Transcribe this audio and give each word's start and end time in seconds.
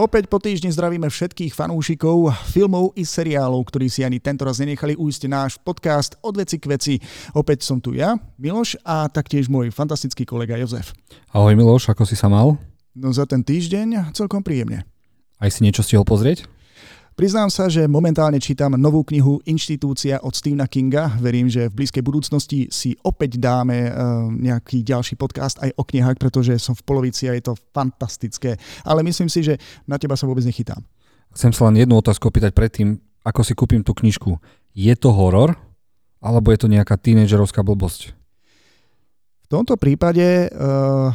Opäť 0.00 0.32
po 0.32 0.40
týždni 0.40 0.72
zdravíme 0.72 1.12
všetkých 1.12 1.52
fanúšikov 1.52 2.32
filmov 2.48 2.96
i 2.96 3.04
seriálov, 3.04 3.68
ktorí 3.68 3.92
si 3.92 4.00
ani 4.00 4.16
tento 4.16 4.48
raz 4.48 4.56
nenechali 4.56 4.96
ujsť 4.96 5.22
náš 5.28 5.60
podcast 5.60 6.16
od 6.24 6.40
veci 6.40 6.56
k 6.56 6.72
veci. 6.72 6.94
Opäť 7.36 7.68
som 7.68 7.84
tu 7.84 7.92
ja, 7.92 8.16
Miloš, 8.40 8.80
a 8.80 9.12
taktiež 9.12 9.52
môj 9.52 9.68
fantastický 9.68 10.24
kolega 10.24 10.56
Jozef. 10.56 10.96
Ahoj 11.36 11.52
Miloš, 11.52 11.92
ako 11.92 12.08
si 12.08 12.16
sa 12.16 12.32
mal? 12.32 12.56
No 12.96 13.12
za 13.12 13.28
ten 13.28 13.44
týždeň 13.44 14.16
celkom 14.16 14.40
príjemne. 14.40 14.88
Aj 15.36 15.52
si 15.52 15.60
niečo 15.68 15.84
stihol 15.84 16.08
pozrieť? 16.08 16.48
Priznám 17.20 17.52
sa, 17.52 17.68
že 17.68 17.84
momentálne 17.84 18.40
čítam 18.40 18.80
novú 18.80 19.04
knihu 19.04 19.44
Inštitúcia 19.44 20.24
od 20.24 20.32
Stephena 20.32 20.64
Kinga. 20.64 21.20
Verím, 21.20 21.52
že 21.52 21.68
v 21.68 21.84
blízkej 21.84 22.00
budúcnosti 22.00 22.72
si 22.72 22.96
opäť 23.04 23.36
dáme 23.36 23.92
uh, 23.92 23.92
nejaký 24.32 24.80
ďalší 24.80 25.20
podcast 25.20 25.60
aj 25.60 25.68
o 25.76 25.84
knihách, 25.84 26.16
pretože 26.16 26.56
som 26.56 26.72
v 26.72 26.80
polovici 26.80 27.28
a 27.28 27.36
je 27.36 27.44
to 27.44 27.60
fantastické. 27.76 28.56
Ale 28.88 29.04
myslím 29.04 29.28
si, 29.28 29.44
že 29.44 29.60
na 29.84 30.00
teba 30.00 30.16
sa 30.16 30.24
vôbec 30.24 30.48
nechytám. 30.48 30.80
Chcem 31.36 31.52
sa 31.52 31.68
len 31.68 31.84
jednu 31.84 32.00
otázku 32.00 32.24
opýtať 32.24 32.56
predtým, 32.56 32.96
ako 33.20 33.44
si 33.44 33.52
kúpim 33.52 33.84
tú 33.84 33.92
knižku. 33.92 34.40
Je 34.72 34.96
to 34.96 35.12
horor? 35.12 35.60
Alebo 36.24 36.48
je 36.56 36.64
to 36.64 36.72
nejaká 36.72 36.96
tínedžerovská 36.96 37.60
blbosť? 37.60 38.16
V 39.44 39.46
tomto 39.52 39.76
prípade 39.76 40.48
uh, 40.56 41.12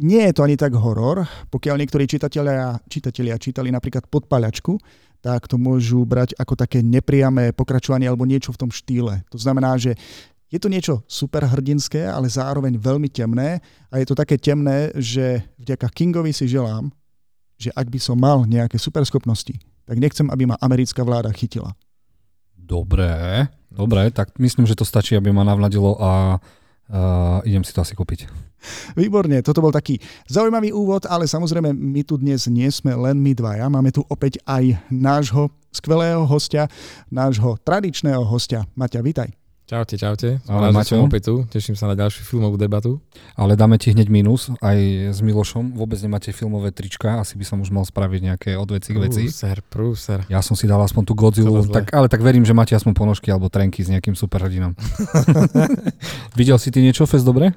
nie 0.00 0.24
je 0.24 0.32
to 0.32 0.44
ani 0.44 0.56
tak 0.56 0.72
horor, 0.72 1.28
pokiaľ 1.52 1.84
niektorí 1.84 2.08
čitatelia, 2.08 2.80
čitatelia 2.88 3.36
čítali 3.36 3.68
napríklad 3.68 4.08
Podpaľačku, 4.08 4.72
tak 5.18 5.50
to 5.50 5.58
môžu 5.58 6.06
brať 6.06 6.34
ako 6.38 6.54
také 6.54 6.78
nepriamé 6.82 7.50
pokračovanie 7.50 8.06
alebo 8.06 8.28
niečo 8.28 8.54
v 8.54 8.60
tom 8.66 8.70
štýle. 8.70 9.26
To 9.34 9.38
znamená, 9.38 9.74
že 9.76 9.98
je 10.48 10.56
to 10.56 10.72
niečo 10.72 11.04
super 11.04 11.44
hrdinské, 11.44 12.08
ale 12.08 12.30
zároveň 12.30 12.80
veľmi 12.80 13.12
temné 13.12 13.60
a 13.92 14.00
je 14.00 14.06
to 14.08 14.16
také 14.16 14.40
temné, 14.40 14.88
že 14.96 15.44
vďaka 15.60 15.92
Kingovi 15.92 16.32
si 16.32 16.48
želám, 16.48 16.88
že 17.60 17.68
ak 17.74 17.90
by 17.90 17.98
som 18.00 18.16
mal 18.16 18.48
nejaké 18.48 18.80
superschopnosti, 18.80 19.58
tak 19.84 19.96
nechcem, 20.00 20.30
aby 20.30 20.48
ma 20.48 20.56
americká 20.62 21.04
vláda 21.04 21.28
chytila. 21.34 21.74
Dobré, 22.56 23.48
dobré, 23.72 24.12
tak 24.12 24.36
myslím, 24.38 24.68
že 24.68 24.76
to 24.76 24.84
stačí, 24.84 25.16
aby 25.16 25.32
ma 25.32 25.44
navladilo 25.44 25.96
a 26.00 26.36
uh, 26.92 27.40
idem 27.44 27.64
si 27.64 27.72
to 27.72 27.84
asi 27.84 27.94
kúpiť. 27.96 28.28
Výborne, 28.98 29.38
toto 29.40 29.62
bol 29.62 29.70
taký 29.70 30.02
zaujímavý 30.26 30.74
úvod, 30.74 31.06
ale 31.06 31.30
samozrejme 31.30 31.70
my 31.70 32.02
tu 32.02 32.18
dnes 32.18 32.50
nie 32.50 32.66
sme 32.68 32.90
len 32.98 33.16
my 33.22 33.32
dvaja, 33.32 33.70
máme 33.70 33.94
tu 33.94 34.02
opäť 34.10 34.42
aj 34.44 34.74
nášho 34.90 35.48
skvelého 35.70 36.26
hostia, 36.26 36.66
nášho 37.06 37.54
tradičného 37.62 38.24
hostia. 38.26 38.66
Maťa, 38.74 39.00
vitaj. 39.04 39.47
Čaute, 39.68 40.00
čaute. 40.00 40.40
Ale 40.48 40.72
Maťo. 40.72 40.96
som 40.96 41.04
opäť 41.04 41.28
tu, 41.28 41.44
teším 41.44 41.76
sa 41.76 41.84
na 41.84 41.92
ďalšiu 41.92 42.24
filmovú 42.24 42.56
debatu. 42.56 43.04
Ale 43.36 43.52
dáme 43.52 43.76
ti 43.76 43.92
hneď 43.92 44.08
minus, 44.08 44.48
aj 44.64 45.12
s 45.12 45.20
Milošom. 45.20 45.76
Vôbec 45.76 46.00
nemáte 46.00 46.32
filmové 46.32 46.72
trička, 46.72 47.20
asi 47.20 47.36
by 47.36 47.44
som 47.44 47.60
už 47.60 47.68
mal 47.68 47.84
spraviť 47.84 48.32
nejaké 48.32 48.50
odveci 48.56 48.96
k 48.96 48.98
veci. 49.04 49.22
Prúser, 49.28 49.60
prúser. 49.68 50.18
Ja 50.32 50.40
som 50.40 50.56
si 50.56 50.64
dal 50.64 50.80
aspoň 50.80 51.04
tú 51.04 51.12
Godzilla, 51.12 51.60
tak, 51.68 51.92
ale 51.92 52.08
tak 52.08 52.24
verím, 52.24 52.48
že 52.48 52.56
máte 52.56 52.72
aspoň 52.72 52.96
ponožky 52.96 53.28
alebo 53.28 53.52
trenky 53.52 53.84
s 53.84 53.92
nejakým 53.92 54.16
superhrdinom. 54.16 54.72
Videl 56.40 56.56
si 56.56 56.72
ty 56.72 56.80
niečo, 56.80 57.04
Fest, 57.04 57.28
dobre? 57.28 57.52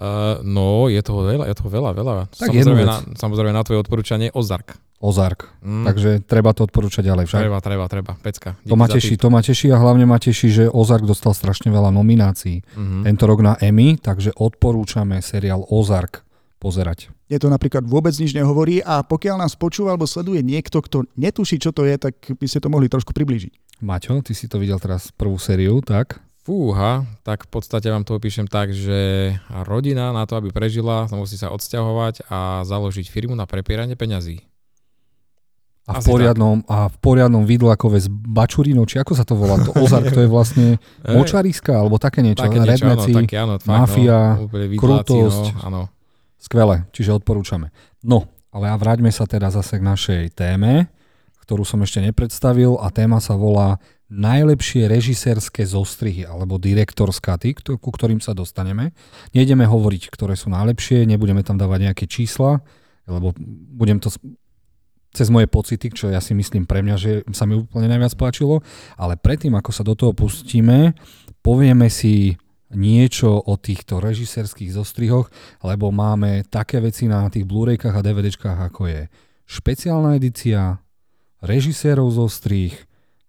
Uh, 0.00 0.40
no, 0.40 0.88
je 0.88 1.04
toho 1.04 1.20
veľa, 1.20 1.52
je 1.52 1.56
toho 1.60 1.68
veľa, 1.68 1.90
veľa. 1.92 2.32
Tak 2.32 2.48
samozrejme, 2.48 2.84
na, 2.88 2.96
samozrejme 3.12 3.52
na 3.52 3.60
tvoje 3.60 3.84
odporúčanie 3.84 4.32
Ozark. 4.32 4.72
Ozark. 4.96 5.52
Mm. 5.60 5.84
Takže 5.84 6.10
treba 6.24 6.56
to 6.56 6.64
odporúčať 6.64 7.04
ďalej 7.04 7.28
však. 7.28 7.40
Treba, 7.44 7.58
treba, 7.60 7.84
treba. 7.84 8.12
Pecka. 8.16 8.56
to 8.64 8.76
ma 8.80 8.88
teší, 8.88 9.20
to 9.20 9.28
ma 9.28 9.44
teší 9.44 9.68
a 9.68 9.76
hlavne 9.76 10.08
ma 10.08 10.16
teší, 10.16 10.48
že 10.48 10.64
Ozark 10.72 11.04
dostal 11.04 11.36
strašne 11.36 11.68
veľa 11.68 11.92
nominácií 11.92 12.64
mm-hmm. 12.64 13.02
tento 13.04 13.24
rok 13.28 13.44
na 13.44 13.54
Emmy, 13.60 14.00
takže 14.00 14.32
odporúčame 14.32 15.20
seriál 15.20 15.68
Ozark 15.68 16.24
pozerať. 16.56 17.12
Je 17.28 17.36
to 17.36 17.52
napríklad 17.52 17.84
vôbec 17.84 18.16
nič 18.16 18.32
nehovorí 18.32 18.80
a 18.80 19.04
pokiaľ 19.04 19.44
nás 19.44 19.58
počúva 19.58 19.92
alebo 19.92 20.08
sleduje 20.08 20.40
niekto, 20.40 20.80
kto 20.80 21.04
netuší, 21.18 21.60
čo 21.60 21.74
to 21.76 21.84
je, 21.84 21.98
tak 22.00 22.16
by 22.32 22.46
ste 22.48 22.62
to 22.62 22.72
mohli 22.72 22.88
trošku 22.88 23.12
priblížiť. 23.12 23.84
Maťo, 23.84 24.24
ty 24.24 24.32
si 24.32 24.48
to 24.48 24.56
videl 24.56 24.80
teraz 24.80 25.12
prvú 25.12 25.36
sériu, 25.36 25.84
tak? 25.84 26.24
Fúha, 26.46 27.02
tak 27.26 27.44
v 27.44 27.58
podstate 27.58 27.90
vám 27.90 28.06
to 28.06 28.16
opíšem 28.16 28.46
tak, 28.46 28.70
že 28.70 29.34
rodina 29.66 30.14
na 30.14 30.24
to, 30.24 30.38
aby 30.38 30.54
prežila, 30.54 31.10
musí 31.10 31.34
sa 31.34 31.50
odsťahovať 31.50 32.30
a 32.30 32.62
založiť 32.62 33.10
firmu 33.10 33.34
na 33.34 33.50
prepieranie 33.50 33.98
peňazí. 33.98 34.46
A 35.86 36.02
v, 36.02 36.18
poriadnom, 36.18 36.66
a 36.66 36.90
v 36.90 36.96
poriadnom 36.98 37.46
vidlakove 37.46 38.02
s 38.02 38.10
bačurinou, 38.10 38.90
či 38.90 38.98
ako 38.98 39.14
sa 39.14 39.22
to 39.22 39.38
volá? 39.38 39.54
To 39.62 39.70
ozark, 39.78 40.10
to 40.10 40.18
je 40.18 40.26
vlastne 40.26 40.66
močariska, 41.06 41.78
alebo 41.78 42.02
také 42.02 42.26
niečo. 42.26 42.42
Také 42.42 42.58
niečo, 42.58 42.90
Redneci, 42.90 43.12
áno, 43.14 43.18
také, 43.22 43.36
áno, 43.38 43.54
fakt, 43.62 43.70
mafia, 43.70 44.18
no, 44.34 44.50
krutosť. 44.82 45.44
No, 45.54 45.62
áno. 45.62 45.82
Skvelé, 46.42 46.90
čiže 46.90 47.14
odporúčame. 47.14 47.70
No, 48.02 48.26
ale 48.50 48.66
a 48.66 48.74
vráťme 48.74 49.14
sa 49.14 49.30
teda 49.30 49.46
zase 49.54 49.78
k 49.78 49.86
našej 49.86 50.22
téme, 50.34 50.90
ktorú 51.46 51.62
som 51.62 51.78
ešte 51.86 52.02
nepredstavil 52.02 52.82
a 52.82 52.90
téma 52.90 53.22
sa 53.22 53.38
volá 53.38 53.78
najlepšie 54.10 54.90
režisérske 54.90 55.66
zostrihy 55.66 56.26
alebo 56.26 56.58
direktorská 56.58 57.38
ty, 57.38 57.54
ku 57.54 57.90
ktorým 57.90 58.18
sa 58.18 58.34
dostaneme. 58.34 58.90
Nejdeme 59.34 59.66
hovoriť, 59.66 60.10
ktoré 60.10 60.34
sú 60.34 60.50
najlepšie, 60.50 61.06
nebudeme 61.06 61.46
tam 61.46 61.58
dávať 61.58 61.90
nejaké 61.90 62.04
čísla, 62.10 62.62
lebo 63.06 63.34
budem 63.74 64.02
to 64.02 64.10
cez 65.16 65.32
moje 65.32 65.48
pocity, 65.48 65.88
čo 65.88 66.12
ja 66.12 66.20
si 66.20 66.36
myslím 66.36 66.68
pre 66.68 66.84
mňa, 66.84 66.96
že 67.00 67.24
sa 67.32 67.48
mi 67.48 67.56
úplne 67.56 67.88
najviac 67.88 68.12
páčilo, 68.20 68.60
ale 69.00 69.16
predtým, 69.16 69.56
ako 69.56 69.70
sa 69.72 69.80
do 69.80 69.96
toho 69.96 70.12
pustíme, 70.12 70.92
povieme 71.40 71.88
si 71.88 72.36
niečo 72.76 73.32
o 73.32 73.54
týchto 73.56 74.02
režisérských 74.02 74.76
zostrihoch, 74.76 75.32
lebo 75.64 75.88
máme 75.88 76.44
také 76.52 76.84
veci 76.84 77.08
na 77.08 77.24
tých 77.32 77.48
Blu-raykách 77.48 77.94
a 77.96 78.04
DVDčkách, 78.04 78.58
ako 78.68 78.92
je 78.92 79.00
špeciálna 79.48 80.18
edícia, 80.18 80.82
režisérov 81.40 82.10
zostrih, 82.10 82.74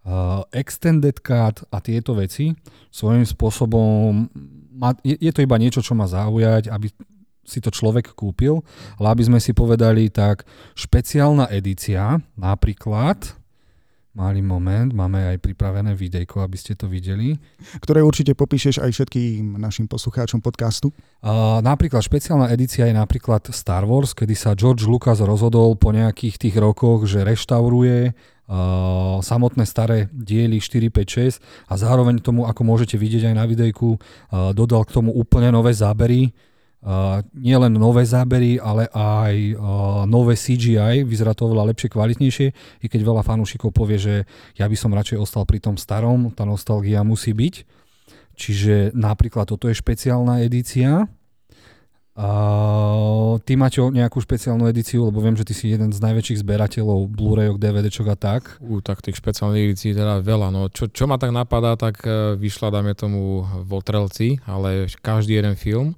uh, 0.03 0.43
extended 0.51 1.21
cut 1.21 1.63
a 1.69 1.77
tieto 1.79 2.17
veci. 2.17 2.57
Svojím 2.89 3.23
spôsobom, 3.23 4.25
je 5.05 5.31
to 5.31 5.45
iba 5.45 5.55
niečo, 5.61 5.85
čo 5.85 5.93
má 5.93 6.09
zaujať, 6.09 6.73
aby 6.73 6.89
si 7.47 7.63
to 7.63 7.71
človek 7.71 8.11
kúpil, 8.11 8.59
ale 8.99 9.15
aby 9.15 9.23
sme 9.23 9.39
si 9.39 9.55
povedali, 9.55 10.11
tak 10.11 10.43
špeciálna 10.75 11.47
edícia, 11.47 12.19
napríklad, 12.35 13.39
Malý 14.17 14.41
moment, 14.41 14.89
máme 14.97 15.29
aj 15.29 15.37
pripravené 15.45 15.93
videjko, 15.93 16.41
aby 16.41 16.57
ste 16.57 16.73
to 16.73 16.89
videli. 16.89 17.37
Ktoré 17.77 18.01
určite 18.01 18.33
popíšeš 18.33 18.81
aj 18.81 18.89
všetkým 18.89 19.61
našim 19.61 19.85
poslucháčom 19.85 20.41
podcastu. 20.41 20.89
Uh, 21.21 21.61
napríklad 21.61 22.01
špeciálna 22.01 22.49
edícia 22.49 22.89
je 22.89 22.97
napríklad 22.97 23.45
Star 23.53 23.85
Wars, 23.85 24.17
kedy 24.17 24.33
sa 24.33 24.57
George 24.57 24.89
Lucas 24.89 25.21
rozhodol 25.21 25.77
po 25.77 25.93
nejakých 25.93 26.49
tých 26.49 26.57
rokoch, 26.57 27.05
že 27.05 27.21
reštauruje 27.21 28.09
uh, 28.09 29.21
samotné 29.21 29.69
staré 29.69 30.09
diely 30.09 30.65
4, 30.65 30.89
5, 30.89 31.37
6 31.37 31.69
a 31.69 31.73
zároveň 31.77 32.17
tomu, 32.17 32.49
ako 32.49 32.65
môžete 32.65 32.97
vidieť 32.97 33.29
aj 33.29 33.35
na 33.37 33.45
videjku, 33.45 34.01
uh, 34.01 34.49
dodal 34.49 34.81
k 34.89 34.97
tomu 34.97 35.13
úplne 35.13 35.53
nové 35.53 35.77
zábery, 35.77 36.33
Uh, 36.77 37.25
nie 37.33 37.57
len 37.57 37.73
nové 37.73 38.05
zábery, 38.05 38.61
ale 38.61 38.85
aj 38.93 39.33
uh, 39.57 40.05
nové 40.05 40.37
CGI, 40.37 41.01
vyzerá 41.01 41.33
to 41.33 41.49
oveľa 41.49 41.73
lepšie, 41.73 41.89
kvalitnejšie, 41.89 42.47
i 42.53 42.85
keď 42.85 43.01
veľa 43.01 43.25
fanúšikov 43.25 43.73
povie, 43.73 43.97
že 43.97 44.15
ja 44.61 44.69
by 44.69 44.77
som 44.77 44.93
radšej 44.93 45.17
ostal 45.17 45.43
pri 45.49 45.57
tom 45.57 45.73
starom, 45.73 46.29
tá 46.37 46.45
nostalgia 46.45 47.01
musí 47.01 47.33
byť. 47.33 47.65
Čiže 48.37 48.93
napríklad 48.93 49.49
toto 49.49 49.65
je 49.65 49.73
špeciálna 49.73 50.45
edícia. 50.45 51.09
Uh, 52.13 53.41
ty 53.41 53.57
máte 53.57 53.81
nejakú 53.81 54.21
špeciálnu 54.21 54.69
edíciu, 54.69 55.09
lebo 55.09 55.17
viem, 55.17 55.33
že 55.33 55.49
ty 55.49 55.57
si 55.57 55.73
jeden 55.73 55.89
z 55.89 55.97
najväčších 55.97 56.45
zberateľov 56.45 57.09
Blu-rayok, 57.09 57.57
DVDčok 57.57 58.07
a 58.13 58.17
tak. 58.17 58.61
U, 58.61 58.85
tak 58.85 59.01
tých 59.01 59.17
špeciálnych 59.17 59.73
edícií 59.73 59.97
teda 59.97 60.21
veľa. 60.21 60.53
No, 60.53 60.69
čo, 60.69 60.85
čo 60.89 61.09
ma 61.09 61.17
tak 61.17 61.33
napadá, 61.33 61.73
tak 61.73 62.05
uh, 62.05 62.37
vyšla, 62.37 62.69
dáme 62.69 62.93
tomu, 62.93 63.41
v 63.65 63.69
Otrelci, 63.73 64.37
ale 64.45 64.85
každý 65.01 65.41
jeden 65.41 65.57
film 65.57 65.97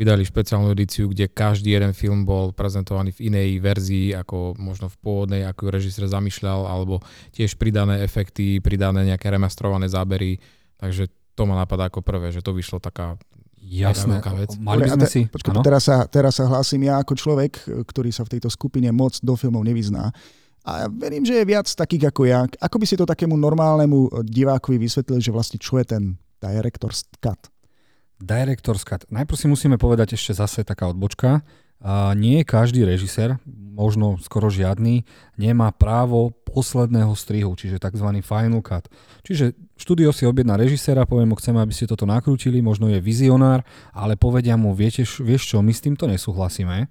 vydali 0.00 0.24
špeciálnu 0.24 0.72
edíciu, 0.72 1.12
kde 1.12 1.28
každý 1.28 1.76
jeden 1.76 1.92
film 1.92 2.24
bol 2.24 2.56
prezentovaný 2.56 3.12
v 3.12 3.28
inej 3.28 3.60
verzii, 3.60 4.16
ako 4.16 4.56
možno 4.56 4.88
v 4.88 4.96
pôvodnej, 4.96 5.44
ako 5.44 5.68
ju 5.68 5.70
režisér 5.76 6.08
zamýšľal, 6.08 6.64
alebo 6.64 7.04
tiež 7.36 7.60
pridané 7.60 8.00
efekty, 8.00 8.64
pridané 8.64 9.04
nejaké 9.04 9.28
remastrované 9.28 9.92
zábery. 9.92 10.40
Takže 10.80 11.12
to 11.36 11.44
ma 11.44 11.60
napadá 11.60 11.92
ako 11.92 12.00
prvé, 12.00 12.32
že 12.32 12.40
to 12.40 12.56
vyšlo 12.56 12.80
taká 12.80 13.20
Jasné, 13.60 14.24
vec. 14.40 14.56
mali 14.56 14.88
by 14.88 15.04
sme 15.04 15.06
si... 15.06 15.20
Počkaj, 15.28 15.60
teraz, 15.60 15.84
sa, 15.84 16.08
teraz 16.08 16.40
sa 16.40 16.48
hlásim 16.48 16.80
ja 16.80 16.96
ako 16.96 17.12
človek, 17.12 17.60
ktorý 17.84 18.08
sa 18.08 18.24
v 18.24 18.40
tejto 18.40 18.48
skupine 18.48 18.88
moc 18.88 19.20
do 19.20 19.36
filmov 19.36 19.68
nevyzná. 19.68 20.08
A 20.64 20.70
ja 20.84 20.86
verím, 20.88 21.28
že 21.28 21.36
je 21.36 21.44
viac 21.44 21.68
takých 21.68 22.08
ako 22.08 22.22
ja. 22.24 22.48
Ako 22.56 22.80
by 22.80 22.86
si 22.88 22.96
to 22.96 23.04
takému 23.04 23.36
normálnemu 23.36 24.24
divákovi 24.24 24.80
vysvetlil, 24.80 25.20
že 25.20 25.30
vlastne 25.30 25.60
čo 25.60 25.76
je 25.76 25.86
ten 25.92 26.02
director's 26.40 27.04
cut? 27.20 27.52
Director's 28.20 28.84
Cut. 28.84 29.08
Najprv 29.08 29.36
si 29.36 29.46
musíme 29.48 29.76
povedať 29.80 30.14
ešte 30.14 30.36
zase 30.36 30.60
taká 30.62 30.86
odbočka. 30.92 31.40
A 31.80 32.12
nie 32.12 32.44
každý 32.44 32.84
režisér, 32.84 33.40
možno 33.48 34.20
skoro 34.20 34.52
žiadny, 34.52 35.08
nemá 35.40 35.72
právo 35.72 36.28
posledného 36.44 37.16
strihu, 37.16 37.56
čiže 37.56 37.80
tzv. 37.80 38.20
final 38.20 38.60
cut. 38.60 38.84
Čiže 39.24 39.56
štúdio 39.80 40.12
si 40.12 40.28
objedná 40.28 40.60
režiséra, 40.60 41.08
poviem 41.08 41.32
mu, 41.32 41.40
chceme, 41.40 41.56
aby 41.56 41.72
ste 41.72 41.88
toto 41.88 42.04
nakrútili, 42.04 42.60
možno 42.60 42.92
je 42.92 43.00
vizionár, 43.00 43.64
ale 43.96 44.20
povedia 44.20 44.60
mu, 44.60 44.76
viete, 44.76 45.08
vieš 45.24 45.56
čo, 45.56 45.64
my 45.64 45.72
s 45.72 45.80
týmto 45.80 46.04
nesúhlasíme. 46.04 46.84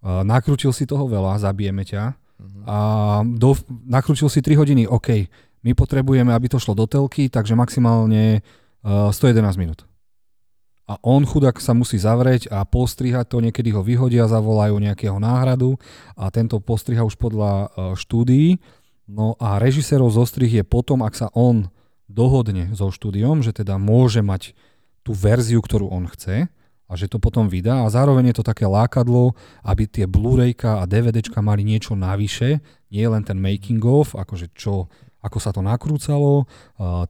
Nakrútil 0.00 0.72
si 0.72 0.88
toho 0.88 1.04
veľa, 1.04 1.36
zabijeme 1.36 1.84
ťa 1.84 2.16
Mhm. 2.36 2.60
a 2.68 2.76
do, 3.24 3.56
nakrútil 3.88 4.28
si 4.28 4.44
3 4.44 4.60
hodiny, 4.60 4.84
OK, 4.84 5.24
my 5.64 5.72
potrebujeme, 5.72 6.30
aby 6.36 6.52
to 6.52 6.60
šlo 6.60 6.76
do 6.76 6.84
telky, 6.84 7.32
takže 7.32 7.56
maximálne 7.56 8.44
uh, 8.84 9.08
111 9.10 9.56
minút. 9.56 9.88
A 10.86 11.02
on 11.02 11.26
chudák 11.26 11.58
sa 11.58 11.74
musí 11.74 11.98
zavrieť 11.98 12.46
a 12.46 12.62
postrihať 12.62 13.34
to, 13.34 13.42
niekedy 13.42 13.74
ho 13.74 13.82
vyhodia, 13.82 14.30
zavolajú 14.30 14.78
nejakého 14.78 15.18
náhradu 15.18 15.74
a 16.14 16.30
tento 16.30 16.62
postriha 16.62 17.02
už 17.02 17.18
podľa 17.18 17.52
uh, 17.52 17.66
štúdií. 17.98 18.62
No 19.10 19.34
a 19.42 19.58
režisérov 19.58 20.14
zostrih 20.14 20.50
je 20.50 20.62
potom, 20.62 21.02
ak 21.02 21.18
sa 21.18 21.28
on 21.34 21.70
dohodne 22.06 22.70
so 22.74 22.90
štúdiom, 22.94 23.42
že 23.42 23.50
teda 23.50 23.82
môže 23.82 24.22
mať 24.22 24.54
tú 25.02 25.10
verziu, 25.10 25.58
ktorú 25.58 25.90
on 25.90 26.06
chce 26.06 26.46
a 26.86 26.92
že 26.94 27.10
to 27.10 27.18
potom 27.18 27.50
vydá 27.50 27.82
a 27.82 27.90
zároveň 27.90 28.30
je 28.30 28.42
to 28.42 28.44
také 28.46 28.66
lákadlo, 28.66 29.34
aby 29.66 29.90
tie 29.90 30.06
Blu-rayka 30.06 30.82
a 30.82 30.86
DVDčka 30.86 31.42
mali 31.42 31.66
niečo 31.66 31.98
navyše, 31.98 32.62
nie 32.94 33.06
len 33.06 33.26
ten 33.26 33.38
making 33.38 33.82
of, 33.82 34.14
akože 34.14 34.54
čo, 34.54 34.86
ako 35.26 35.38
sa 35.42 35.50
to 35.50 35.58
nakrúcalo, 35.58 36.46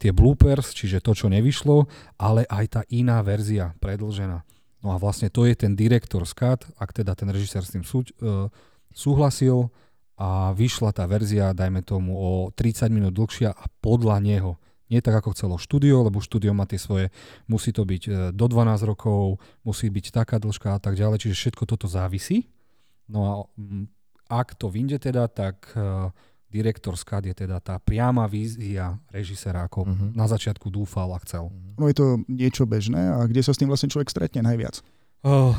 tie 0.00 0.08
bloopers, 0.16 0.72
čiže 0.72 1.04
to, 1.04 1.12
čo 1.12 1.28
nevyšlo, 1.28 1.84
ale 2.16 2.48
aj 2.48 2.64
tá 2.72 2.80
iná 2.88 3.20
verzia 3.20 3.76
predlžená. 3.76 4.40
No 4.80 4.88
a 4.94 4.96
vlastne 4.96 5.28
to 5.28 5.44
je 5.44 5.52
ten 5.52 5.76
director's 5.76 6.32
cut, 6.32 6.64
ak 6.80 6.96
teda 6.96 7.12
ten 7.12 7.28
režisér 7.28 7.60
s 7.60 7.74
tým 7.76 7.84
súť, 7.84 8.16
uh, 8.22 8.48
súhlasil 8.94 9.68
a 10.16 10.56
vyšla 10.56 10.96
tá 10.96 11.04
verzia, 11.04 11.52
dajme 11.52 11.84
tomu, 11.84 12.16
o 12.16 12.30
30 12.54 12.88
minút 12.88 13.12
dlhšia 13.12 13.52
a 13.52 13.64
podľa 13.84 14.16
neho. 14.24 14.56
Nie 14.86 15.02
tak 15.02 15.18
ako 15.20 15.34
chcelo 15.36 15.54
štúdio, 15.60 16.06
lebo 16.06 16.24
štúdio 16.24 16.56
má 16.56 16.64
tie 16.64 16.80
svoje, 16.80 17.12
musí 17.50 17.74
to 17.74 17.82
byť 17.82 18.02
e, 18.06 18.10
do 18.30 18.46
12 18.46 18.86
rokov, 18.86 19.42
musí 19.66 19.90
byť 19.90 20.14
taká 20.14 20.38
dĺžka 20.38 20.78
a 20.78 20.80
tak 20.80 20.94
ďalej, 20.94 21.26
čiže 21.26 21.34
všetko 21.36 21.66
toto 21.66 21.90
závisí. 21.90 22.46
No 23.10 23.20
a 23.26 23.32
mm, 23.58 23.90
ak 24.30 24.54
to 24.54 24.70
vyjde 24.70 25.10
teda, 25.10 25.26
tak 25.26 25.74
director's 26.56 27.04
cut 27.04 27.20
je 27.22 27.36
teda 27.36 27.60
tá 27.60 27.76
priama 27.76 28.24
vízia 28.24 28.96
režisera, 29.08 29.64
ako 29.64 29.84
Mhm. 29.84 30.06
na 30.12 30.24
začiatku 30.24 30.66
dúfal 30.68 31.12
a 31.12 31.20
chcel. 31.20 31.52
No 31.76 31.84
je 31.84 31.94
to 31.94 32.06
niečo 32.26 32.64
bežné 32.64 32.96
a 33.12 33.28
kde 33.28 33.44
sa 33.44 33.52
s 33.52 33.60
tým 33.60 33.68
vlastne 33.68 33.92
človek 33.92 34.08
stretne 34.08 34.40
najviac? 34.40 34.80
Uh, 35.20 35.52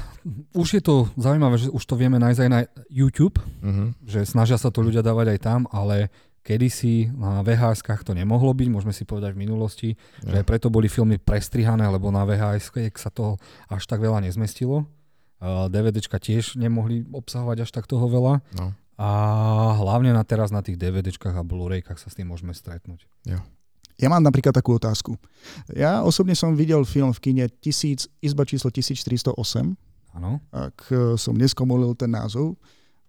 už 0.56 0.80
je 0.80 0.82
to 0.82 1.12
zaujímavé, 1.16 1.60
že 1.60 1.68
už 1.68 1.84
to 1.84 1.94
vieme 1.94 2.16
nájsť 2.16 2.40
aj 2.40 2.50
na 2.50 2.60
YouTube, 2.88 3.38
Mhm. 3.62 4.00
že 4.08 4.24
snažia 4.24 4.56
sa 4.56 4.72
to 4.72 4.80
ľudia 4.80 5.04
dávať 5.04 5.36
aj 5.36 5.40
tam, 5.44 5.62
ale 5.70 6.08
kedysi 6.42 7.12
na 7.12 7.44
vhs 7.44 7.84
to 8.08 8.16
nemohlo 8.16 8.56
byť, 8.56 8.68
môžeme 8.72 8.96
si 8.96 9.04
povedať 9.04 9.36
v 9.36 9.44
minulosti, 9.44 9.90
že 10.24 10.32
Ja. 10.32 10.40
aj 10.40 10.48
preto 10.48 10.72
boli 10.72 10.88
filmy 10.88 11.20
prestrihané, 11.20 11.84
lebo 11.92 12.08
na 12.08 12.24
vhs 12.24 12.72
sa 12.96 13.12
toho 13.12 13.36
až 13.68 13.84
tak 13.84 14.00
veľa 14.00 14.24
nezmestilo. 14.24 14.88
Uh, 15.38 15.68
DVDčka 15.68 16.18
tiež 16.18 16.56
nemohli 16.56 17.04
obsahovať 17.12 17.68
až 17.68 17.70
tak 17.70 17.86
toho 17.86 18.08
veľa. 18.08 18.40
No. 18.56 18.72
A 18.98 19.08
hlavne 19.78 20.10
na 20.10 20.26
teraz 20.26 20.50
na 20.50 20.66
tých 20.66 20.76
DVDčkách 20.76 21.38
a 21.38 21.46
Blu-raykách 21.46 22.02
sa 22.02 22.10
s 22.10 22.18
tým 22.18 22.34
môžeme 22.34 22.50
stretnúť. 22.52 23.06
Ja 23.98 24.10
mám 24.10 24.22
napríklad 24.22 24.54
takú 24.54 24.78
otázku. 24.78 25.18
Ja 25.74 26.02
osobne 26.02 26.34
som 26.34 26.54
videl 26.54 26.82
film 26.86 27.14
v 27.14 27.20
kine 27.22 27.46
1000, 27.50 28.10
izba 28.22 28.46
číslo 28.46 28.70
1308, 28.70 29.34
Áno. 30.14 30.42
ak 30.50 30.78
e, 30.90 31.18
som 31.18 31.34
neskomolil 31.34 31.94
ten 31.98 32.14
názov. 32.14 32.58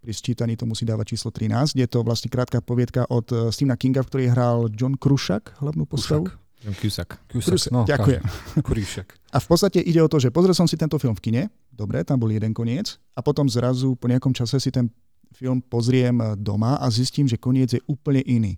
Pri 0.00 0.12
sčítaní 0.12 0.56
to 0.56 0.64
musí 0.64 0.88
dávať 0.88 1.16
číslo 1.16 1.28
13. 1.32 1.76
Je 1.76 1.84
to 1.84 2.00
vlastne 2.00 2.28
krátka 2.28 2.60
poviedka 2.60 3.04
od 3.08 3.28
e, 3.28 3.52
Stephena 3.52 3.76
Kinga, 3.76 4.00
v 4.00 4.08
ktorej 4.08 4.28
hral 4.32 4.68
John 4.72 4.96
Krušak, 4.96 5.60
hlavnú 5.60 5.84
postavu. 5.84 6.28
John 6.64 6.76
Cusack. 6.76 7.20
Kusak. 7.28 7.52
Kusak, 7.52 7.72
No, 7.72 7.84
ďakujem. 7.84 8.22
Kuríšek. 8.60 9.08
A 9.36 9.38
v 9.40 9.46
podstate 9.46 9.80
ide 9.80 10.00
o 10.00 10.08
to, 10.08 10.16
že 10.16 10.32
pozrel 10.32 10.56
som 10.56 10.64
si 10.64 10.80
tento 10.80 10.96
film 10.96 11.12
v 11.12 11.20
kine, 11.20 11.42
dobre, 11.68 12.00
tam 12.00 12.16
bol 12.16 12.32
jeden 12.32 12.56
koniec, 12.56 12.96
a 13.12 13.20
potom 13.20 13.44
zrazu 13.44 13.92
po 13.94 14.08
nejakom 14.08 14.32
čase 14.32 14.56
si 14.56 14.72
ten 14.72 14.88
film 15.32 15.60
pozriem 15.60 16.38
doma 16.38 16.76
a 16.80 16.86
zistím, 16.88 17.28
že 17.28 17.40
koniec 17.40 17.74
je 17.74 17.82
úplne 17.86 18.22
iný. 18.24 18.56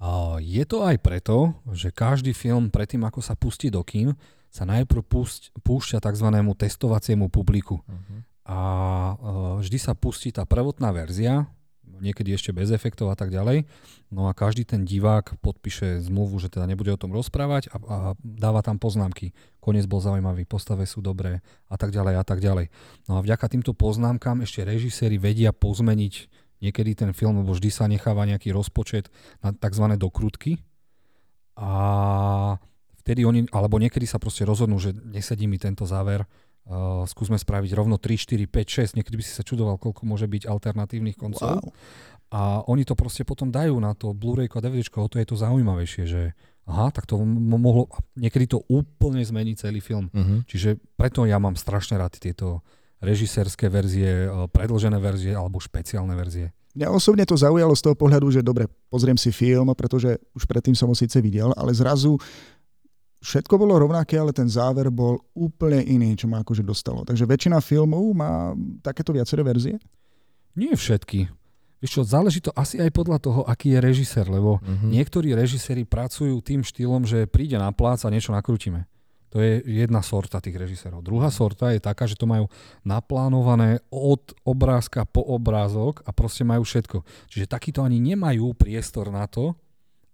A 0.00 0.40
Je 0.40 0.64
to 0.64 0.80
aj 0.80 0.96
preto, 1.04 1.52
že 1.76 1.92
každý 1.92 2.32
film 2.32 2.72
predtým, 2.72 3.04
ako 3.04 3.20
sa 3.20 3.36
pustí 3.36 3.68
do 3.68 3.84
kín, 3.84 4.16
sa 4.48 4.64
najprv 4.66 5.04
púšť, 5.06 5.54
púšťa 5.62 6.02
tzv. 6.02 6.26
testovaciemu 6.56 7.28
publiku. 7.30 7.84
Mhm. 7.86 8.16
A 8.50 8.58
e, 8.58 9.12
vždy 9.62 9.78
sa 9.78 9.94
pustí 9.94 10.34
tá 10.34 10.42
prvotná 10.42 10.90
verzia, 10.90 11.46
niekedy 12.00 12.34
ešte 12.34 12.50
bez 12.50 12.72
efektov 12.74 13.12
a 13.12 13.16
tak 13.16 13.30
ďalej. 13.30 13.68
No 14.10 14.26
a 14.26 14.34
každý 14.34 14.64
ten 14.66 14.88
divák 14.88 15.38
podpíše 15.38 16.02
zmluvu, 16.02 16.40
že 16.40 16.50
teda 16.50 16.66
nebude 16.66 16.90
o 16.90 16.98
tom 16.98 17.12
rozprávať 17.12 17.70
a, 17.70 17.76
a 17.76 17.96
dáva 18.20 18.64
tam 18.64 18.80
poznámky. 18.80 19.36
Koniec 19.60 19.84
bol 19.86 20.00
zaujímavý, 20.02 20.48
postave 20.48 20.88
sú 20.88 21.04
dobré 21.04 21.44
a 21.68 21.76
tak 21.76 21.92
ďalej 21.92 22.14
a 22.18 22.24
tak 22.24 22.40
ďalej. 22.40 22.72
No 23.06 23.20
a 23.20 23.24
vďaka 23.24 23.46
týmto 23.52 23.76
poznámkam 23.76 24.42
ešte 24.42 24.64
režiséri 24.66 25.20
vedia 25.20 25.52
pozmeniť 25.54 26.14
niekedy 26.60 26.92
ten 26.92 27.10
film, 27.16 27.40
lebo 27.40 27.56
vždy 27.56 27.70
sa 27.72 27.88
necháva 27.88 28.28
nejaký 28.28 28.52
rozpočet 28.52 29.08
na 29.40 29.52
tzv. 29.52 29.84
dokrutky. 29.96 30.60
A 31.60 31.70
vtedy 33.00 33.24
oni, 33.24 33.48
alebo 33.52 33.80
niekedy 33.80 34.04
sa 34.04 34.20
proste 34.20 34.44
rozhodnú, 34.44 34.76
že 34.80 34.92
nesedí 34.92 35.48
mi 35.48 35.56
tento 35.56 35.88
záver, 35.88 36.24
uh, 36.66 37.06
skúsme 37.08 37.40
spraviť 37.40 37.70
rovno 37.72 37.96
3, 37.96 38.16
4, 38.16 38.44
5, 38.44 38.96
6, 38.96 38.98
niekedy 39.00 39.16
by 39.16 39.24
si 39.24 39.32
sa 39.32 39.46
čudoval, 39.46 39.80
koľko 39.80 40.04
môže 40.04 40.26
byť 40.28 40.44
alternatívnych 40.44 41.16
koncov. 41.16 41.60
Wow. 41.60 41.72
A 42.30 42.62
oni 42.70 42.86
to 42.86 42.94
proste 42.94 43.26
potom 43.26 43.50
dajú 43.50 43.74
na 43.82 43.90
to 43.96 44.14
Blu-ray 44.14 44.46
a 44.46 44.60
DVD, 44.62 44.86
o 44.86 45.10
to 45.10 45.18
je 45.18 45.26
to 45.26 45.34
zaujímavejšie, 45.34 46.04
že 46.06 46.22
aha, 46.70 46.94
tak 46.94 47.10
to 47.10 47.18
m- 47.18 47.58
mohlo, 47.58 47.90
niekedy 48.14 48.46
to 48.46 48.62
úplne 48.70 49.22
zmení 49.26 49.58
celý 49.58 49.82
film. 49.82 50.06
Mhm. 50.14 50.46
Čiže 50.46 50.78
preto 50.94 51.26
ja 51.26 51.42
mám 51.42 51.58
strašne 51.58 51.98
rád 51.98 52.14
tieto 52.22 52.62
režisérske 53.00 53.66
verzie, 53.72 54.28
e, 54.28 54.46
predlžené 54.52 55.00
verzie 55.00 55.32
alebo 55.32 55.58
špeciálne 55.58 56.12
verzie. 56.14 56.52
Mňa 56.78 56.86
osobne 56.94 57.26
to 57.26 57.34
zaujalo 57.34 57.74
z 57.74 57.82
toho 57.82 57.98
pohľadu, 57.98 58.30
že 58.30 58.46
dobre, 58.46 58.70
pozriem 58.86 59.18
si 59.18 59.34
film, 59.34 59.74
pretože 59.74 60.22
už 60.38 60.46
predtým 60.46 60.76
som 60.78 60.86
ho 60.86 60.94
síce 60.94 61.18
videl, 61.18 61.50
ale 61.58 61.74
zrazu 61.74 62.14
všetko 63.20 63.54
bolo 63.56 63.76
rovnaké, 63.76 64.16
ale 64.16 64.32
ten 64.32 64.48
záver 64.48 64.88
bol 64.88 65.20
úplne 65.32 65.80
iný, 65.80 66.16
čo 66.16 66.26
ma 66.26 66.40
akože 66.40 66.64
dostalo. 66.64 67.04
Takže 67.04 67.24
väčšina 67.24 67.60
filmov 67.60 68.04
má 68.12 68.52
takéto 68.80 69.12
viaceré 69.12 69.40
verzie. 69.40 69.76
Nie 70.56 70.74
všetky. 70.74 71.28
Vieš 71.80 71.90
čo, 71.96 72.02
záleží 72.04 72.44
to 72.44 72.52
asi 72.52 72.76
aj 72.76 72.92
podľa 72.92 73.18
toho, 73.20 73.40
aký 73.48 73.72
je 73.72 73.80
režisér, 73.80 74.28
lebo 74.28 74.60
Mhm. 74.60 74.92
niektorí 74.92 75.32
režiséri 75.32 75.88
pracujú 75.88 76.36
tým 76.44 76.60
štýlom, 76.60 77.08
že 77.08 77.24
príde 77.24 77.56
na 77.56 77.72
plác 77.72 78.04
a 78.04 78.12
niečo 78.12 78.36
nakrútime. 78.36 78.84
To 79.30 79.38
je 79.38 79.62
jedna 79.62 80.02
sorta 80.02 80.42
tých 80.42 80.58
režisérov. 80.58 81.06
Druhá 81.06 81.30
sorta 81.30 81.70
je 81.70 81.78
taká, 81.78 82.02
že 82.04 82.18
to 82.18 82.26
majú 82.26 82.50
naplánované 82.82 83.78
od 83.88 84.34
obrázka 84.42 85.06
po 85.06 85.22
obrázok 85.22 86.02
a 86.04 86.10
proste 86.10 86.42
majú 86.42 86.66
všetko. 86.66 87.06
Čiže 87.30 87.46
takíto 87.46 87.80
ani 87.80 88.02
nemajú 88.02 88.52
priestor 88.58 89.08
na 89.08 89.24
to, 89.30 89.54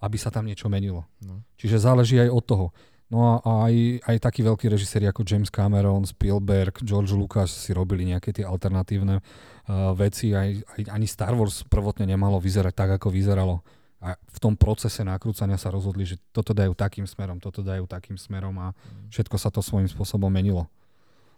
aby 0.04 0.20
sa 0.20 0.28
tam 0.28 0.44
niečo 0.44 0.68
menilo. 0.68 1.08
No. 1.25 1.40
Čiže 1.56 1.80
záleží 1.80 2.20
aj 2.20 2.28
od 2.30 2.44
toho. 2.44 2.66
No 3.06 3.38
a 3.38 3.70
aj, 3.70 4.02
aj 4.02 4.16
takí 4.18 4.42
veľkí 4.42 4.66
režiséri 4.66 5.06
ako 5.06 5.22
James 5.22 5.46
Cameron, 5.46 6.02
Spielberg, 6.02 6.82
George 6.82 7.14
Lucas 7.14 7.54
si 7.54 7.70
robili 7.70 8.02
nejaké 8.02 8.34
tie 8.34 8.42
alternatívne 8.42 9.22
uh, 9.22 9.94
veci. 9.94 10.34
Aj, 10.34 10.50
aj, 10.50 10.90
ani 10.90 11.06
Star 11.06 11.38
Wars 11.38 11.62
prvotne 11.70 12.02
nemalo 12.02 12.42
vyzerať 12.42 12.75
tak, 12.75 12.90
ako 12.98 13.14
vyzeralo. 13.14 13.62
A 14.02 14.18
v 14.18 14.38
tom 14.42 14.58
procese 14.58 15.06
nakrúcania 15.06 15.54
sa 15.54 15.70
rozhodli, 15.70 16.02
že 16.02 16.18
toto 16.34 16.50
dajú 16.50 16.75
takým 16.75 17.06
smerom, 17.06 17.38
toto 17.38 17.62
dajú 17.62 17.86
takým 17.86 18.18
smerom 18.18 18.58
a 18.58 18.75
všetko 19.14 19.36
sa 19.38 19.54
to 19.54 19.62
svojím 19.62 19.86
spôsobom 19.86 20.28
menilo. 20.28 20.66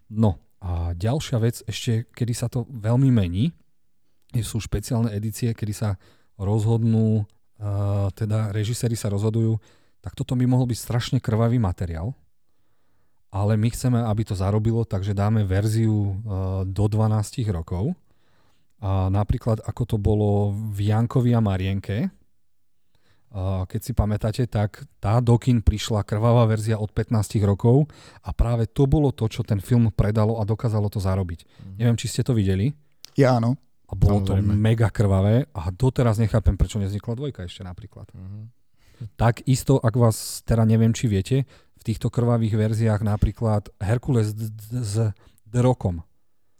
No 0.09 0.41
a 0.59 0.97
ďalšia 0.97 1.37
vec, 1.37 1.61
ešte 1.69 2.09
kedy 2.17 2.33
sa 2.33 2.49
to 2.49 2.65
veľmi 2.67 3.13
mení, 3.13 3.53
sú 4.41 4.57
špeciálne 4.57 5.13
edície, 5.13 5.53
kedy 5.53 5.73
sa 5.73 5.89
rozhodnú, 6.35 7.23
uh, 7.61 8.09
teda 8.17 8.49
režiséri 8.57 8.97
sa 8.97 9.13
rozhodujú, 9.13 9.61
tak 9.99 10.15
toto 10.15 10.35
by 10.35 10.47
mohol 10.47 10.67
byť 10.67 10.79
strašne 10.79 11.17
krvavý 11.19 11.59
materiál, 11.59 12.15
ale 13.29 13.53
my 13.59 13.69
chceme, 13.69 14.01
aby 14.01 14.25
to 14.25 14.33
zarobilo, 14.33 14.81
takže 14.87 15.13
dáme 15.13 15.45
verziu 15.45 15.93
uh, 15.93 16.65
do 16.65 16.85
12 16.89 17.45
rokov. 17.53 17.93
A 18.79 19.11
napríklad, 19.11 19.61
ako 19.61 19.83
to 19.85 19.97
bolo 19.99 20.55
v 20.73 20.89
Jankovi 20.89 21.35
a 21.35 21.43
Marienke, 21.43 22.09
uh, 22.09 23.67
keď 23.69 23.79
si 23.83 23.91
pamätáte, 23.93 24.43
tak 24.49 24.81
tá 24.97 25.19
do 25.21 25.37
kin 25.37 25.61
prišla 25.61 26.01
krvavá 26.07 26.47
verzia 26.49 26.79
od 26.81 26.89
15 26.89 27.37
rokov 27.45 27.85
a 28.25 28.33
práve 28.33 28.65
to 28.71 28.89
bolo 28.89 29.13
to, 29.13 29.29
čo 29.29 29.45
ten 29.45 29.61
film 29.61 29.91
predalo 29.93 30.41
a 30.41 30.47
dokázalo 30.47 30.89
to 30.89 30.97
zarobiť. 30.97 31.45
Neviem, 31.77 31.99
či 31.99 32.09
ste 32.09 32.25
to 32.25 32.33
videli. 32.33 32.73
Ja 33.13 33.37
áno. 33.37 33.59
A 33.89 33.97
bolo 33.97 34.21
to 34.21 34.37
Samozrejme. 34.37 34.53
mega 34.53 34.89
krvavé 34.93 35.49
a 35.49 35.73
doteraz 35.73 36.21
nechápem, 36.21 36.53
prečo 36.53 36.77
neznikla 36.77 37.13
dvojka 37.17 37.45
ešte 37.45 37.61
napríklad. 37.65 38.09
Mhm. 38.13 38.58
Tak 39.15 39.45
isto, 39.47 39.79
ak 39.79 39.95
vás, 39.95 40.41
teda 40.43 40.63
neviem, 40.67 40.91
či 40.91 41.07
viete, 41.07 41.47
v 41.79 41.83
týchto 41.83 42.11
krvavých 42.11 42.59
verziách 42.59 43.01
napríklad 43.03 43.71
Herkules 43.79 44.35
s 44.71 45.15
The 45.47 45.61
Rockom. 45.63 46.03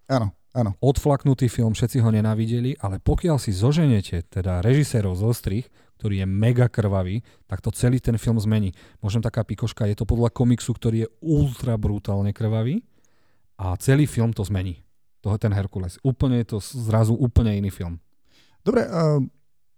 Áno, 0.08 0.31
áno. 0.55 0.72
Odflaknutý 0.79 1.51
film, 1.51 1.75
všetci 1.75 2.00
ho 2.00 2.10
nenávideli, 2.10 2.79
ale 2.79 3.03
pokiaľ 3.03 3.38
si 3.38 3.51
zoženete, 3.51 4.24
teda 4.31 4.63
režisérov 4.63 5.19
z 5.19 5.24
ostrých, 5.27 5.65
ktorý 6.00 6.24
je 6.24 6.27
mega 6.31 6.72
krvavý, 6.72 7.19
tak 7.43 7.60
to 7.60 7.75
celý 7.75 8.00
ten 8.00 8.15
film 8.15 8.39
zmení. 8.39 8.72
Možno 9.03 9.19
taká 9.19 9.43
pikoška, 9.43 9.84
je 9.91 10.00
to 10.00 10.08
podľa 10.08 10.31
komiksu, 10.31 10.72
ktorý 10.72 11.03
je 11.03 11.12
ultra 11.19 11.75
brutálne 11.75 12.31
krvavý 12.31 12.88
a 13.60 13.75
celý 13.75 14.08
film 14.08 14.31
to 14.31 14.48
zmení. 14.48 14.79
To 15.19 15.36
je 15.36 15.39
ten 15.43 15.51
Herkules. 15.51 16.00
Úplne 16.00 16.39
je 16.39 16.55
to 16.55 16.58
zrazu 16.63 17.12
úplne 17.12 17.51
iný 17.51 17.67
film. 17.67 18.00
Dobre, 18.63 18.88
uh, 18.88 19.19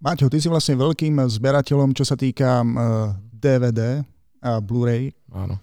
Maťo, 0.01 0.33
ty 0.33 0.41
si 0.41 0.49
vlastne 0.49 0.73
veľkým 0.81 1.13
zberateľom, 1.29 1.93
čo 1.93 2.01
sa 2.01 2.17
týka 2.17 2.65
DVD 3.37 4.01
a 4.41 4.57
Blu-ray 4.57 5.13
Áno. 5.29 5.61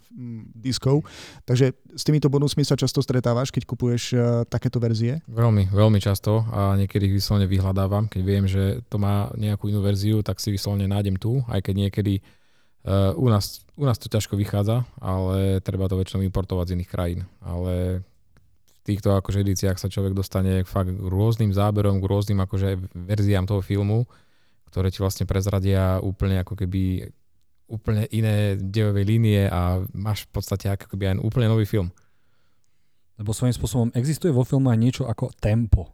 diskov, 0.54 1.02
takže 1.42 1.74
s 1.74 2.06
týmito 2.06 2.30
bonusmi 2.30 2.62
sa 2.62 2.78
často 2.78 3.02
stretávaš, 3.02 3.50
keď 3.50 3.66
kupuješ 3.66 4.02
uh, 4.14 4.46
takéto 4.46 4.78
verzie? 4.78 5.18
Veľmi, 5.26 5.66
veľmi 5.74 5.98
často 5.98 6.46
a 6.54 6.78
niekedy 6.78 7.10
ich 7.10 7.18
vyslovene 7.18 7.50
vyhľadávam. 7.50 8.06
Keď 8.06 8.22
viem, 8.22 8.46
že 8.46 8.78
to 8.86 9.02
má 9.02 9.34
nejakú 9.34 9.66
inú 9.66 9.82
verziu, 9.82 10.22
tak 10.22 10.38
si 10.38 10.54
vyslovene 10.54 10.86
nájdem 10.86 11.18
tu, 11.18 11.42
aj 11.50 11.58
keď 11.58 11.74
niekedy 11.74 12.22
uh, 12.86 13.18
u, 13.18 13.26
nás, 13.26 13.66
u 13.74 13.82
nás 13.82 13.98
to 13.98 14.06
ťažko 14.06 14.38
vychádza, 14.38 14.86
ale 15.02 15.58
treba 15.66 15.90
to 15.90 15.98
väčšinou 15.98 16.22
importovať 16.22 16.70
z 16.70 16.74
iných 16.78 16.90
krajín. 16.94 17.20
Ale 17.42 18.06
v 18.70 18.78
týchto 18.86 19.18
akože 19.18 19.42
edíciách 19.42 19.82
sa 19.82 19.90
človek 19.90 20.14
dostane 20.14 20.62
fakt 20.62 20.94
k 20.94 21.02
rôznym 21.02 21.50
záberom, 21.50 21.98
k 21.98 22.06
rôznym 22.06 22.38
akože 22.46 22.78
verziám 22.94 23.50
toho 23.50 23.58
filmu, 23.58 24.06
ktoré 24.68 24.92
ti 24.92 25.00
vlastne 25.00 25.24
prezradia 25.24 25.98
úplne 26.04 26.40
ako 26.44 26.54
keby 26.54 27.08
úplne 27.68 28.08
iné 28.08 28.56
dejové 28.56 29.04
línie 29.04 29.44
a 29.48 29.84
máš 29.92 30.24
v 30.28 30.40
podstate 30.40 30.72
ako 30.72 30.96
keby 30.96 31.12
aj 31.12 31.16
úplne 31.20 31.52
nový 31.52 31.68
film. 31.68 31.92
Lebo 33.20 33.36
svojím 33.36 33.52
spôsobom 33.52 33.88
existuje 33.92 34.32
vo 34.32 34.46
filme 34.46 34.72
aj 34.72 34.78
niečo 34.80 35.02
ako 35.04 35.34
tempo. 35.36 35.92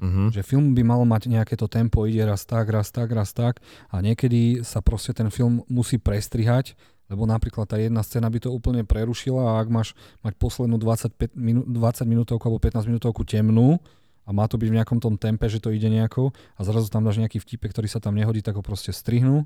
Uh-huh. 0.00 0.32
Že 0.32 0.40
film 0.40 0.72
by 0.72 0.80
mal 0.80 1.04
mať 1.04 1.28
nejaké 1.28 1.60
to 1.60 1.68
tempo, 1.68 2.08
ide 2.08 2.24
raz 2.24 2.48
tak, 2.48 2.72
raz 2.72 2.88
tak, 2.88 3.12
raz 3.12 3.36
tak 3.36 3.60
a 3.92 4.00
niekedy 4.00 4.64
sa 4.64 4.80
proste 4.80 5.12
ten 5.12 5.28
film 5.28 5.60
musí 5.68 6.00
prestrihať, 6.00 6.72
lebo 7.12 7.28
napríklad 7.28 7.68
tá 7.68 7.76
jedna 7.76 8.00
scéna 8.00 8.32
by 8.32 8.40
to 8.40 8.48
úplne 8.48 8.80
prerušila 8.88 9.44
a 9.44 9.58
ak 9.60 9.68
máš 9.68 9.92
mať 10.24 10.40
poslednú 10.40 10.80
25 10.80 11.36
minú, 11.36 11.68
20 11.68 12.08
minútovku 12.08 12.48
alebo 12.48 12.64
15 12.64 12.88
minútovku 12.88 13.28
temnú 13.28 13.76
a 14.24 14.30
má 14.30 14.44
to 14.46 14.60
byť 14.60 14.68
v 14.68 14.76
nejakom 14.80 14.98
tom 15.00 15.16
tempe, 15.16 15.48
že 15.48 15.62
to 15.62 15.72
ide 15.74 15.88
nejako 15.88 16.30
a 16.56 16.60
zrazu 16.62 16.92
tam 16.92 17.02
dáš 17.02 17.18
nejaký 17.18 17.40
vtipek, 17.40 17.72
ktorý 17.72 17.88
sa 17.90 17.98
tam 17.98 18.14
nehodí, 18.16 18.44
tak 18.44 18.58
ho 18.58 18.62
proste 18.62 18.92
strihnú, 18.92 19.44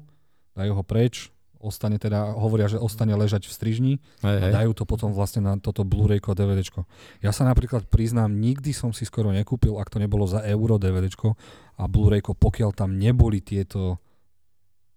dajú 0.55 0.73
ho 0.75 0.83
preč, 0.85 1.35
ostane 1.65 1.97
teda, 1.97 2.37
hovoria, 2.37 2.69
že 2.69 2.77
ostane 2.77 3.17
ležať 3.17 3.49
v 3.49 3.53
strižni 3.57 3.95
Hej, 4.21 4.53
a 4.53 4.53
dajú 4.53 4.77
to 4.77 4.85
potom 4.85 5.17
vlastne 5.17 5.41
na 5.41 5.57
toto 5.57 5.81
Blu-rayko 5.81 6.37
a 6.37 6.39
DVDčko. 6.39 6.85
Ja 7.25 7.33
sa 7.33 7.49
napríklad 7.49 7.89
priznám, 7.89 8.37
nikdy 8.37 8.77
som 8.77 8.93
si 8.93 9.09
skoro 9.09 9.33
nekúpil, 9.33 9.81
ak 9.81 9.89
to 9.89 9.97
nebolo 9.97 10.29
za 10.29 10.45
euro 10.45 10.77
DVDčko 10.77 11.33
a 11.81 11.85
Blu-rayko, 11.89 12.37
pokiaľ 12.37 12.71
tam 12.77 13.01
neboli 13.01 13.41
tieto 13.41 13.97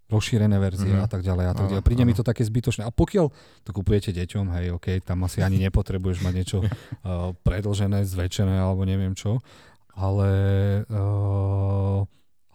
rozšírené 0.08 0.56
verzie 0.56 0.88
Mhm. 0.88 1.04
a 1.04 1.06
tak 1.06 1.20
ďalej 1.20 1.44
a 1.46 1.54
tak 1.54 1.66
ďalej. 1.68 1.84
Príde 1.84 2.02
mi 2.02 2.12
áno. 2.12 2.18
to 2.18 2.24
také 2.24 2.40
zbytočné. 2.40 2.82
A 2.82 2.90
pokiaľ 2.90 3.28
to 3.62 3.70
kupujete 3.70 4.08
deťom, 4.10 4.44
hej, 4.56 4.72
OK, 4.72 5.04
tam 5.04 5.22
asi 5.22 5.40
ani 5.40 5.60
nepotrebuješ 5.60 6.20
mať 6.20 6.32
niečo 6.34 6.58
uh, 6.64 6.68
predlžené, 7.38 8.02
zväčšené 8.02 8.56
alebo 8.56 8.82
neviem 8.82 9.12
čo, 9.12 9.44
ale 9.92 10.30
uh, 10.88 12.00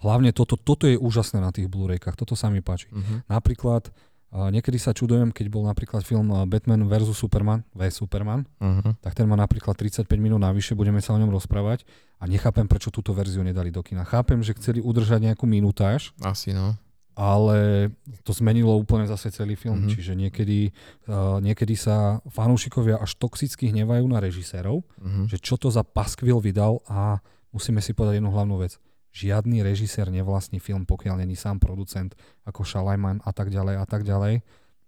hlavne 0.02 0.32
toto, 0.32 0.56
toto 0.56 0.86
je 0.86 0.98
úžasné 0.98 1.40
na 1.40 1.52
tých 1.52 1.68
Blu-raykách, 1.68 2.16
toto 2.16 2.34
sa 2.34 2.50
mi 2.50 2.60
páči. 2.60 2.90
Uh-huh. 2.90 3.22
Napríklad, 3.28 3.94
uh, 4.32 4.50
niekedy 4.50 4.76
sa 4.76 4.92
čudujem, 4.92 5.30
keď 5.30 5.46
bol 5.48 5.64
napríklad 5.64 6.02
film 6.02 6.34
Batman 6.46 6.84
vs. 6.84 7.14
Superman, 7.14 7.64
V 7.72 7.82
Superman, 7.88 8.50
Uh-huh. 8.60 8.98
tak 9.00 9.14
ten 9.14 9.24
má 9.24 9.36
napríklad 9.36 9.76
35 9.76 10.10
minút 10.18 10.40
navyše, 10.40 10.74
budeme 10.74 11.00
sa 11.00 11.14
o 11.14 11.20
ňom 11.20 11.30
rozprávať 11.30 11.86
a 12.18 12.26
nechápem, 12.26 12.66
prečo 12.66 12.90
túto 12.90 13.12
verziu 13.12 13.44
nedali 13.44 13.70
do 13.70 13.84
kina. 13.84 14.02
Chápem, 14.04 14.40
že 14.40 14.56
chceli 14.56 14.80
udržať 14.80 15.20
nejakú 15.22 15.44
minutáž, 15.44 16.16
Asi 16.20 16.52
no. 16.52 16.76
Ale 17.14 17.90
to 18.22 18.32
zmenilo 18.32 18.74
úplne 18.74 19.06
zase 19.06 19.30
celý 19.30 19.54
film, 19.54 19.86
Mhm. 19.86 19.90
čiže 19.90 20.14
niekedy, 20.14 20.74
uh, 21.08 21.38
niekedy 21.40 21.74
sa 21.74 22.20
fanúšikovia 22.28 22.98
až 22.98 23.16
toxicky 23.16 23.70
hnevajú 23.70 24.06
na 24.06 24.18
režisérov, 24.18 24.82
Uh-huh. 24.82 25.26
že 25.30 25.38
čo 25.38 25.56
to 25.56 25.70
za 25.70 25.82
paskvil 25.82 26.38
vydal 26.38 26.82
a 26.86 27.22
musíme 27.52 27.80
si 27.80 27.94
povedať 27.94 28.18
jednu 28.18 28.30
hlavnú 28.30 28.58
vec. 28.58 28.78
Žiadny 29.14 29.62
režisér 29.62 30.10
nevlastní 30.10 30.58
film, 30.58 30.90
pokiaľ 30.90 31.22
není 31.22 31.38
sám 31.38 31.62
producent 31.62 32.18
ako 32.44 32.66
Šalajman 32.66 33.22
a 33.22 33.30
tak 33.30 33.54
ďalej 33.54 33.76
a 33.78 33.86
tak 33.86 34.02
ďalej. 34.02 34.42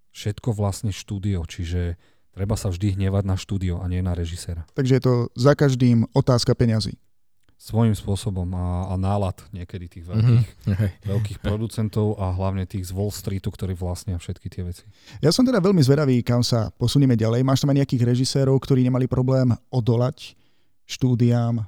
Všetko 0.10 0.50
vlastne 0.56 0.90
štúdio, 0.90 1.46
čiže 1.46 2.00
treba 2.34 2.58
sa 2.58 2.74
vždy 2.74 2.98
hnevať 2.98 3.24
na 3.24 3.38
štúdio 3.38 3.80
a 3.80 3.86
nie 3.86 4.02
na 4.02 4.18
režiséra. 4.18 4.66
Takže 4.74 4.98
je 4.98 5.04
to 5.04 5.14
za 5.38 5.54
každým 5.54 6.10
otázka 6.12 6.58
peňazí. 6.58 6.98
Svojím 7.56 7.96
spôsobom 7.96 8.46
a, 8.52 8.92
a 8.92 9.00
nálad 9.00 9.40
niekedy 9.56 9.88
tých 9.88 10.06
veľkých, 10.06 10.48
Hej. 10.76 10.92
veľkých 11.08 11.40
producentov 11.40 12.20
a 12.20 12.36
hlavne 12.36 12.68
tých 12.68 12.88
z 12.88 12.92
Wall 12.92 13.10
Streetu, 13.10 13.48
ktorí 13.48 13.74
vlastnia 13.74 14.20
všetky 14.20 14.52
tie 14.52 14.62
veci. 14.68 14.84
Ja 15.24 15.32
som 15.32 15.48
teda 15.48 15.64
veľmi 15.64 15.80
zvedavý, 15.80 16.20
kam 16.20 16.44
sa 16.44 16.70
posunieme 16.76 17.16
ďalej. 17.16 17.48
Máš 17.48 17.64
tam 17.64 17.72
aj 17.72 17.82
nejakých 17.82 18.12
režisérov, 18.12 18.60
ktorí 18.60 18.84
nemali 18.84 19.08
problém 19.08 19.56
odolať 19.72 20.36
štúdiám, 20.86 21.64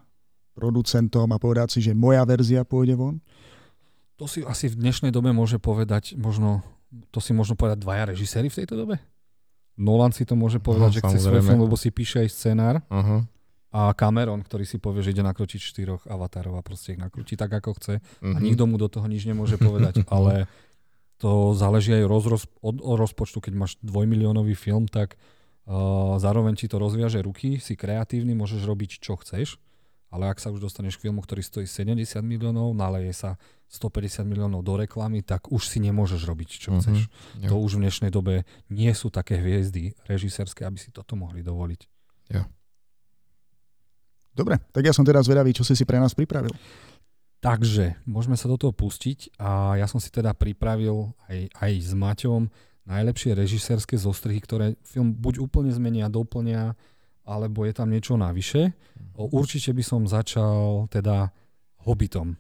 producentom 0.54 1.30
a 1.30 1.38
povedať 1.38 1.78
si, 1.78 1.80
že 1.86 1.94
moja 1.94 2.26
verzia 2.26 2.66
pôjde 2.66 2.98
von? 2.98 3.22
To 4.18 4.26
si 4.26 4.42
asi 4.42 4.68
v 4.74 4.82
dnešnej 4.82 5.14
dobe 5.14 5.30
môže 5.30 5.62
povedať 5.62 6.18
možno, 6.18 6.66
to 7.14 7.22
si 7.22 7.32
možno 7.38 7.54
povedať 7.54 7.86
dvaja 7.86 8.10
režiséri 8.10 8.50
v 8.50 8.58
tejto 8.66 8.74
dobe? 8.74 8.98
Nolan 9.78 10.10
si 10.10 10.26
to 10.26 10.34
môže 10.34 10.58
povedať, 10.58 10.90
No, 10.90 10.96
že 10.98 11.02
chce 11.06 11.22
svoj 11.22 11.46
film, 11.46 11.62
lebo 11.62 11.78
si 11.78 11.94
píše 11.94 12.26
aj 12.26 12.30
scenár 12.34 12.76
Uh-huh. 12.90 13.22
A 13.78 13.94
Cameron, 13.94 14.42
ktorý 14.42 14.66
si 14.66 14.78
povie, 14.78 15.02
že 15.02 15.14
ide 15.14 15.22
nakročiť 15.22 15.62
štyroch 15.62 16.02
avatarov 16.06 16.58
a 16.58 16.66
proste 16.66 16.94
ich 16.94 17.00
nakrúti 17.00 17.36
tak, 17.36 17.54
ako 17.54 17.78
chce 17.78 17.94
Uh-huh. 18.00 18.34
a 18.34 18.40
nikto 18.40 18.66
mu 18.66 18.76
do 18.76 18.88
toho 18.88 19.06
nič 19.06 19.22
nemôže 19.24 19.58
povedať, 19.58 20.02
ale 20.10 20.50
to 21.18 21.54
záleží 21.54 21.94
aj 21.94 22.06
roz, 22.06 22.24
roz, 22.26 22.44
od, 22.60 22.78
od 22.80 22.98
rozpočtu. 22.98 23.38
Keď 23.40 23.54
máš 23.54 23.78
dvojmiliónový 23.82 24.54
film, 24.54 24.86
tak 24.86 25.14
uh, 25.66 25.74
zároveň 26.18 26.54
ti 26.56 26.66
to 26.66 26.78
rozviaže 26.78 27.22
ruky, 27.22 27.58
si 27.58 27.74
kreatívny, 27.74 28.34
môžeš 28.34 28.62
robiť 28.64 28.98
čo 28.98 29.14
chceš, 29.16 29.58
ale 30.08 30.26
ak 30.26 30.40
sa 30.40 30.50
už 30.50 30.64
dostaneš 30.64 30.96
k 30.96 31.10
filmu, 31.10 31.20
ktorý 31.20 31.42
stojí 31.42 31.66
70 31.66 32.00
miliónov, 32.24 32.72
naleje 32.72 33.12
sa 33.14 33.36
150 33.68 34.24
miliónov 34.24 34.64
do 34.64 34.74
reklamy, 34.74 35.20
tak 35.22 35.52
už 35.52 35.68
si 35.68 35.78
nemôžeš 35.78 36.24
robiť 36.24 36.50
čo 36.56 36.70
Mhm. 36.72 36.80
chceš. 36.80 37.00
Jo. 37.44 37.50
To 37.50 37.56
už 37.60 37.76
v 37.76 37.82
dnešnej 37.84 38.10
dobe 38.10 38.48
nie 38.70 38.90
sú 38.94 39.12
také 39.12 39.36
hviezdy 39.36 39.92
režisérske, 40.08 40.64
aby 40.64 40.80
si 40.80 40.90
toto 40.90 41.14
mohli 41.14 41.44
dovoliť. 41.44 41.82
Dobre, 44.38 44.62
tak 44.70 44.86
ja 44.86 44.94
som 44.94 45.02
teda 45.02 45.26
zvedavý, 45.26 45.50
čo 45.50 45.66
si 45.66 45.74
si 45.74 45.82
pre 45.82 45.98
nás 45.98 46.14
pripravil. 46.14 46.54
Takže 47.42 47.98
môžeme 48.06 48.38
sa 48.38 48.46
do 48.46 48.58
toho 48.58 48.74
pustiť 48.74 49.38
a 49.42 49.82
ja 49.82 49.90
som 49.90 49.98
si 49.98 50.14
teda 50.14 50.38
pripravil 50.38 51.14
aj, 51.26 51.50
aj 51.58 51.72
s 51.82 51.92
Maťom 51.98 52.42
najlepšie 52.88 53.34
režisérske 53.34 53.98
zostrihy, 53.98 54.40
ktoré 54.42 54.66
film 54.86 55.12
buď 55.12 55.44
úplne 55.44 55.74
zmenia, 55.74 56.08
doplnia, 56.08 56.78
alebo 57.28 57.68
je 57.68 57.74
tam 57.76 57.92
niečo 57.92 58.16
navyše. 58.16 58.72
O, 59.18 59.28
Určite 59.28 59.76
by 59.76 59.84
som 59.84 60.08
začal 60.08 60.88
teda 60.88 61.34
Hobbitom. 61.84 62.40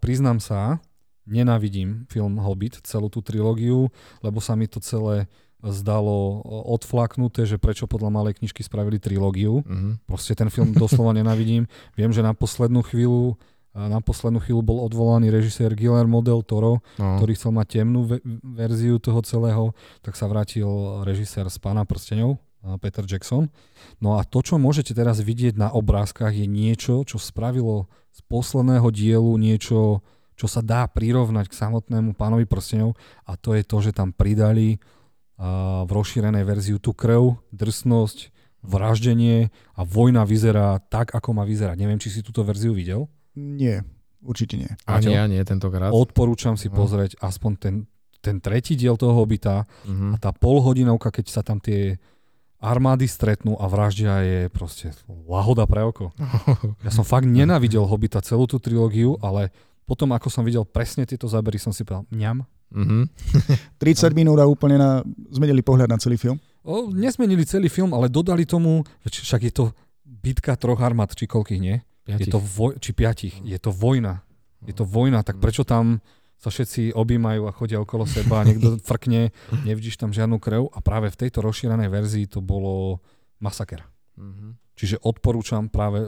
Priznám 0.00 0.40
sa, 0.40 0.80
nenávidím 1.28 2.08
film 2.08 2.40
Hobbit, 2.40 2.80
celú 2.88 3.12
tú 3.12 3.20
trilógiu, 3.20 3.92
lebo 4.24 4.40
sa 4.40 4.56
mi 4.56 4.64
to 4.64 4.80
celé 4.80 5.28
zdalo 5.62 6.40
odflaknuté, 6.68 7.48
že 7.48 7.56
prečo 7.56 7.88
podľa 7.88 8.12
malej 8.12 8.38
knižky 8.38 8.60
spravili 8.60 9.00
trilógiu. 9.00 9.64
Uh-huh. 9.64 9.96
Proste 10.04 10.36
ten 10.36 10.52
film 10.52 10.76
doslova 10.76 11.16
nenávidím. 11.16 11.64
Viem, 11.96 12.12
že 12.12 12.20
na 12.20 12.36
poslednú 12.36 12.84
chvíľu 12.84 13.40
a 13.76 13.92
na 13.92 14.00
poslednú 14.00 14.40
chvíľu 14.40 14.64
bol 14.64 14.78
odvolaný 14.80 15.28
režisér 15.28 15.76
Guillermo 15.76 16.24
del 16.24 16.40
Toro, 16.40 16.80
No. 16.96 17.20
ktorý 17.20 17.36
chcel 17.36 17.52
mať 17.52 17.66
temnú 17.76 18.08
ve- 18.08 18.24
verziu 18.40 18.96
toho 18.96 19.20
celého, 19.20 19.76
tak 20.00 20.16
sa 20.16 20.24
vrátil 20.24 20.64
režisér 21.04 21.52
z 21.52 21.60
Pána 21.60 21.84
prsteňov, 21.84 22.40
a 22.64 22.80
Peter 22.80 23.04
Jackson. 23.04 23.52
No 24.00 24.16
a 24.16 24.24
to, 24.24 24.40
čo 24.40 24.56
môžete 24.56 24.96
teraz 24.96 25.20
vidieť 25.20 25.60
na 25.60 25.68
obrázkach, 25.68 26.32
je 26.32 26.48
niečo, 26.48 27.04
čo 27.04 27.20
spravilo 27.20 27.84
z 28.16 28.24
posledného 28.26 28.88
dielu 28.88 29.32
niečo, 29.36 30.00
čo 30.40 30.46
sa 30.48 30.64
dá 30.64 30.88
prirovnať 30.88 31.52
k 31.52 31.58
samotnému 31.60 32.16
Pánovi 32.16 32.48
prsteňov 32.48 32.96
a 33.28 33.36
to 33.36 33.52
je 33.52 33.62
to, 33.62 33.76
že 33.84 33.92
tam 33.92 34.08
pridali 34.10 34.80
v 35.38 35.90
rozšírenej 35.90 36.42
verziu 36.42 36.76
tú 36.76 36.90
krv, 36.90 37.36
drsnosť, 37.50 38.32
vraždenie 38.62 39.48
a 39.72 39.80
vojna 39.82 40.24
vyzerá 40.24 40.80
tak, 40.82 41.12
ako 41.12 41.32
má 41.32 41.44
vyzerať. 41.44 41.76
Neviem, 41.76 41.96
či 41.96 42.10
si 42.10 42.20
túto 42.20 42.42
verziu 42.42 42.72
videl. 42.72 43.06
Nie, 43.32 43.84
určite 44.18 44.56
nie. 44.56 44.70
Ani 44.84 45.06
Maťo? 45.06 45.10
ja 45.12 45.24
nie 45.26 45.42
tentokrát. 45.42 45.92
Odporúčam 45.92 46.56
si 46.56 46.66
No. 46.66 46.76
pozrieť 46.76 47.20
aspoň 47.20 47.52
ten, 47.56 47.74
ten 48.18 48.36
tretí 48.38 48.74
diel 48.74 48.96
toho 48.96 49.14
hobita 49.14 49.68
Uh-huh. 49.84 50.12
a 50.12 50.16
tá 50.16 50.32
polhodinovka, 50.32 51.12
keď 51.12 51.26
sa 51.28 51.40
tam 51.40 51.60
tie 51.60 52.00
armády 52.56 53.04
stretnú 53.04 53.54
a 53.60 53.68
vraždia 53.68 54.24
je 54.24 54.40
proste 54.48 54.90
lahoda 55.28 55.68
pre 55.68 55.84
oko. 55.84 56.10
Ja 56.82 56.90
som 56.90 57.04
fakt 57.04 57.28
nenávidel 57.28 57.84
hobita 57.84 58.18
celú 58.18 58.48
tú 58.48 58.56
trilógiu, 58.56 59.20
ale 59.20 59.52
potom, 59.84 60.10
ako 60.10 60.26
som 60.26 60.42
videl 60.42 60.64
presne 60.64 61.06
tieto 61.06 61.28
zábery, 61.28 61.60
som 61.60 61.70
si 61.70 61.84
povedal, 61.84 62.08
mňam. 62.10 62.42
Uh-huh. 62.76 63.06
30 63.78 64.10
minút 64.12 64.42
a 64.42 64.44
úplne 64.44 64.76
na, 64.76 65.00
zmenili 65.30 65.62
pohľad 65.62 65.86
na 65.86 66.02
celý 66.02 66.18
film. 66.18 66.36
O, 66.66 66.90
nesmenili 66.90 67.46
celý 67.46 67.70
film, 67.70 67.94
ale 67.94 68.10
dodali 68.10 68.42
tomu, 68.42 68.82
však 69.06 69.48
je 69.48 69.52
to 69.54 69.64
bitka 70.02 70.58
troch 70.58 70.82
armád, 70.82 71.14
či 71.14 71.30
koľkých 71.30 71.62
nie? 71.62 71.78
Je 72.10 72.26
to 72.26 72.42
voj, 72.42 72.74
či 72.82 72.90
piatich. 72.90 73.38
Je 73.46 73.58
to 73.62 73.70
vojna. 73.70 74.26
Je 74.66 74.74
to 74.74 74.82
vojna, 74.82 75.22
tak 75.22 75.38
prečo 75.38 75.62
tam 75.62 76.02
sa 76.36 76.50
všetci 76.52 76.92
objímajú 76.92 77.48
a 77.48 77.54
chodia 77.54 77.80
okolo 77.80 78.04
seba 78.04 78.42
a 78.42 78.46
niekto 78.46 78.76
frkne, 78.88 79.30
nevidíš 79.64 79.96
tam 79.96 80.10
žiadnu 80.10 80.36
krv 80.42 80.68
a 80.74 80.78
práve 80.82 81.08
v 81.08 81.18
tejto 81.22 81.40
rozšírenej 81.46 81.88
verzii 81.88 82.26
to 82.28 82.42
bolo 82.42 82.98
masaker. 83.38 83.86
Uh-huh. 84.18 84.58
Čiže 84.76 85.00
odporúčam 85.00 85.70
práve 85.72 86.04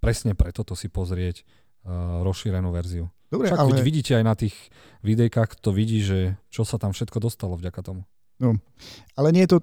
presne 0.00 0.32
preto 0.32 0.64
to 0.64 0.72
si 0.72 0.88
pozrieť. 0.88 1.44
uh, 1.86 2.22
rozšírenú 2.26 2.74
verziu. 2.74 3.06
Dobre, 3.26 3.50
Však 3.50 3.58
ale... 3.58 3.82
vidíte 3.82 4.12
aj 4.14 4.24
na 4.24 4.34
tých 4.34 4.54
videjkách, 5.02 5.58
to 5.58 5.70
vidí, 5.70 5.98
že 5.98 6.18
čo 6.48 6.62
sa 6.62 6.76
tam 6.76 6.90
všetko 6.90 7.18
dostalo 7.18 7.54
vďaka 7.54 7.80
tomu. 7.82 8.02
No, 8.36 8.54
ale 9.14 9.28
nie 9.30 9.42
je 9.42 9.56
to 9.56 9.58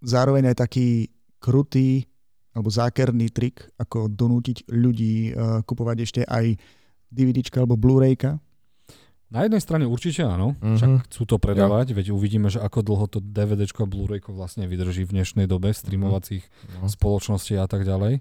zároveň 0.00 0.52
aj 0.52 0.60
taký 0.60 1.08
krutý 1.38 2.04
alebo 2.50 2.68
zákerný 2.68 3.30
trik, 3.30 3.62
ako 3.76 4.06
donútiť 4.06 4.68
ľudí 4.68 5.14
uh, 5.30 5.62
kupovať 5.62 5.96
ešte 6.00 6.20
aj 6.22 6.58
DVDčka 7.08 7.62
alebo 7.62 7.74
Blu-rayka? 7.74 8.38
Na 9.30 9.46
jednej 9.46 9.58
strane 9.58 9.86
určite 9.86 10.20
áno, 10.20 10.58
Mhm. 10.58 10.74
však 10.76 10.90
chcú 11.06 11.22
to 11.24 11.36
predávať, 11.38 11.94
veď 11.94 12.10
uvidíme, 12.10 12.50
že 12.50 12.58
ako 12.58 12.82
dlho 12.82 13.06
to 13.06 13.18
DVDčko 13.20 13.86
a 13.86 13.88
Blu-rayko 13.88 14.30
vlastne 14.32 14.66
vydrží 14.66 15.02
v 15.02 15.14
dnešnej 15.16 15.46
dobe 15.46 15.70
streamovacích 15.70 16.42
No. 16.76 16.90
spoločností 16.90 17.54
a 17.54 17.66
tak 17.66 17.82
ďalej. 17.82 18.18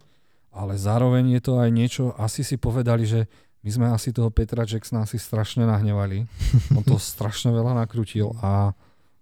Ale 0.51 0.73
zároveň 0.75 1.37
je 1.37 1.41
to 1.41 1.57
aj 1.57 1.69
niečo, 1.69 2.03
asi 2.15 2.41
si 2.41 2.55
povedali, 2.55 3.05
že 3.05 3.25
my 3.59 3.69
sme 3.69 3.85
asi 3.91 4.15
toho 4.15 4.31
Petra 4.31 4.63
Jacksona 4.63 5.03
asi 5.03 5.19
strašne 5.19 5.67
nahnevali. 5.67 6.25
On 6.77 6.83
to 6.83 6.95
strašne 6.95 7.51
veľa 7.51 7.75
nakrutil 7.75 8.31
a 8.39 8.71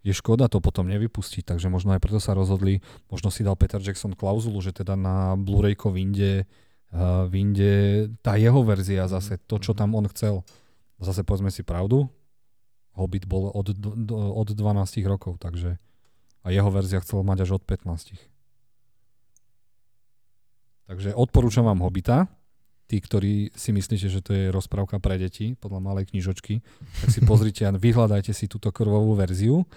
je 0.06 0.13
škoda 0.15 0.48
to 0.48 0.63
potom 0.63 0.88
nevypustiť, 0.88 1.44
takže 1.44 1.67
možno 1.67 1.91
aj 1.91 2.00
preto 2.00 2.22
sa 2.22 2.32
rozhodli, 2.32 2.79
možno 3.12 3.27
si 3.27 3.44
dal 3.44 3.60
Peter 3.60 3.82
Jackson 3.82 4.15
klauzulu, 4.15 4.63
že 4.63 4.72
teda 4.72 4.96
na 4.96 5.36
Blu-rayko 5.36 5.91
vyjde, 5.91 6.48
uh, 6.96 7.27
vyjde 7.27 8.08
tá 8.24 8.39
jeho 8.39 8.63
verzia 8.63 9.10
zase, 9.12 9.36
to, 9.50 9.60
čo 9.60 9.75
tam 9.75 9.98
on 10.00 10.08
chcel. 10.08 10.48
Zase 11.03 11.27
povedzme 11.27 11.51
si 11.51 11.65
pravdu, 11.65 12.08
Hobbit 12.96 13.27
bol 13.29 13.51
od, 13.51 13.75
od 14.15 14.48
12 14.48 14.58
rokov, 15.06 15.38
takže 15.44 15.75
a 16.48 16.56
jeho 16.56 16.72
verzia 16.72 17.03
chcel 17.03 17.27
mať 17.27 17.44
až 17.44 17.60
od 17.60 17.63
15. 17.67 18.15
Takže 20.88 21.12
odporúčam 21.12 21.67
vám 21.67 21.84
Hobita. 21.84 22.32
Tí, 22.88 23.03
ktorí 23.03 23.51
si 23.51 23.75
myslíte, 23.75 24.08
že 24.08 24.24
to 24.24 24.32
je 24.32 24.48
rozprávka 24.48 24.96
pre 24.98 25.20
deti, 25.20 25.60
podľa 25.60 25.84
malej 25.84 26.08
knižočky, 26.08 26.63
tak 27.03 27.10
si 27.12 27.20
pozrite 27.20 27.67
a 27.67 27.75
vyhľadajte 27.75 28.32
si 28.32 28.48
túto 28.48 28.72
krvovú 28.72 29.12
verziu. 29.12 29.67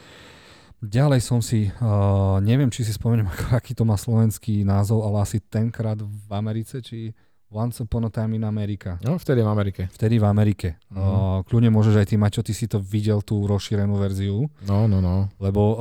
Ďalej 0.80 1.20
som 1.20 1.44
si, 1.44 1.68
uh, 1.68 2.40
neviem, 2.40 2.72
či 2.72 2.86
si 2.86 2.94
spomeniem, 2.94 3.28
aký 3.52 3.74
to 3.74 3.84
má 3.84 4.00
slovenský 4.00 4.64
názov, 4.64 5.04
ale 5.04 5.20
asi 5.20 5.36
tenkrát 5.36 5.98
v 5.98 6.30
Americe, 6.32 6.80
či 6.80 7.12
Once 7.50 7.82
Upon 7.82 8.06
a 8.06 8.10
Time 8.14 8.38
in 8.38 8.46
America. 8.46 8.96
no, 9.02 9.18
vtedy 9.18 9.42
v 9.42 9.50
Amerike. 9.50 9.82
Vtedy 9.90 10.16
v 10.16 10.24
Amerike. 10.24 10.68
Mhm. 10.88 10.96
Uh, 10.96 11.38
kľudne 11.44 11.68
môžeš 11.68 11.98
aj 11.98 12.06
ty, 12.08 12.16
Maťo, 12.16 12.40
ty 12.40 12.54
si 12.54 12.64
to 12.64 12.78
videl, 12.78 13.20
tú 13.20 13.42
rozšírenú 13.44 13.98
verziu, 13.98 14.46
No, 14.64 14.86
no, 14.86 15.02
no. 15.02 15.26
lebo 15.36 15.60
uh, 15.74 15.76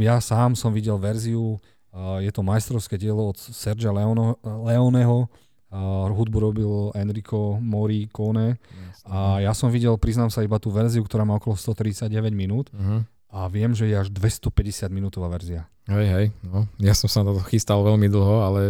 ja 0.00 0.16
sám 0.18 0.56
som 0.56 0.72
videl 0.72 0.96
verziu, 0.96 1.60
uh, 1.92 2.18
je 2.18 2.32
to 2.32 2.40
majstrovské 2.40 2.96
dielo 2.96 3.30
od 3.30 3.36
Sergia 3.36 3.92
Leono, 3.92 4.34
Leoneho, 4.42 5.28
uh, 5.70 6.10
hudbu 6.10 6.38
robil 6.38 6.72
Enrico 6.94 7.58
Morricone 7.62 8.58
a 9.06 9.40
ja 9.42 9.54
som 9.56 9.72
videl, 9.72 9.96
priznám 9.96 10.28
sa, 10.28 10.44
iba 10.44 10.60
tú 10.60 10.70
verziu, 10.70 11.02
ktorá 11.02 11.24
má 11.24 11.38
okolo 11.38 11.56
139 11.56 12.30
minút 12.34 12.68
Uh-huh. 12.70 13.02
a 13.32 13.48
viem, 13.50 13.72
že 13.74 13.88
je 13.88 13.96
až 13.98 14.08
250 14.12 14.90
minútová 14.92 15.26
verzia. 15.30 15.66
Hej, 15.90 16.06
hej, 16.06 16.26
no. 16.46 16.70
Ja 16.78 16.94
som 16.94 17.10
sa 17.10 17.26
na 17.26 17.34
to 17.34 17.42
chystal 17.50 17.82
veľmi 17.82 18.06
dlho, 18.06 18.36
ale 18.46 18.60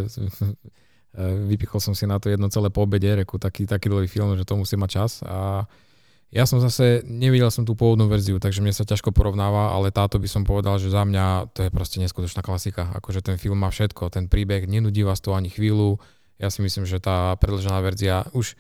vypichol 1.50 1.82
som 1.82 1.92
si 1.92 2.06
na 2.06 2.22
to 2.22 2.30
jedno 2.30 2.48
celé 2.48 2.70
po 2.70 2.86
obede, 2.86 3.10
reku, 3.10 3.36
taký, 3.36 3.66
taký 3.66 3.90
dlhý 3.90 4.06
film, 4.06 4.32
že 4.38 4.46
to 4.46 4.54
musí 4.56 4.78
mať 4.78 4.90
čas 4.90 5.12
a 5.26 5.66
ja 6.30 6.46
som 6.46 6.62
zase, 6.62 7.02
nevidel 7.02 7.50
som 7.50 7.66
tú 7.66 7.74
pôvodnú 7.74 8.06
verziu, 8.06 8.38
takže 8.38 8.62
mne 8.62 8.70
sa 8.70 8.86
ťažko 8.86 9.10
porovnáva, 9.10 9.74
ale 9.74 9.90
táto 9.90 10.22
by 10.22 10.30
som 10.30 10.46
povedal, 10.46 10.78
že 10.78 10.86
za 10.86 11.02
mňa 11.02 11.50
to 11.50 11.66
je 11.66 11.70
proste 11.74 11.98
neskutočná 11.98 12.38
klasika. 12.38 12.86
Akože 12.94 13.18
ten 13.18 13.34
film 13.34 13.58
má 13.58 13.66
všetko, 13.74 14.14
ten 14.14 14.30
príbeh, 14.30 14.70
nenudí 14.70 15.02
vás 15.02 15.18
to 15.18 15.34
ani 15.34 15.50
chvíľu. 15.50 15.98
Ja 16.40 16.48
si 16.48 16.64
myslím, 16.64 16.88
že 16.88 16.96
tá 16.96 17.36
predlžená 17.36 17.84
verzia 17.84 18.24
už 18.32 18.56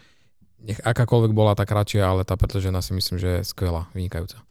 nech 0.60 0.76
akákoľvek 0.84 1.32
bola 1.32 1.56
tá 1.56 1.64
kratšia, 1.64 2.04
ale 2.04 2.22
tá 2.28 2.36
predlžená 2.36 2.84
si 2.84 2.92
myslím, 2.92 3.16
že 3.16 3.28
je 3.40 3.48
skvelá, 3.48 3.88
vynikajúca. 3.96 4.44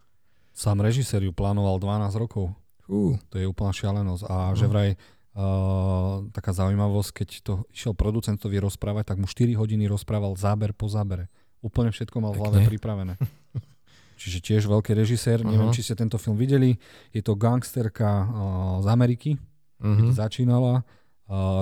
Sám 0.57 0.81
režisér 0.81 1.23
ju 1.23 1.31
plánoval 1.31 1.77
12 1.77 2.17
rokov. 2.17 2.51
Fú, 2.81 3.21
To 3.29 3.37
je 3.37 3.45
úplná 3.45 3.69
šialenosť. 3.69 4.25
A 4.25 4.51
No. 4.51 4.57
že 4.57 4.65
vraj 4.65 4.89
uh, 4.97 6.25
taká 6.33 6.51
zaujímavosť, 6.57 7.09
keď 7.21 7.29
to 7.45 7.53
išiel 7.69 7.93
producentovi 7.93 8.57
rozprávať, 8.57 9.13
tak 9.13 9.17
mu 9.21 9.29
4 9.29 9.53
hodiny 9.53 9.85
rozprával 9.85 10.33
záber 10.33 10.73
po 10.73 10.89
zábere. 10.89 11.29
Úplne 11.61 11.93
všetko 11.93 12.17
mal 12.17 12.33
v 12.33 12.41
hlave 12.41 12.59
pripravené. 12.65 13.13
Čiže 14.19 14.43
tiež 14.43 14.63
veľký 14.67 14.91
režisér, 14.97 15.47
neviem, 15.47 15.71
Aha. 15.71 15.75
či 15.75 15.79
ste 15.79 15.95
tento 15.95 16.19
film 16.19 16.35
videli. 16.35 16.75
Je 17.15 17.23
to 17.23 17.39
gangsterka 17.39 18.09
uh, 18.09 18.27
z 18.83 18.87
Ameriky, 18.89 19.31
keď 19.79 20.09
mhm. 20.11 20.17
začínala. 20.17 20.73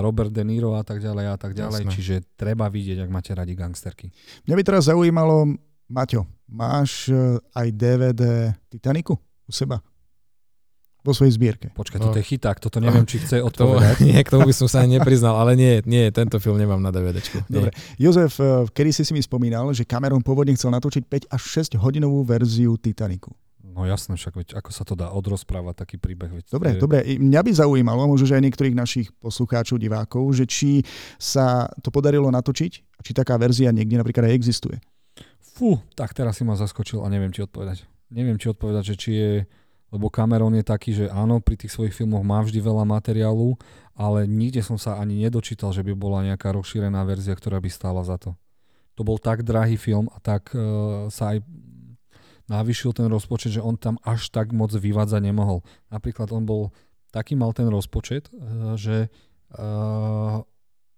Robert 0.00 0.32
De 0.32 0.40
Niro 0.40 0.72
a 0.72 0.82
tak 0.82 0.98
ďalej 0.98 1.26
a 1.28 1.36
tak 1.36 1.52
ďalej. 1.52 1.84
Jasné. 1.84 1.92
Čiže 1.92 2.14
treba 2.34 2.66
vidieť, 2.66 3.04
ak 3.04 3.10
máte 3.12 3.36
radi 3.36 3.52
gangsterky. 3.52 4.08
Mňa 4.48 4.54
by 4.56 4.62
teraz 4.64 4.88
zaujímalo, 4.88 5.44
Maťo, 5.88 6.24
máš 6.48 7.08
eh, 7.08 7.36
aj 7.52 7.68
DVD 7.72 8.22
Titaniku 8.68 9.16
u 9.44 9.52
seba? 9.52 9.80
Vo 11.00 11.14
svojej 11.16 11.36
zbierke. 11.36 11.72
Počkaj, 11.72 11.96
No. 12.00 12.10
toto 12.10 12.20
je 12.20 12.26
chyták, 12.26 12.58
toto 12.60 12.82
neviem, 12.82 13.06
či 13.06 13.22
chce 13.22 13.40
odpovedať. 13.48 14.02
nie, 14.08 14.18
k 14.20 14.28
tomu 14.28 14.44
by 14.44 14.52
som 14.52 14.68
sa 14.68 14.84
ani 14.84 15.00
nepriznal, 15.00 15.40
ale 15.40 15.56
nie, 15.56 15.80
nie, 15.84 16.08
tento 16.12 16.36
film 16.36 16.60
nemám 16.60 16.80
na 16.80 16.92
DVDčku. 16.92 17.48
Nie. 17.48 17.54
Dobre. 17.54 17.70
Jozef, 17.96 18.36
eh, 18.40 18.68
kedy 18.68 18.90
si 18.92 19.02
si 19.04 19.12
mi 19.12 19.20
spomínal, 19.20 19.68
že 19.72 19.88
Cameron 19.88 20.20
pôvodne 20.20 20.52
chcel 20.52 20.68
natočiť 20.68 21.04
5 21.04 21.32
až 21.32 21.42
6 21.72 21.80
hodinovú 21.80 22.24
verziu 22.24 22.76
Titaniku. 22.76 23.32
No 23.78 23.86
jasné, 23.86 24.18
však 24.18 24.34
veď 24.34 24.48
ako 24.58 24.70
sa 24.74 24.82
to 24.82 24.98
dá 24.98 25.14
odrozprávať, 25.14 25.86
taký 25.86 26.02
príbeh. 26.02 26.34
Veď 26.34 26.50
Dobre, 26.50 26.74
je... 26.74 26.82
dobre. 26.82 26.98
Mňa 27.06 27.40
by 27.46 27.50
zaujímalo, 27.54 28.10
možno 28.10 28.26
že 28.26 28.34
aj 28.34 28.42
niektorých 28.50 28.74
našich 28.74 29.14
poslucháčov, 29.22 29.78
divákov, 29.78 30.26
že 30.34 30.50
či 30.50 30.82
sa 31.14 31.70
to 31.78 31.94
podarilo 31.94 32.26
natočiť 32.26 32.88
či 33.02 33.12
taká 33.14 33.38
verzia 33.38 33.70
niekde 33.70 33.98
napríklad 33.98 34.30
aj 34.30 34.34
existuje. 34.34 34.76
Fú, 35.38 35.78
tak 35.94 36.14
teraz 36.14 36.38
si 36.38 36.46
ma 36.46 36.54
zaskočil 36.54 37.02
a 37.02 37.10
neviem, 37.10 37.30
či 37.34 37.42
odpovedať. 37.46 37.86
Neviem, 38.14 38.38
či 38.38 38.50
odpovedať, 38.50 38.94
že 38.94 38.96
či 38.98 39.10
je, 39.14 39.32
lebo 39.90 40.10
Cameron 40.10 40.54
je 40.54 40.64
taký, 40.64 40.94
že 40.94 41.06
áno, 41.10 41.42
pri 41.42 41.58
tých 41.58 41.74
svojich 41.74 41.94
filmoch 41.94 42.22
má 42.22 42.42
vždy 42.42 42.62
veľa 42.62 42.86
materiálu, 42.86 43.58
ale 43.98 44.26
nikde 44.30 44.62
som 44.62 44.78
sa 44.78 44.98
ani 45.02 45.18
nedočítal, 45.18 45.74
že 45.74 45.82
by 45.82 45.92
bola 45.98 46.22
nejaká 46.26 46.54
rozšírená 46.54 47.02
verzia, 47.02 47.34
ktorá 47.34 47.58
by 47.58 47.70
stála 47.70 48.02
za 48.06 48.18
to. 48.18 48.38
To 48.94 49.06
bol 49.06 49.18
tak 49.18 49.46
drahý 49.46 49.78
film 49.78 50.10
a 50.10 50.18
tak 50.18 50.50
uh, 50.54 51.06
sa 51.10 51.34
aj 51.34 51.42
navýšil 52.48 52.96
ten 52.96 53.06
rozpočet, 53.12 53.54
že 53.54 53.64
on 53.64 53.76
tam 53.76 54.00
až 54.02 54.32
tak 54.32 54.56
moc 54.56 54.72
vyvádzať 54.72 55.20
nemohol. 55.20 55.60
Napríklad 55.92 56.32
on 56.32 56.48
bol, 56.48 56.62
taký 57.12 57.36
mal 57.36 57.52
ten 57.52 57.68
rozpočet, 57.68 58.32
uh, 58.32 58.74
že 58.74 59.12
uh, 59.54 60.42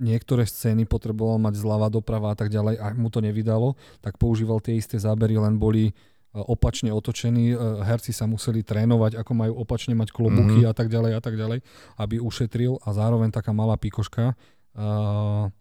niektoré 0.01 0.49
scény 0.49 0.89
potreboval 0.89 1.37
mať 1.37 1.61
zľava 1.61 1.93
doprava 1.93 2.33
a 2.33 2.37
tak 2.39 2.49
ďalej 2.49 2.81
a 2.81 2.97
mu 2.97 3.13
to 3.13 3.21
nevydalo, 3.21 3.77
tak 4.01 4.17
používal 4.17 4.65
tie 4.65 4.81
isté 4.81 4.97
zábery, 4.97 5.37
len 5.37 5.61
boli 5.61 5.93
e, 5.93 5.95
opačne 6.33 6.89
otočení, 6.89 7.53
herci 7.85 8.17
sa 8.17 8.25
museli 8.25 8.65
trénovať, 8.65 9.21
ako 9.21 9.33
majú 9.37 9.53
opačne 9.61 9.93
mať 9.93 10.09
klobúky 10.17 10.65
Mhm. 10.65 10.69
a 10.71 10.75
tak 10.75 10.89
ďalej 10.89 11.13
a 11.13 11.21
tak 11.21 11.37
ďalej, 11.37 11.61
aby 12.01 12.17
ušetril 12.17 12.81
a 12.81 12.97
zároveň 12.97 13.29
taká 13.29 13.53
malá 13.53 13.77
pikoška 13.77 14.33
uh, 14.33 15.53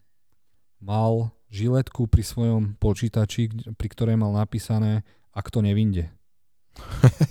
mal 0.80 1.13
žiletku 1.52 2.08
pri 2.08 2.23
svojom 2.23 2.80
počítači, 2.80 3.75
pri 3.75 3.88
ktorej 3.91 4.15
mal 4.15 4.32
napísané 4.32 5.04
ak 5.31 5.47
to 5.47 5.59
nevinde. 5.59 6.09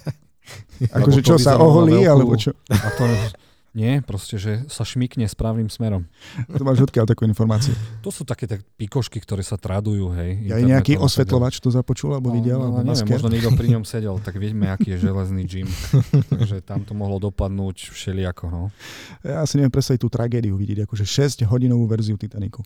Akože 0.90 1.20
čo 1.20 1.36
sa 1.36 1.56
oholí, 1.56 1.98
veľkú- 1.98 2.08
alebo 2.08 2.32
čo? 2.34 2.54
A 2.70 2.88
to 2.94 3.04
nie, 3.68 4.00
proste, 4.00 4.40
že 4.40 4.64
sa 4.66 4.82
šmikne 4.82 5.28
správnym 5.28 5.68
smerom. 5.68 6.08
To 6.50 6.64
máš 6.64 6.82
odkiaľ 6.82 7.04
takú 7.04 7.22
informáciu. 7.24 7.76
To 8.00 8.08
sú 8.08 8.24
také 8.24 8.48
tak 8.48 8.64
pikošky, 8.74 9.20
ktoré 9.20 9.42
sa 9.42 9.54
tradujú, 9.54 10.08
hej. 10.16 10.40
Ja 10.46 10.56
aj 10.56 10.64
nejaký 10.66 10.94
osvetľovač 10.96 11.60
to 11.60 11.68
započul, 11.68 12.10
alebo 12.10 12.32
videl, 12.32 12.56
No, 12.56 12.64
alebo 12.64 12.80
neviem, 12.80 12.96
masker. 12.96 13.12
možno 13.12 13.28
niekto 13.28 13.52
pri 13.52 13.68
ňom 13.70 13.84
sedel, 13.84 14.16
tak 14.18 14.34
vieme, 14.34 14.66
aký 14.66 14.96
je 14.96 15.04
železný 15.04 15.44
Jim. 15.44 15.68
Takže 16.32 16.64
tam 16.64 16.82
to 16.82 16.92
mohlo 16.92 17.20
dopadnúť 17.20 17.92
všelijako. 17.92 18.44
No. 18.48 18.62
Ja 19.20 19.44
si 19.44 19.60
neviem 19.60 19.70
predstaviť 19.70 20.00
tú 20.00 20.08
tragédiu 20.08 20.54
vidieť, 20.54 20.82
akože 20.82 21.04
6 21.04 21.44
hodinovú 21.44 21.86
verziu 21.86 22.16
Titaniku. 22.16 22.64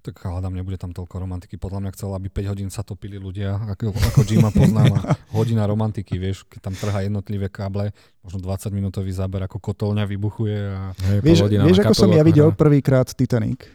Tak 0.00 0.16
hľadám, 0.16 0.56
nebude 0.56 0.80
tam 0.80 0.96
toľko 0.96 1.20
romantiky. 1.20 1.60
Podľa 1.60 1.84
mňa 1.84 1.90
chcel, 1.92 2.16
aby 2.16 2.32
5 2.32 2.50
hodín 2.56 2.70
sa 2.72 2.80
topili 2.80 3.20
ľudia, 3.20 3.60
ako, 3.76 3.92
ako 3.92 4.20
Jima 4.24 4.48
poznám. 4.48 4.96
A 4.96 5.00
hodina 5.36 5.68
romantiky, 5.68 6.16
vieš, 6.16 6.48
keď 6.48 6.72
tam 6.72 6.74
trhá 6.74 7.04
jednotlivé 7.04 7.52
káble, 7.52 7.92
možno 8.24 8.40
20 8.40 8.72
minútový 8.72 9.12
záber, 9.12 9.44
ako 9.44 9.60
kotolňa 9.60 10.08
vybuchuje. 10.08 10.56
A... 10.72 10.96
Hej, 10.96 11.18
Vieš, 11.20 11.38
vieš 11.52 11.78
ako 11.84 11.92
som 11.92 12.08
ja 12.16 12.24
videl 12.24 12.48
aha. 12.48 12.56
prvýkrát 12.56 13.12
Titanic? 13.12 13.68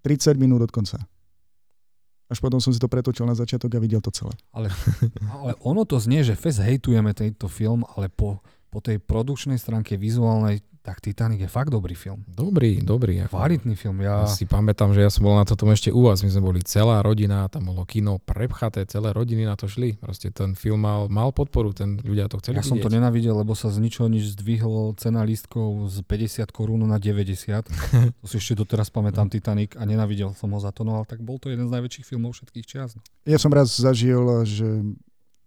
30 0.00 0.40
minút 0.40 0.64
od 0.64 0.72
konca. 0.72 0.96
Až 2.32 2.40
potom 2.40 2.56
som 2.56 2.72
si 2.72 2.80
to 2.80 2.88
pretočil 2.88 3.28
na 3.28 3.36
začiatok 3.36 3.76
a 3.76 3.80
videl 3.84 4.00
to 4.00 4.08
celé. 4.08 4.32
Ale, 4.48 4.72
ale 5.36 5.52
ono 5.60 5.84
to 5.84 6.00
znie, 6.00 6.24
že 6.24 6.32
fest 6.36 6.64
hejtujeme 6.64 7.12
tento 7.12 7.52
film, 7.52 7.84
ale 7.96 8.08
po, 8.08 8.40
po 8.72 8.80
tej 8.80 8.96
produkčnej 8.96 9.60
stránke 9.60 10.00
vizuálnej 10.00 10.64
tak 10.84 11.00
Titanic 11.00 11.40
je 11.40 11.48
fakt 11.48 11.72
dobrý 11.72 11.96
film. 11.96 12.20
Dobrý, 12.28 12.84
dobrý. 12.84 13.24
Ako, 13.24 13.40
Kvalitný 13.40 13.72
film. 13.72 14.04
Ja... 14.04 14.28
ja 14.28 14.28
si 14.28 14.44
pamätám, 14.44 14.92
že 14.92 15.00
ja 15.00 15.08
som 15.08 15.24
bol 15.24 15.32
na 15.32 15.48
to 15.48 15.56
tom 15.56 15.72
ešte 15.72 15.88
u 15.88 16.04
vás, 16.04 16.20
my 16.20 16.28
sme 16.28 16.44
boli 16.44 16.60
celá 16.60 17.00
rodina, 17.00 17.48
tam 17.48 17.72
bolo 17.72 17.88
kino 17.88 18.20
prepchaté, 18.20 18.84
celé 18.84 19.16
rodiny 19.16 19.48
na 19.48 19.56
to 19.56 19.64
šli. 19.64 19.96
Proste 19.96 20.28
ten 20.28 20.52
film 20.52 20.84
mal, 20.84 21.08
mal 21.08 21.32
podporu, 21.32 21.72
ten 21.72 21.96
ľudia 22.04 22.28
to 22.28 22.36
chceli 22.44 22.60
Ja 22.60 22.68
som 22.68 22.76
to 22.76 22.92
vidieť. 22.92 23.00
nenavidel, 23.00 23.32
lebo 23.32 23.56
sa 23.56 23.72
z 23.72 23.80
ničoho 23.80 24.12
nič 24.12 24.36
zdvihlo 24.36 24.92
cena 25.00 25.24
lístkov 25.24 25.88
z 25.88 26.04
50 26.04 26.52
korún 26.52 26.84
na 26.84 27.00
90. 27.00 27.64
to 28.20 28.24
si 28.28 28.36
ešte 28.36 28.52
doteraz 28.60 28.92
pamätám 28.92 29.32
Titanic 29.32 29.80
a 29.80 29.88
nenavidel 29.88 30.36
som 30.36 30.52
ho 30.52 30.60
za 30.60 30.68
to, 30.68 30.84
no 30.84 31.00
ale 31.00 31.08
tak 31.08 31.24
bol 31.24 31.40
to 31.40 31.48
jeden 31.48 31.64
z 31.64 31.72
najväčších 31.80 32.04
filmov 32.04 32.36
všetkých 32.36 32.66
čias. 32.68 32.92
Ja 33.24 33.40
som 33.40 33.48
raz 33.48 33.72
zažil, 33.72 34.20
že 34.44 34.84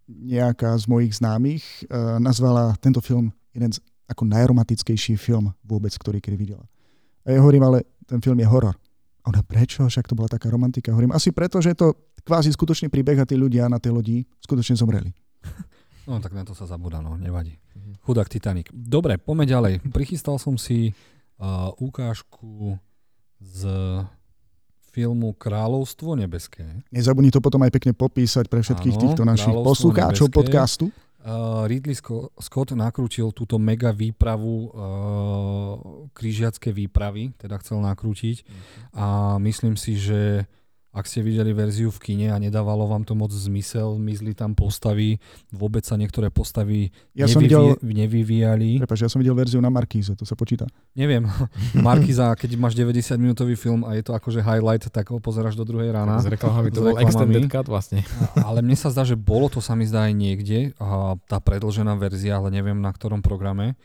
nejaká 0.10 0.73
z 0.82 0.89
mojich 0.89 1.13
známych 1.13 1.86
uh, 1.93 2.17
nazvala 2.17 2.73
tento 2.82 3.06
film 3.06 3.30
jeden 3.54 3.69
z 3.69 3.78
ako 4.08 4.24
najromantickejší 4.24 5.20
film 5.20 5.52
vôbec, 5.62 5.91
ktorý 5.91 6.24
kedy 6.24 6.38
videla. 6.39 6.65
A 7.28 7.36
ja 7.36 7.43
hovorím, 7.43 7.67
ale 7.67 7.78
ten 8.08 8.24
film 8.24 8.39
je 8.39 8.48
horor. 8.48 8.76
A 9.24 9.26
ona, 9.28 9.43
prečo? 9.43 9.84
Však 9.84 10.08
to 10.08 10.15
bola 10.15 10.32
taká 10.32 10.48
romantika. 10.48 10.96
Hovorím, 10.96 11.12
asi 11.12 11.36
preto, 11.36 11.60
že 11.60 11.76
je 11.76 11.84
to 11.84 11.88
kvázi 12.24 12.56
skutočný 12.56 12.88
príbeh 12.88 13.20
a 13.20 13.28
tí 13.28 13.36
ľudia 13.36 13.67
na 13.67 13.84
tej 13.84 13.91
lodi 13.91 14.17
skutočne 14.43 14.80
zomreli. 14.80 15.12
No 16.08 16.24
tak 16.24 16.32
na 16.32 16.48
to 16.48 16.56
sa 16.56 16.63
zabúda, 16.63 17.04
no 17.04 17.20
nevadí. 17.20 17.60
Chudák 18.08 18.32
Titanic. 18.32 18.72
Dobre, 18.72 19.20
poďme 19.20 19.43
ďalej. 19.43 19.74
Prichystal 19.91 20.39
som 20.39 20.56
si 20.56 20.96
uh, 21.36 21.67
ukážku 21.84 22.80
z 23.43 23.67
filmu 24.96 25.36
Kráľovstvo 25.36 26.15
nebeské. 26.15 26.63
Nezabudni 26.96 27.28
to 27.28 27.43
potom 27.43 27.60
aj 27.67 27.76
pekne 27.76 27.91
popísať 27.91 28.48
pre 28.48 28.63
všetkých 28.63 28.96
Áno, 28.96 29.04
týchto 29.04 29.24
našich 29.28 29.52
poslucháčov 29.52 30.32
podcastu. 30.32 30.96
Uh, 31.18 31.66
Ridley 31.66 31.98
Sco- 31.98 32.30
Scott 32.38 32.72
nakrútil 32.78 33.34
túto 33.34 33.58
mega 33.58 33.90
výpravu, 33.92 34.70
uh, 34.70 35.74
krížiacké 36.14 36.70
výpravy, 36.72 37.34
teda 37.36 37.58
chcel 37.60 37.82
nakrútiť. 37.84 38.46
A 38.96 39.36
myslím 39.42 39.76
si, 39.76 39.98
že 39.98 40.46
ak 40.98 41.06
ste 41.06 41.22
videli 41.22 41.54
verziu 41.54 41.94
v 41.94 42.00
kine 42.02 42.34
a 42.34 42.42
nedávalo 42.42 42.90
vám 42.90 43.06
to 43.06 43.14
moc 43.14 43.30
zmysel, 43.30 44.02
mizli 44.02 44.34
tam 44.34 44.58
postavy, 44.58 45.22
vôbec 45.54 45.86
sa 45.86 45.94
niektoré 45.94 46.34
postavy 46.34 46.90
Ja 47.14 47.30
som 47.30 47.46
videl, 47.46 47.78
nevyvíjali. 47.86 48.82
prepáč, 48.82 49.06
ja 49.06 49.12
som 49.14 49.22
videl 49.22 49.38
verziu 49.38 49.62
na 49.62 49.70
Markíze, 49.70 50.18
to 50.18 50.26
sa 50.26 50.34
počíta. 50.34 50.66
Neviem, 50.98 51.30
Markiza, 51.78 52.34
keď 52.34 52.58
máš 52.58 52.74
90 52.74 53.14
minútový 53.22 53.54
film 53.54 53.86
a 53.86 53.94
je 53.94 54.02
to 54.02 54.18
akože 54.18 54.42
highlight, 54.42 54.90
tak 54.90 55.14
ho 55.14 55.22
pozeráš 55.22 55.54
do 55.54 55.62
druhej 55.62 55.94
rána. 55.94 56.18
S 56.18 56.26
reklamami 56.26 56.74
to 56.74 56.82
bol 56.82 56.98
extended 56.98 57.46
cut 57.46 57.70
vlastne. 57.70 58.02
Ale 58.42 58.66
mne 58.66 58.74
sa 58.74 58.90
zdá, 58.90 59.06
že 59.06 59.14
bolo 59.14 59.54
to 59.54 59.62
sa 59.62 59.78
mi 59.78 59.86
zdá 59.86 60.10
aj 60.10 60.14
niekde, 60.18 60.74
a 60.82 61.14
tá 61.30 61.38
predlžená 61.38 61.94
verzia, 61.94 62.42
ale 62.42 62.50
neviem 62.50 62.82
na 62.82 62.90
ktorom 62.90 63.22
programe. 63.22 63.78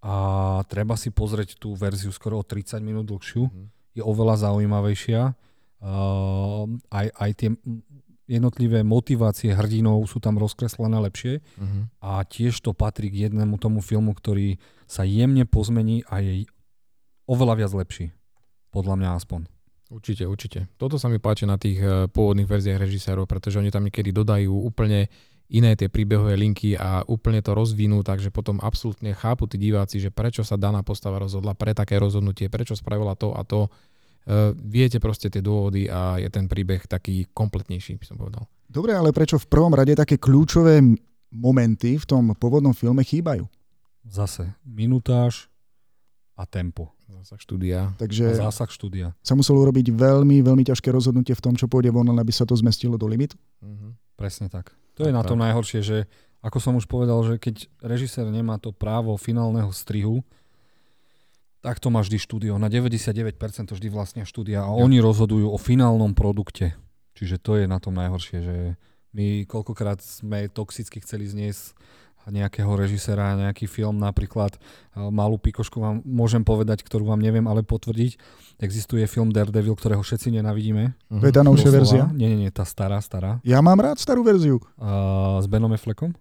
A 0.00 0.60
treba 0.68 0.96
si 0.96 1.08
pozrieť 1.12 1.56
tú 1.56 1.72
verziu 1.76 2.12
skoro 2.12 2.40
o 2.40 2.44
30 2.44 2.80
minút 2.80 3.08
dlhšiu. 3.08 3.52
Mhm. 3.52 3.64
Je 3.94 4.02
oveľa 4.04 4.48
zaujímavejšia. 4.48 5.32
Uh, 5.84 6.80
aj, 6.88 7.06
aj 7.12 7.30
tie 7.36 7.48
jednotlivé 8.24 8.80
motivácie 8.80 9.52
hrdinov 9.52 10.08
sú 10.08 10.16
tam 10.16 10.40
rozkreslené 10.40 10.96
lepšie. 10.96 11.44
Mhm. 11.60 12.00
A 12.00 12.24
tiež 12.24 12.56
to 12.64 12.72
patrí 12.72 13.12
k 13.12 13.28
jednému 13.28 13.60
tomu 13.60 13.84
filmu, 13.84 14.16
ktorý 14.16 14.56
sa 14.88 15.04
jemne 15.04 15.44
pozmení 15.44 16.04
a 16.08 16.24
je 16.24 16.48
oveľa 17.28 17.54
viac 17.64 17.72
lepší. 17.72 18.06
Podľa 18.72 18.94
mňa 19.00 19.10
aspoň. 19.16 19.40
Určite, 19.92 20.24
určite. 20.26 20.58
Toto 20.80 20.96
sa 20.96 21.06
mi 21.12 21.20
páči 21.20 21.44
na 21.44 21.60
tých 21.60 21.78
eh, 21.78 22.08
pôvodných 22.10 22.48
verziách 22.48 22.80
režisérov, 22.80 23.28
pretože 23.28 23.60
oni 23.60 23.70
tam 23.70 23.86
niekedy 23.86 24.10
dodajú 24.10 24.50
úplne 24.50 25.06
iné 25.52 25.76
tie 25.76 25.92
príbehové 25.92 26.40
linky 26.40 26.74
a 26.74 27.04
úplne 27.04 27.44
to 27.44 27.52
rozvinú, 27.52 28.00
takže 28.00 28.32
potom 28.32 28.56
absolútne 28.64 29.12
chápu 29.12 29.44
tí 29.44 29.60
diváci, 29.60 30.00
že 30.00 30.08
prečo 30.08 30.40
sa 30.40 30.56
daná 30.56 30.80
postava 30.80 31.20
rozhodla 31.20 31.52
pre 31.52 31.76
také 31.76 32.00
rozhodnutie, 32.00 32.48
prečo 32.48 32.72
spravila 32.72 33.12
to 33.12 33.36
a 33.36 33.44
to. 33.44 33.68
Uh, 34.24 34.56
viete 34.56 34.96
proste 34.96 35.28
tie 35.28 35.38
dôvody 35.38 35.84
a 35.84 36.16
je 36.16 36.28
ten 36.28 36.48
príbeh 36.48 36.88
taký 36.88 37.28
kompletnejší, 37.30 38.00
by 38.00 38.04
som 38.04 38.16
povedal. 38.16 38.48
Dobre, 38.64 38.96
ale 38.96 39.12
prečo 39.12 39.36
v 39.36 39.44
prvom 39.44 39.70
rade 39.70 39.92
také 39.92 40.16
kľúčové 40.16 40.80
momenty 41.28 42.00
v 42.00 42.06
tom 42.08 42.32
pôvodnom 42.32 42.72
filme 42.72 43.04
chýbajú? 43.04 43.44
Zase 44.02 44.56
minutáž 44.64 45.52
a 46.34 46.48
tempo. 46.48 46.90
Zasa 47.04 47.36
štúdia. 47.36 47.92
A 47.92 47.96
Takže 48.00 48.34
zásah 48.34 48.66
štúdia. 48.68 49.12
sa 49.20 49.36
muselo 49.36 49.60
urobiť 49.60 49.92
veľmi, 49.92 50.40
veľmi 50.40 50.64
ťažké 50.64 50.88
rozhodnutie 50.88 51.36
v 51.36 51.44
tom, 51.44 51.54
čo 51.54 51.68
pôjde 51.68 51.92
von, 51.92 52.08
aby 52.08 52.32
sa 52.32 52.42
to 52.42 52.56
zmestilo 52.56 52.96
do 52.96 53.04
limitu. 53.04 53.36
Mhm. 53.60 53.92
Presne 54.16 54.48
tak. 54.48 54.72
To 54.96 55.04
je 55.04 55.12
Tak, 55.12 55.16
na 55.16 55.22
tom 55.22 55.36
tak. 55.36 55.52
najhoršie, 55.52 55.80
že 55.82 55.98
ako 56.40 56.58
som 56.60 56.74
už 56.76 56.88
povedal, 56.88 57.20
že 57.24 57.36
keď 57.36 57.68
režisér 57.82 58.28
nemá 58.28 58.56
to 58.56 58.72
právo 58.72 59.16
finálneho 59.16 59.68
strihu, 59.68 60.24
tak 61.64 61.80
to 61.80 61.88
má 61.88 62.04
vždy 62.04 62.20
štúdio. 62.20 62.60
Na 62.60 62.68
99% 62.68 63.40
to 63.64 63.72
vždy 63.72 63.88
vlastne 63.88 64.28
štúdia 64.28 64.60
a 64.60 64.68
Jo. 64.68 64.84
oni 64.84 65.00
rozhodujú 65.00 65.48
o 65.48 65.56
finálnom 65.56 66.12
produkte. 66.12 66.76
Čiže 67.16 67.40
to 67.40 67.56
je 67.56 67.64
na 67.64 67.80
tom 67.80 67.96
najhoršie, 67.96 68.38
že 68.44 68.56
my 69.16 69.48
koľkokrát 69.48 70.04
sme 70.04 70.52
toxicky 70.52 71.00
chceli 71.00 71.24
zniesť 71.24 71.72
nejakého 72.24 72.72
režisera, 72.72 73.36
nejaký 73.36 73.68
film, 73.68 74.00
napríklad 74.00 74.56
eh, 74.56 75.08
malú 75.12 75.36
pikošku 75.36 75.76
vám 75.76 76.00
môžem 76.04 76.40
povedať, 76.40 76.80
ktorú 76.84 77.08
vám 77.08 77.20
neviem 77.20 77.44
ale 77.44 77.60
potvrdiť. 77.64 78.16
Existuje 78.60 79.04
film 79.04 79.28
Daredevil, 79.28 79.76
ktorého 79.76 80.00
všetci 80.00 80.32
nenavidíme. 80.40 80.96
Mhm. 81.12 81.20
To 81.20 81.26
je 81.28 81.34
tá 81.34 81.44
verzia. 81.72 82.08
Nie, 82.12 82.28
nie, 82.32 82.48
nie, 82.48 82.50
tá 82.52 82.64
stará, 82.64 83.00
stará. 83.00 83.40
Ja 83.44 83.60
mám 83.60 83.80
rád 83.80 84.00
starú 84.00 84.24
verziu. 84.24 84.60
Uh, 84.76 85.40
s 85.40 85.46
Benom 85.48 85.72
Affleckom. 85.72 86.16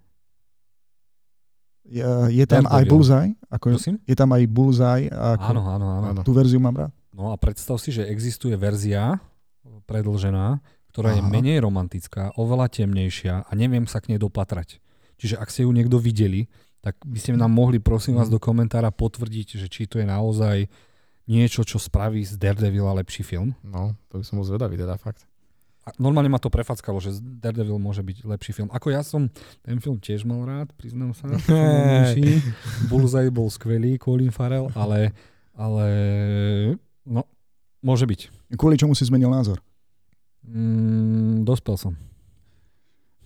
Je, 1.85 2.03
je 2.31 2.45
tam 2.45 2.63
aj. 2.65 2.83
Bullseye. 2.85 3.35
Ako, 3.49 3.65
Prosím? 3.71 3.95
je 4.01 4.15
tam 4.15 4.29
aj 4.29 4.43
Bullseye. 4.45 5.07
Ako, 5.07 5.49
Áno, 5.49 5.61
áno, 5.67 5.85
áno. 5.91 6.05
Áno. 6.09 6.21
Tú 6.21 6.31
verziu 6.31 6.57
mám 6.57 6.73
rád. 6.73 6.91
No 7.09 7.29
a 7.29 7.35
predstav 7.35 7.77
si, 7.77 7.89
že 7.89 8.05
existuje 8.05 8.53
verzia 8.53 9.19
predlžená, 9.83 10.61
ktorá 10.89 11.11
je 11.11 11.19
Aha. 11.19 11.29
menej 11.29 11.59
romantická, 11.59 12.33
oveľa 12.33 12.69
temnejšia 12.71 13.43
a 13.43 13.51
neviem 13.53 13.83
sa 13.83 13.97
k 13.97 14.09
nej 14.09 14.19
dopatrať. 14.19 14.79
Čiže 15.15 15.35
ak 15.35 15.47
ste 15.47 15.63
ju 15.63 15.71
niekto 15.71 15.97
videli, 15.97 16.47
tak 16.79 16.99
by 17.01 17.15
ste 17.15 17.33
nám 17.33 17.49
mohli 17.49 17.79
prosím 17.79 18.15
vás 18.15 18.27
Mhm. 18.27 18.33
do 18.33 18.39
komentára 18.39 18.89
potvrdiť, 18.89 19.57
že 19.57 19.67
či 19.67 19.85
to 19.85 19.97
je 19.97 20.05
naozaj 20.05 20.67
niečo, 21.25 21.63
čo 21.63 21.77
spraví 21.77 22.19
z 22.21 22.35
Daredevila 22.35 22.91
lepší 22.93 23.23
film. 23.23 23.55
No, 23.61 23.95
to 24.07 24.19
by 24.19 24.23
som 24.23 24.35
bol 24.35 24.45
zvedavý 24.45 24.75
teda 24.75 24.95
fakt. 24.95 25.23
A 25.83 25.91
normálne 25.99 26.31
ma 26.31 26.39
to 26.39 26.47
prefackalo, 26.47 27.03
že 27.03 27.19
Daredevil 27.19 27.75
môže 27.75 27.99
byť 27.99 28.23
lepší 28.23 28.55
film. 28.55 28.71
Ako 28.71 28.87
ja 28.95 29.03
som 29.03 29.27
ten 29.59 29.83
film 29.83 29.99
tiež 29.99 30.23
mal 30.23 30.39
rád, 30.47 30.71
priznám 30.79 31.11
sa. 31.11 31.27
Bullseye 32.89 33.27
bol 33.27 33.51
skvelý, 33.51 33.99
Colin 33.99 34.31
Farrell, 34.31 34.71
ale, 34.79 35.11
ale 35.51 35.87
no, 37.03 37.27
môže 37.83 38.07
byť. 38.07 38.31
Kvôli 38.55 38.79
čomu 38.79 38.95
si 38.95 39.03
zmenil 39.03 39.27
názor? 39.27 39.59
Mm, 40.47 41.43
dospel 41.43 41.75
som. 41.75 41.93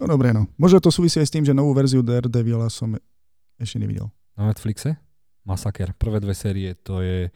No 0.02 0.10
dobre, 0.10 0.34
no. 0.34 0.50
Možno 0.58 0.82
to 0.82 0.90
súvisí 0.90 1.22
aj 1.22 1.30
s 1.30 1.34
tým, 1.34 1.46
že 1.46 1.54
novú 1.54 1.78
verziu 1.78 2.02
Daredevila 2.02 2.70
som 2.74 2.98
ešte 3.62 3.78
nevidel. 3.78 4.10
Na 4.34 4.50
Netflixe? 4.50 4.98
Masaker. 5.46 5.94
Prvé 5.98 6.18
dve 6.22 6.34
série, 6.34 6.74
to 6.74 7.06
je 7.06 7.30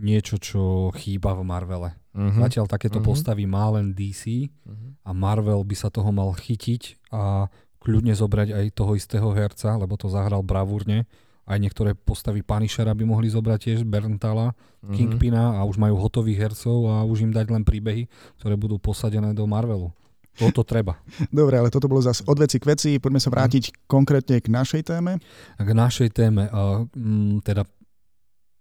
niečo, 0.00 0.36
čo 0.40 0.92
chýba 0.96 1.36
v 1.36 1.44
Marvele. 1.44 1.90
Mhm. 2.12 2.44
Zatiaľ 2.44 2.66
takéto 2.68 3.00
Mhm. 3.00 3.06
postavy 3.08 3.44
má 3.48 3.72
len 3.72 3.92
DC 3.92 4.52
Mhm. 4.68 5.00
a 5.04 5.10
Marvel 5.12 5.64
by 5.64 5.76
sa 5.76 5.88
toho 5.88 6.12
mal 6.12 6.32
chytiť 6.32 7.08
a 7.10 7.48
kľudne 7.80 8.12
zobrať 8.12 8.48
aj 8.52 8.64
toho 8.76 8.92
istého 8.94 9.28
herca, 9.32 9.74
lebo 9.74 9.96
to 9.96 10.06
zahral 10.06 10.44
bravúrne. 10.44 11.08
Aj 11.42 11.58
niektoré 11.58 11.98
postavy 11.98 12.46
Punishera 12.46 12.94
by 12.94 13.02
mohli 13.02 13.26
zobrať 13.26 13.58
tiež, 13.66 13.80
Berntala, 13.82 14.54
Mhm. 14.86 14.94
Kingpina 14.94 15.58
a 15.58 15.66
už 15.66 15.74
majú 15.74 15.98
hotových 15.98 16.38
hercov 16.38 16.86
a 16.86 17.02
už 17.02 17.26
im 17.26 17.32
dať 17.34 17.50
len 17.50 17.64
príbehy, 17.66 18.06
ktoré 18.38 18.54
budú 18.54 18.78
posadené 18.78 19.34
do 19.34 19.42
Marvelu. 19.50 19.90
Toto 20.32 20.64
treba. 20.64 20.96
Dobre, 21.34 21.60
ale 21.60 21.68
toto 21.68 21.90
bolo 21.92 22.00
zase 22.00 22.24
od 22.24 22.38
veci 22.38 22.56
k 22.56 22.64
veci. 22.72 22.90
Poďme 22.96 23.20
sa 23.20 23.28
vrátiť 23.28 23.84
konkrétne 23.84 24.40
k 24.40 24.48
našej 24.48 24.82
téme. 24.88 25.20
K 25.58 25.70
našej 25.70 26.08
téme, 26.14 26.48
uh, 26.48 26.86
mm, 26.94 27.44
teda 27.44 27.66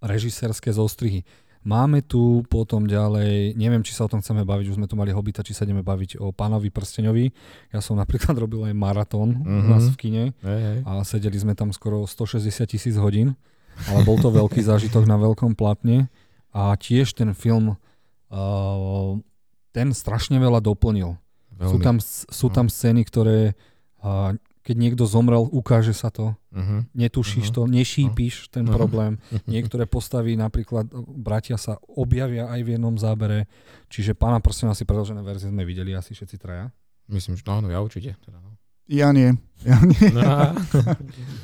režisérske 0.02 0.74
zostrihy. 0.74 1.22
Máme 1.62 2.02
tu 2.02 2.22
potom 2.46 2.84
ďalej, 2.84 3.54
neviem, 3.54 3.80
či 3.80 3.94
sa 3.94 4.04
o 4.04 4.10
tom 4.10 4.18
chceme 4.18 4.42
baviť, 4.42 4.66
už 4.68 4.78
sme 4.78 4.86
tu 4.86 4.96
mali 4.96 5.10
Hobita, 5.10 5.40
či 5.40 5.54
sa 5.54 5.62
ideme 5.62 5.82
baviť 5.82 6.18
o 6.18 6.30
Pánovi 6.30 6.68
Prsteňovi. 6.68 7.30
Ja 7.70 7.80
som 7.80 7.96
napríklad 7.96 8.34
robil 8.44 8.64
aj 8.64 8.74
maratón 8.74 9.38
Mhm. 9.38 9.62
u 9.62 9.70
nás 9.70 9.86
v 9.86 9.96
kine 9.96 10.24
Hej, 10.40 10.60
hej. 10.60 10.78
a 10.82 10.92
sedeli 11.02 11.36
sme 11.36 11.54
tam 11.54 11.70
skoro 11.70 12.02
160 12.02 12.42
tisíc 12.66 12.96
hodín, 12.96 13.38
ale 13.86 14.02
bol 14.02 14.18
to 14.18 14.30
veľký 14.30 14.58
zážitok 14.68 15.06
na 15.06 15.16
veľkom 15.16 15.54
platne 15.54 16.10
a 16.50 16.74
tiež 16.74 17.14
ten 17.14 17.30
film 17.32 17.78
uh, 18.30 19.14
ten 19.72 19.92
strašne 19.92 20.36
veľa 20.36 20.60
doplnil. 20.60 21.16
Sú 21.62 21.78
Veľmi. 21.78 21.84
tam, 21.84 21.98
sú 22.28 22.48
tam 22.50 22.66
scény, 22.68 23.06
ktoré 23.06 23.54
uh, 24.02 24.34
keď 24.62 24.76
niekto 24.76 25.04
zomrel, 25.04 25.42
ukáže 25.44 25.92
sa 25.92 26.08
to, 26.08 26.34
Mhm. 26.50 26.94
netušíš 26.94 27.48
Mhm. 27.48 27.54
to, 27.54 27.62
nešípiš 27.68 28.34
ten 28.50 28.64
Mhm. 28.64 28.72
problém. 28.72 29.14
Niektoré 29.48 29.86
postavy, 29.86 30.34
napríklad 30.36 30.86
e, 30.86 30.94
bratia 31.16 31.56
sa 31.56 31.76
objavia 31.88 32.46
aj 32.46 32.62
v 32.62 32.70
jednom 32.72 32.96
zábere, 32.96 33.50
čiže 33.88 34.14
pána 34.14 34.38
prstena 34.38 34.72
asi 34.72 34.84
predložené 34.84 35.20
verzie 35.20 35.48
sme 35.48 35.64
videli 35.64 35.92
asi 35.92 36.12
všetci 36.12 36.38
traja. 36.38 36.70
Myslím, 37.08 37.36
že 37.36 37.44
no, 37.44 37.54
áno, 37.56 37.68
ja 37.68 37.78
určite. 37.78 38.14
Teda, 38.18 38.38
no. 38.38 38.56
Ja 38.88 39.10
nie. 39.10 39.34
Ja 39.62 39.80
nie. 39.80 39.98
No, 40.14 40.22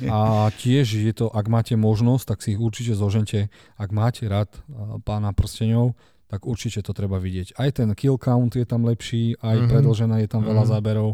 a- 0.08 0.50
tiež 0.52 0.86
je 0.94 1.12
to, 1.12 1.26
ak 1.28 1.46
máte 1.46 1.74
možnosť, 1.74 2.24
tak 2.26 2.38
si 2.38 2.52
ich 2.52 2.60
určite 2.60 2.92
zožente. 2.92 3.48
Ak 3.74 3.90
máte 3.90 4.24
rád 4.24 4.52
a, 4.64 4.98
pána 4.98 5.32
prsteňov, 5.32 5.96
tak 6.26 6.44
určite 6.44 6.84
to 6.84 6.92
treba 6.92 7.16
vidieť. 7.16 7.56
Aj 7.56 7.72
ten 7.72 7.88
kill 7.94 8.16
count 8.16 8.52
je 8.52 8.62
tam 8.62 8.84
lepší, 8.84 9.32
aj 9.34 9.40
Mhm. 9.40 9.48
mm-hmm. 9.58 9.70
predlžená 9.70 10.16
je 10.18 10.28
tam 10.28 10.42
veľa 10.42 10.60
Mhm. 10.62 10.70
záberov 10.70 11.08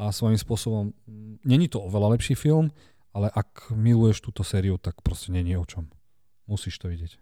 a 0.00 0.08
svojím 0.08 0.40
spôsobom, 0.40 0.96
není 1.44 1.68
to 1.68 1.84
oveľa 1.84 2.16
lepší 2.16 2.32
film, 2.32 2.72
ale 3.12 3.28
ak 3.28 3.76
miluješ 3.76 4.24
túto 4.24 4.40
sériu, 4.40 4.80
tak 4.80 5.04
proste 5.04 5.28
není 5.28 5.52
o 5.60 5.68
čom. 5.68 5.92
Musíš 6.48 6.80
to 6.80 6.88
vidieť. 6.88 7.20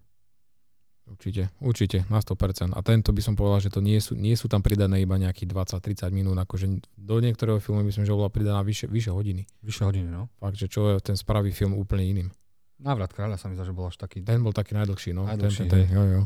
Určite, 1.08 1.48
určite, 1.64 1.98
na 2.12 2.20
100%. 2.20 2.76
A 2.76 2.80
tento 2.84 3.16
by 3.16 3.22
som 3.24 3.32
povedal, 3.32 3.64
že 3.64 3.72
to 3.72 3.80
nie 3.80 3.96
sú, 3.96 4.12
nie 4.12 4.36
sú 4.36 4.44
tam 4.44 4.60
pridané 4.60 5.00
iba 5.00 5.16
nejakých 5.16 5.80
20-30 5.80 6.12
minút, 6.12 6.36
akože 6.36 6.68
do 7.00 7.16
niektorého 7.24 7.64
filmu 7.64 7.80
myslím, 7.88 8.04
že 8.04 8.12
bola 8.12 8.28
pridaná 8.28 8.60
vyše, 8.60 8.84
vyše 8.84 9.08
hodiny. 9.08 9.48
Vyššie 9.64 9.84
hodiny, 9.88 10.08
no. 10.12 10.28
Fakt, 10.36 10.60
že 10.60 10.68
čo 10.68 10.92
je 10.92 11.00
ten 11.00 11.16
spraví 11.16 11.48
film 11.48 11.72
úplne 11.80 12.04
iným. 12.04 12.28
Návrat 12.78 13.10
kráľa 13.16 13.40
sa 13.40 13.48
mi 13.48 13.56
zdá, 13.56 13.64
že 13.64 13.72
bol 13.72 13.88
až 13.88 13.96
taký. 13.96 14.20
Ten 14.20 14.44
bol 14.44 14.52
taký 14.52 14.76
najdlhší, 14.76 15.16
no. 15.16 15.24
Najdlhší, 15.24 15.66
ten, 15.66 15.72
ten, 15.72 15.88
ten, 15.88 15.96
jo, 15.96 16.04
jo. 16.04 16.22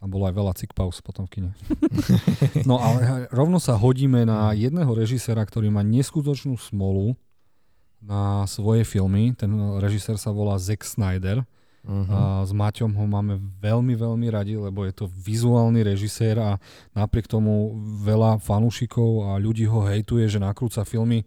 Tam 0.00 0.08
bolo 0.08 0.24
aj 0.24 0.32
veľa 0.32 0.52
cik 0.56 0.72
pauz 0.72 0.96
potom 1.04 1.28
v 1.28 1.30
kine. 1.30 1.50
No 2.68 2.80
ale 2.80 3.28
rovno 3.28 3.60
sa 3.60 3.76
hodíme 3.76 4.24
na 4.24 4.56
jedného 4.56 4.88
režisera, 4.96 5.44
ktorý 5.44 5.68
má 5.68 5.84
neskutočnú 5.84 6.56
smolu 6.56 7.12
na 8.00 8.48
svoje 8.48 8.88
filmy. 8.88 9.36
Ten 9.36 9.52
režisér 9.76 10.16
sa 10.16 10.32
volá 10.32 10.56
Zack 10.56 10.88
Snyder. 10.88 11.44
Uh-huh. 11.84 12.12
A 12.12 12.20
s 12.44 12.52
Maťom 12.52 12.92
ho 12.92 13.04
máme 13.08 13.40
veľmi, 13.60 13.96
veľmi 13.96 14.28
radi, 14.28 14.56
lebo 14.56 14.84
je 14.84 14.92
to 14.92 15.08
vizuálny 15.08 15.80
režisér 15.84 16.36
a 16.36 16.50
napriek 16.92 17.28
tomu 17.28 17.72
veľa 18.04 18.40
fanúšikov 18.40 19.32
a 19.32 19.40
ľudí 19.40 19.64
ho 19.64 19.84
hejtuje, 19.84 20.28
že 20.28 20.40
nakrúca 20.40 20.84
filmy 20.84 21.24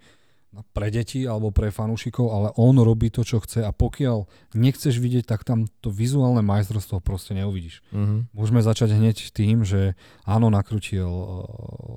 pre 0.73 0.93
deti 0.93 1.25
alebo 1.25 1.49
pre 1.49 1.73
fanúšikov, 1.73 2.29
ale 2.29 2.47
on 2.61 2.77
robí 2.77 3.09
to, 3.09 3.25
čo 3.25 3.41
chce 3.41 3.65
a 3.65 3.73
pokiaľ 3.73 4.29
nechceš 4.53 5.01
vidieť, 5.01 5.25
tak 5.25 5.41
tam 5.41 5.65
to 5.81 5.89
vizuálne 5.89 6.45
majstrovstvo 6.45 7.01
proste 7.01 7.33
neuvidíš. 7.33 7.81
Uh-huh. 7.89 8.29
Môžeme 8.37 8.61
začať 8.61 8.93
hneď 8.93 9.33
tým, 9.33 9.65
že 9.65 9.97
áno, 10.29 10.53
nakrútil, 10.53 11.09
eh, 11.09 11.43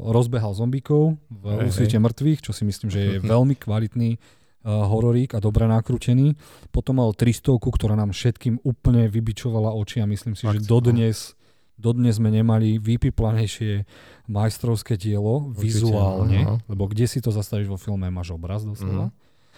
rozbehal 0.09 0.57
zombíkov 0.57 1.21
v 1.29 1.45
Hej, 1.45 1.69
úsvite 1.69 1.99
mŕtvych, 2.01 2.41
čo 2.41 2.57
si 2.57 2.65
myslím, 2.65 2.89
že 2.89 3.01
je 3.05 3.15
veľmi 3.33 3.53
kvalitný 3.61 4.17
uh, 4.17 4.89
hororík 4.89 5.37
a 5.37 5.41
dobre 5.45 5.69
nakrútený. 5.69 6.35
Potom 6.73 6.99
mal 6.99 7.13
300, 7.13 7.61
ktorá 7.61 7.95
nám 7.95 8.17
všetkým 8.17 8.65
úplne 8.65 9.07
vybičovala 9.07 9.77
oči 9.77 10.01
a 10.01 10.09
myslím 10.09 10.33
si, 10.33 10.49
Fakt, 10.49 10.65
že 10.65 10.67
no. 10.67 10.81
dodnes, 10.81 11.36
dodnes 11.77 12.17
sme 12.17 12.33
nemali 12.33 12.81
vypiplanejšie 12.81 13.85
majstrovské 14.27 14.97
dielo 14.97 15.53
Určite, 15.53 15.63
vizuálne, 15.63 16.41
áno. 16.43 16.55
lebo 16.67 16.89
kde 16.89 17.07
si 17.07 17.21
to 17.21 17.31
zastavíš 17.31 17.69
vo 17.71 17.79
filme, 17.79 18.09
máš 18.11 18.33
obraz 18.35 18.65
doslova. 18.67 19.13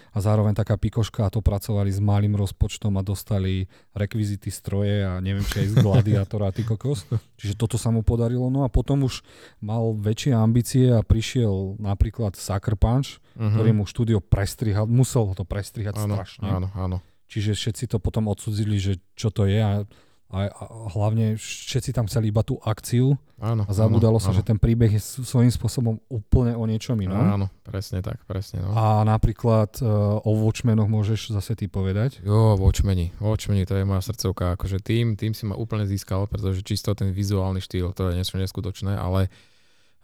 A 0.08 0.24
zároveň 0.24 0.56
taká 0.56 0.80
pikoška 0.80 1.28
a 1.28 1.30
to 1.30 1.44
pracovali 1.44 1.92
s 1.92 2.00
malým 2.00 2.32
rozpočtom 2.32 2.96
a 2.96 3.04
dostali 3.04 3.68
rekvizity 3.92 4.48
stroje 4.48 5.04
a 5.04 5.20
neviem, 5.20 5.44
či 5.44 5.68
aj 5.68 5.68
z 5.68 5.76
a 6.24 6.48
ty 6.48 6.64
kokos. 6.64 7.04
Čiže 7.36 7.54
toto 7.60 7.76
sa 7.76 7.92
mu 7.92 8.00
podarilo. 8.00 8.48
No 8.48 8.64
a 8.64 8.72
potom 8.72 9.04
už 9.04 9.20
mal 9.60 9.92
väčšie 9.92 10.32
ambície 10.32 10.88
a 10.88 11.04
prišiel 11.04 11.76
napríklad 11.76 12.34
Sucker 12.34 12.74
Punch, 12.74 13.20
Uh-huh. 13.38 13.54
ktorý 13.54 13.70
mu 13.70 13.86
štúdio 13.86 14.18
prestrihal, 14.18 14.90
musel 14.90 15.30
ho 15.30 15.34
to 15.38 15.46
prestrihať 15.46 15.94
áno, 15.94 16.18
strašne. 16.18 16.42
áno, 16.50 16.68
áno. 16.74 16.96
Čiže 17.30 17.54
všetci 17.54 17.84
to 17.86 18.02
potom 18.02 18.26
odsudzili, 18.26 18.82
že 18.82 18.98
čo 19.14 19.30
to 19.30 19.46
je 19.46 19.62
a, 19.62 19.86
a, 20.28 20.44
a 20.52 20.64
hlavne 20.92 21.40
všetci 21.40 21.96
tam 21.96 22.04
chceli 22.04 22.28
iba 22.28 22.44
tú 22.44 22.60
akciu 22.60 23.16
áno 23.40 23.64
a 23.64 23.72
zabudalo 23.72 24.20
áno, 24.20 24.24
sa, 24.24 24.36
áno. 24.36 24.36
že 24.36 24.44
ten 24.44 24.60
príbeh 24.60 24.92
je 24.92 25.00
svojím 25.00 25.48
spôsobom 25.48 25.96
úplne 26.12 26.52
o 26.52 26.68
niečom 26.68 27.00
inom. 27.00 27.16
Áno, 27.16 27.46
presne 27.64 28.04
tak, 28.04 28.20
presne. 28.28 28.60
No. 28.60 28.76
A 28.76 29.08
napríklad 29.08 29.80
uh, 29.80 30.20
o 30.20 30.30
Watchmenoch 30.44 30.84
môžeš 30.84 31.32
zase 31.32 31.56
ty 31.56 31.64
povedať. 31.64 32.20
Jo, 32.20 32.60
Watchmeni. 32.60 33.16
Watchmeni, 33.24 33.64
to 33.64 33.80
je 33.80 33.88
moja 33.88 34.04
srdcovka. 34.04 34.60
Akože 34.60 34.84
tým, 34.84 35.16
tým 35.16 35.32
si 35.32 35.48
ma 35.48 35.56
úplne 35.56 35.88
získal, 35.88 36.28
pretože 36.28 36.60
čisto 36.60 36.92
ten 36.92 37.08
vizuálny 37.08 37.64
štýl, 37.64 37.96
to 37.96 38.12
je 38.12 38.20
niečo 38.20 38.36
neskutočné, 38.36 39.00
ale 39.00 39.32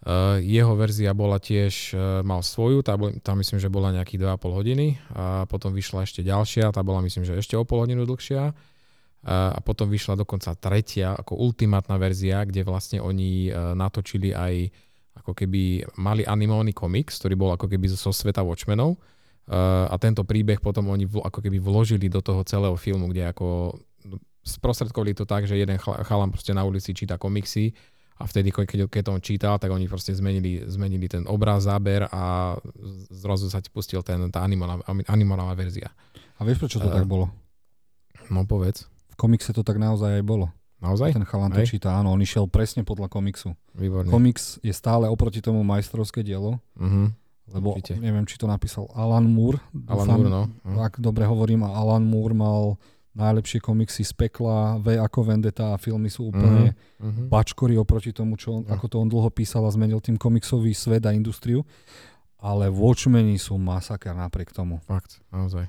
uh, 0.09 0.41
jeho 0.41 0.73
verzia 0.73 1.13
bola 1.13 1.37
tiež, 1.37 1.93
uh, 1.93 2.25
mal 2.25 2.41
svoju, 2.41 2.81
tá, 2.81 2.97
tá 3.21 3.37
myslím, 3.37 3.61
že 3.61 3.69
bola 3.69 3.93
nejakých 3.93 4.41
2,5 4.41 4.57
hodiny 4.57 4.97
a 5.13 5.45
potom 5.45 5.77
vyšla 5.77 6.09
ešte 6.09 6.25
ďalšia, 6.25 6.73
tá 6.73 6.81
bola 6.81 7.05
myslím, 7.05 7.29
že 7.29 7.37
ešte 7.37 7.61
o 7.61 7.69
pol 7.69 7.85
hodinu 7.85 8.09
dlhšia 8.09 8.73
a, 9.25 9.59
potom 9.65 9.89
vyšla 9.89 10.21
dokonca 10.21 10.53
tretia, 10.57 11.17
ako 11.17 11.41
ultimátna 11.41 11.97
verzia, 11.97 12.45
kde 12.45 12.63
vlastne 12.63 13.01
oni 13.01 13.49
uh, 13.49 13.73
natočili 13.73 14.37
aj 14.37 14.69
ako 15.15 15.33
keby 15.33 15.87
mali 15.97 16.27
animovaný 16.27 16.77
komiks, 16.77 17.23
ktorý 17.23 17.35
bol 17.39 17.51
ako 17.55 17.71
keby 17.71 17.87
zo 17.89 18.13
sveta 18.13 18.45
Watchmenov 18.45 19.01
Uh, 19.45 19.85
a 19.93 20.01
tento 20.01 20.25
príbeh 20.25 20.57
potom 20.57 20.89
oni 20.89 21.05
ako 21.05 21.45
keby 21.45 21.61
vložili 21.61 22.09
do 22.09 22.25
toho 22.25 22.41
celého 22.49 22.73
filmu, 22.81 23.13
kde 23.13 23.29
ako 23.29 23.77
no, 24.09 24.17
sprostredkovali 24.41 25.13
to 25.13 25.29
tak, 25.29 25.45
že 25.45 25.61
jeden 25.61 25.77
chalan 25.77 26.33
proste 26.33 26.57
na 26.57 26.65
ulici 26.65 26.97
číta 26.97 27.21
komiksy 27.21 27.77
a 28.17 28.25
vtedy, 28.25 28.49
keď, 28.49 28.89
keď 28.89 29.05
on 29.13 29.21
čítal, 29.21 29.61
tak 29.61 29.69
oni 29.69 29.85
proste 29.85 30.17
zmenili, 30.17 30.65
zmenili 30.65 31.13
ten 31.13 31.29
obraz, 31.29 31.69
záber 31.69 32.09
a 32.09 32.57
zrazu 33.13 33.53
sa 33.53 33.61
ti 33.61 33.69
pustil 33.69 34.01
ten, 34.01 34.33
tá 34.33 34.41
animovaná, 34.41 35.53
verzia. 35.53 35.93
A 36.41 36.49
vieš, 36.49 36.65
prečo 36.65 36.81
to 36.81 36.89
Eh. 36.89 36.97
tak 36.97 37.05
bolo? 37.05 37.29
No 38.33 38.49
povedz. 38.49 38.89
Komikse 39.17 39.51
to 39.51 39.63
tak 39.63 39.79
naozaj 39.79 40.21
aj 40.21 40.25
bolo. 40.25 40.51
Naozaj? 40.85 41.17
Ten 41.17 41.25
chalan 41.25 41.49
to 41.49 41.65
číta, 41.65 41.97
áno, 41.97 42.13
on 42.13 42.21
išiel 42.21 42.45
presne 42.45 42.85
podľa 42.85 43.09
komiksu. 43.09 43.57
Výborne. 43.73 44.13
Komiks 44.13 44.61
je 44.61 44.69
stále 44.69 45.09
oproti 45.09 45.41
tomu 45.41 45.65
majstrovské 45.65 46.21
dielo, 46.21 46.61
uh-huh. 46.77 47.09
lebo 47.57 47.73
Určite. 47.73 47.97
neviem, 47.97 48.29
či 48.29 48.37
to 48.37 48.45
napísal 48.45 48.93
Alan 48.93 49.25
Moore. 49.25 49.65
Alan 49.89 50.05
Dúfam, 50.05 50.19
Moore, 50.21 50.29
no. 50.29 50.43
no. 50.61 50.79
Ak 50.85 51.01
dobre 51.01 51.25
hovorím, 51.25 51.65
a 51.65 51.73
Alan 51.73 52.05
Moore 52.05 52.37
mal 52.37 52.77
najlepšie 53.17 53.65
komiksy 53.65 54.05
z 54.05 54.13
pekla, 54.13 54.77
V 54.83 55.01
ako 55.01 55.25
Vendetta 55.25 55.73
a 55.73 55.81
filmy 55.81 56.13
sú 56.13 56.29
úplne 56.29 56.77
Uh-huh. 57.01 57.29
bačkory 57.33 57.77
oproti 57.77 58.13
tomu, 58.13 58.37
čo 58.37 58.61
on, 58.61 58.69
No. 58.69 58.73
ako 58.77 58.85
to 58.89 58.97
on 59.01 59.09
dlho 59.09 59.29
písal 59.33 59.65
a 59.65 59.73
zmenil 59.73 60.05
tým 60.05 60.21
komiksový 60.21 60.77
svet 60.77 61.05
a 61.05 61.17
industriu. 61.17 61.65
Ale 62.45 62.69
Watchmeni 62.69 63.41
sú 63.41 63.57
masaker 63.57 64.13
napriek 64.13 64.53
tomu. 64.53 64.77
Fakt, 64.85 65.25
naozaj. 65.33 65.65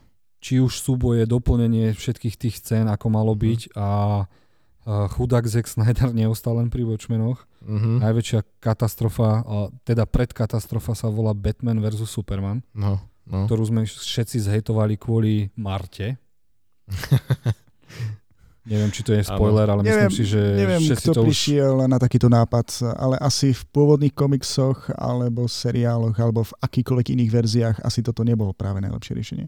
Či 0.46 0.62
už 0.62 0.78
súboje, 0.78 1.26
doplnenie 1.26 1.90
všetkých 1.90 2.36
tých 2.38 2.56
scén, 2.62 2.86
ako 2.86 3.10
malo 3.10 3.34
Mhm. 3.34 3.42
byť 3.42 3.62
a 3.74 3.90
a 4.86 5.10
chudák 5.10 5.42
Zack 5.50 5.66
Snyder 5.66 6.14
neostal 6.22 6.62
len 6.62 6.70
pri 6.70 6.86
Watchmenoch. 6.86 7.50
Uh-huh. 7.66 7.98
Najväčšia 7.98 8.46
katastrofa, 8.62 9.42
a 9.42 9.56
teda 9.82 10.06
predkatastrofa 10.06 10.94
sa 10.94 11.10
volá 11.10 11.34
Batman 11.34 11.82
vs. 11.82 12.06
Superman, 12.06 12.62
No, 12.78 13.02
no. 13.26 13.50
ktorú 13.50 13.66
sme 13.66 13.90
všetci 13.90 14.38
zhejtovali 14.46 15.02
kvôli 15.02 15.50
Marte. 15.58 16.22
Neviem, 18.66 18.90
či 18.90 19.02
to 19.02 19.14
je 19.14 19.22
spoiler, 19.22 19.66
ale 19.66 19.82
myslím 19.86 20.10
Neviem, 20.10 20.14
si, 20.14 20.26
že 20.26 20.42
Neviem, 20.42 20.82
všetci 20.82 21.06
kto 21.06 21.14
to 21.14 21.22
už... 21.22 21.28
prišiel 21.30 21.74
na 21.86 21.98
takýto 21.98 22.30
nápad, 22.30 22.68
ale 22.98 23.18
asi 23.22 23.54
v 23.54 23.62
pôvodných 23.70 24.14
komiksoch, 24.14 24.90
alebo 24.94 25.46
seriáloch, 25.46 26.18
alebo 26.18 26.46
v 26.46 26.54
akýkoľvek 26.62 27.14
iných 27.14 27.32
verziách 27.34 27.78
asi 27.82 28.02
toto 28.02 28.26
nebolo 28.26 28.54
práve 28.54 28.82
najlepšie 28.82 29.14
riešenie. 29.14 29.46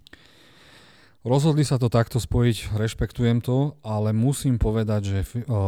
Rozhodli 1.25 1.67
sa 1.67 1.75
to 1.75 1.91
takto 1.91 2.23
spojiť, 2.23 2.77
rešpektujem 2.77 3.43
to, 3.43 3.75
ale 3.84 4.15
musím 4.15 4.56
povedať, 4.56 5.01
že 5.03 5.19
o, 5.49 5.60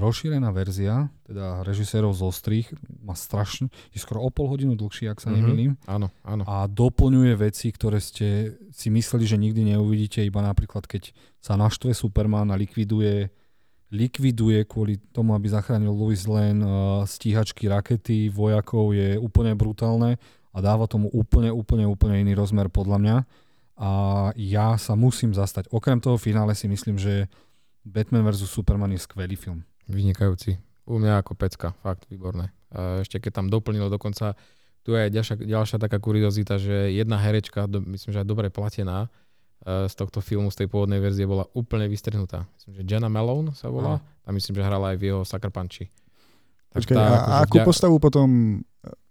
rozšírená 0.00 0.48
verzia, 0.54 1.12
teda 1.26 1.60
režisérov 1.66 2.16
zo 2.16 2.32
strých, 2.32 2.72
má 3.04 3.12
strašne, 3.12 3.68
je 3.92 4.00
skoro 4.00 4.24
o 4.24 4.30
pol 4.32 4.48
hodinu 4.48 4.72
dlhší, 4.72 5.10
ak 5.10 5.20
sa 5.20 5.28
Mhm. 5.28 5.36
nemýlim, 5.36 5.72
Áno, 5.84 6.08
áno. 6.24 6.48
a 6.48 6.64
doplňuje 6.64 7.34
veci, 7.36 7.68
ktoré 7.68 8.00
ste 8.00 8.56
si 8.72 8.88
mysleli, 8.88 9.28
že 9.28 9.36
nikdy 9.36 9.74
neuvidíte, 9.74 10.24
iba 10.24 10.40
napríklad, 10.40 10.88
keď 10.88 11.12
sa 11.44 11.60
naštve 11.60 11.92
Superman 11.92 12.48
a 12.48 12.56
likviduje 12.56 13.28
likviduje 13.94 14.66
kvôli 14.66 14.98
tomu, 15.14 15.38
aby 15.38 15.46
zachránil 15.46 15.94
Louis 15.94 16.18
Lane 16.26 16.58
uh, 16.58 16.70
stíhačky 17.06 17.70
rakety, 17.70 18.26
vojakov, 18.26 18.90
je 18.90 19.14
úplne 19.14 19.54
brutálne 19.54 20.18
a 20.50 20.58
dáva 20.58 20.90
tomu 20.90 21.06
úplne, 21.14 21.54
úplne, 21.54 21.86
úplne 21.86 22.18
iný 22.18 22.34
rozmer 22.34 22.66
podľa 22.66 22.98
mňa. 22.98 23.16
A 23.74 24.30
ja 24.38 24.78
sa 24.78 24.94
musím 24.94 25.34
zastať. 25.34 25.66
Okrem 25.74 25.98
toho 25.98 26.14
finále 26.14 26.54
si 26.54 26.70
myslím, 26.70 26.94
že 26.94 27.26
Batman 27.82 28.22
vs. 28.22 28.46
Superman 28.46 28.94
je 28.94 29.02
skvelý 29.02 29.34
film. 29.34 29.66
Vynikajúci. 29.90 30.56
U 30.86 31.02
mňa 31.02 31.20
ako 31.20 31.34
pecka, 31.34 31.74
fakt 31.82 32.06
výborné. 32.06 32.54
Ešte 33.02 33.18
keď 33.18 33.42
tam 33.42 33.46
doplnilo 33.50 33.90
dokonca, 33.90 34.38
tu 34.84 34.92
je 34.92 35.00
aj 35.08 35.10
ďalšia, 35.10 35.36
ďalšia 35.40 35.78
taká 35.80 35.96
kuriozita, 35.96 36.60
že 36.60 36.92
jedna 36.92 37.16
herečka, 37.16 37.64
myslím, 37.66 38.10
že 38.12 38.20
aj 38.20 38.28
dobre 38.28 38.52
platená, 38.52 39.08
e, 39.64 39.88
z 39.88 39.94
tohto 39.96 40.20
filmu, 40.20 40.52
z 40.52 40.60
tej 40.60 40.68
pôvodnej 40.68 41.00
verzie 41.00 41.24
bola 41.24 41.48
úplne 41.56 41.88
vystrhnutá. 41.88 42.44
Myslím, 42.60 42.72
že 42.76 42.82
Jenna 42.84 43.08
Malone 43.08 43.56
sa 43.56 43.72
volá. 43.72 44.04
A 44.24 44.28
myslím, 44.28 44.60
že 44.60 44.62
hrala 44.64 44.92
aj 44.92 44.96
v 45.00 45.04
jeho 45.08 45.20
Sucker 45.24 45.48
Punchi. 45.48 45.88
Tak 46.68 46.84
Počkaj, 46.84 46.96
tá 46.96 47.00
a, 47.00 47.08
a 47.08 47.14
akože 47.16 47.44
akú 47.48 47.56
vďa- 47.56 47.68
postavu 47.68 47.96
potom 47.96 48.28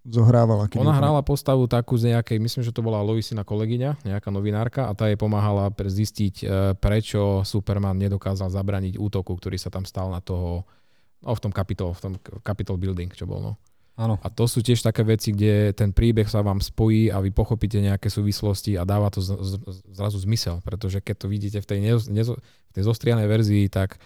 zohrávala? 0.03 0.67
keď 0.67 0.83
Ona 0.83 0.95
hrala 0.95 1.23
postavu 1.23 1.67
takú 1.67 1.95
z 1.95 2.15
nejakej, 2.15 2.37
myslím, 2.39 2.63
že 2.63 2.75
to 2.75 2.83
bola 2.83 2.99
Loisina 3.03 3.47
kolegyňa, 3.47 4.03
nejaká 4.03 4.29
novinárka 4.29 4.87
a 4.87 4.95
tá 4.95 5.07
jej 5.07 5.15
pomáhala 5.15 5.71
zistiť, 5.71 6.35
e, 6.43 6.45
prečo 6.77 7.41
Superman 7.47 7.95
nedokázal 7.97 8.51
zabraniť 8.51 8.99
útoku, 8.99 9.31
ktorý 9.35 9.55
sa 9.55 9.71
tam 9.71 9.87
stal 9.87 10.11
na 10.11 10.19
toho, 10.19 10.67
no 11.23 11.31
v 11.31 11.41
tom 11.41 11.51
Capitol, 11.55 11.95
v 11.95 12.01
tom 12.03 12.13
Capitol 12.43 12.75
Building, 12.75 13.11
čo 13.15 13.23
bol, 13.23 13.39
no. 13.39 13.53
Áno. 13.93 14.17
A 14.25 14.27
to 14.33 14.49
sú 14.49 14.65
tiež 14.65 14.81
také 14.81 15.05
veci, 15.05 15.37
kde 15.37 15.69
ten 15.77 15.93
príbeh 15.93 16.25
sa 16.25 16.41
vám 16.41 16.57
spojí 16.57 17.13
a 17.13 17.21
vy 17.21 17.29
pochopíte 17.29 17.77
nejaké 17.77 18.09
súvislosti 18.09 18.73
a 18.73 18.89
dáva 18.89 19.13
to 19.13 19.21
z, 19.21 19.37
z, 19.37 19.51
zrazu 19.93 20.17
zmysel, 20.17 20.65
pretože 20.65 20.97
keď 20.97 21.15
to 21.21 21.27
vidíte 21.29 21.59
v 21.61 21.67
tej, 21.69 21.79
ne, 21.79 21.93
ne, 22.09 22.23
v 22.33 22.73
tej 22.73 22.83
zostrianej 22.89 23.29
verzii, 23.29 23.69
tak 23.69 24.01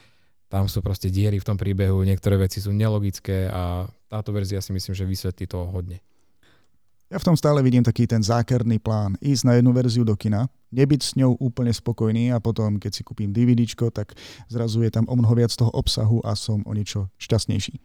tam 0.47 0.71
sú 0.71 0.79
proste 0.79 1.11
diery 1.11 1.39
v 1.39 1.47
tom 1.47 1.59
príbehu, 1.59 2.07
niektoré 2.07 2.39
veci 2.39 2.63
sú 2.63 2.71
nelogické 2.71 3.51
a 3.51 3.87
táto 4.07 4.31
verzia 4.31 4.63
si 4.63 4.71
myslím, 4.71 4.95
že 4.95 5.03
vysvetlí 5.03 5.45
to 5.47 5.67
hodne. 5.67 5.99
Ja 7.07 7.23
v 7.23 7.27
tom 7.31 7.39
stále 7.39 7.63
vidím 7.63 7.87
taký 7.87 8.03
ten 8.03 8.19
zákerný 8.19 8.83
plán. 8.83 9.15
Ísť 9.23 9.43
na 9.47 9.53
jednu 9.55 9.71
verziu 9.71 10.03
do 10.03 10.11
kina, 10.19 10.51
nebyť 10.75 11.01
s 11.03 11.15
ňou 11.15 11.39
úplne 11.39 11.71
spokojný 11.71 12.35
a 12.35 12.43
potom, 12.43 12.83
keď 12.83 12.99
si 12.99 13.01
kúpim 13.07 13.31
DVDčko, 13.31 13.95
tak 13.95 14.11
zrazu 14.51 14.83
je 14.83 14.91
tam 14.91 15.07
o 15.07 15.15
mnoho 15.15 15.31
viac 15.31 15.55
toho 15.55 15.71
obsahu 15.71 16.19
a 16.27 16.35
som 16.35 16.67
o 16.67 16.71
niečo 16.75 17.07
šťastnejší. 17.15 17.79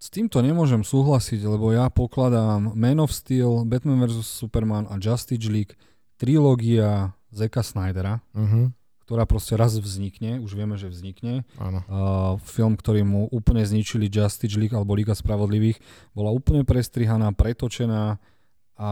S 0.00 0.08
týmto 0.08 0.40
nemôžem 0.40 0.80
súhlasiť, 0.80 1.44
lebo 1.44 1.76
ja 1.76 1.92
pokladám 1.92 2.72
Man 2.72 3.04
of 3.04 3.12
Steel, 3.12 3.68
Batman 3.68 4.00
vs. 4.04 4.24
Superman 4.24 4.88
a 4.88 4.96
Justice 4.96 5.48
League 5.48 5.76
trilógia 6.16 7.12
Zeka 7.32 7.60
Snydera, 7.60 8.20
Uh-huh. 8.32 8.72
Ktorá 9.04 9.28
proste 9.28 9.54
raz 9.54 9.76
vznikne, 9.76 10.40
už 10.40 10.56
vieme, 10.56 10.80
že 10.80 10.88
vznikne. 10.88 11.44
Áno. 11.60 11.84
Uh, 11.84 11.94
film, 12.40 12.74
ktorý 12.74 13.04
mu 13.04 13.28
úplne 13.28 13.60
zničili 13.60 14.08
Justice 14.08 14.56
League 14.56 14.72
alebo 14.72 14.96
Liga 14.96 15.12
Spravodlivých, 15.12 15.76
bola 16.16 16.32
úplne 16.32 16.64
prestrihaná, 16.64 17.30
pretočená 17.36 18.16
a 18.74 18.90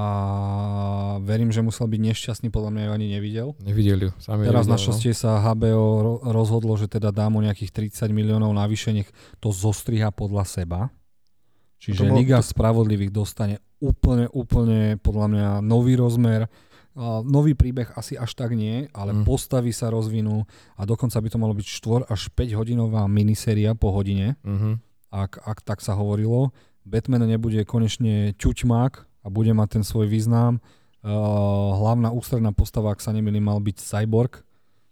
verím, 1.27 1.51
že 1.51 1.59
musel 1.59 1.90
byť 1.90 2.01
nešťastný, 2.12 2.55
podľa 2.55 2.70
mňa 2.70 2.83
ju 2.87 2.90
ani 2.94 3.07
nevidel. 3.18 3.48
Nevideli 3.59 4.07
ju. 4.07 4.11
Sami 4.22 4.46
Teraz 4.46 4.70
nevidel, 4.70 4.72
na 4.72 4.79
šťastie 4.79 5.11
sa 5.11 5.42
HBO 5.42 5.83
ro- 5.98 6.20
rozhodlo, 6.22 6.79
že 6.79 6.87
teda 6.87 7.11
dá 7.11 7.27
mu 7.27 7.42
nejakých 7.42 7.90
30 7.90 8.14
miliónov 8.14 8.55
navyše, 8.55 8.94
nech 8.94 9.11
to 9.42 9.51
zostriha 9.51 10.14
podľa 10.14 10.46
seba. 10.46 10.81
Čiže 11.83 11.98
To 11.98 12.14
bolo- 12.14 12.18
Liga 12.22 12.38
Spravodlivých 12.38 13.11
dostane 13.11 13.59
úplne, 13.83 14.31
úplne 14.31 15.03
podľa 15.03 15.27
mňa 15.27 15.48
nový 15.66 15.98
rozmer. 15.98 16.46
Nový 17.22 17.52
príbeh 17.52 17.88
asi 17.92 18.14
až 18.14 18.33
tak 18.33 18.52
nie, 18.52 18.85
ale 18.92 19.12
Mm. 19.12 19.24
postavy 19.24 19.70
sa 19.70 19.88
rozvinú 19.88 20.44
a 20.74 20.83
dokonca 20.83 21.16
by 21.16 21.28
to 21.28 21.38
malo 21.38 21.52
byť 21.52 21.66
4 21.66 22.05
až 22.05 22.28
5 22.31 22.52
hodinová 22.52 23.05
miniséria 23.07 23.72
po 23.72 23.88
hodine. 23.90 24.37
Uh-huh. 24.42 24.76
ak, 25.11 25.40
ak 25.40 25.59
tak 25.61 25.78
sa 25.78 25.92
hovorilo. 25.92 26.52
Batman 26.83 27.22
nebude 27.22 27.62
konečne 27.62 28.33
čuťmák 28.35 28.92
a 29.20 29.28
bude 29.28 29.52
mať 29.52 29.68
ten 29.70 29.83
svoj 29.83 30.05
význam. 30.07 30.61
Uh, 31.00 31.11
hlavná 31.74 32.09
ústredná 32.09 32.50
postava, 32.50 32.90
ak 32.90 32.98
sa 32.98 33.11
nemýlim, 33.11 33.42
mal 33.42 33.59
byť 33.59 33.76
Cyborg, 33.76 34.40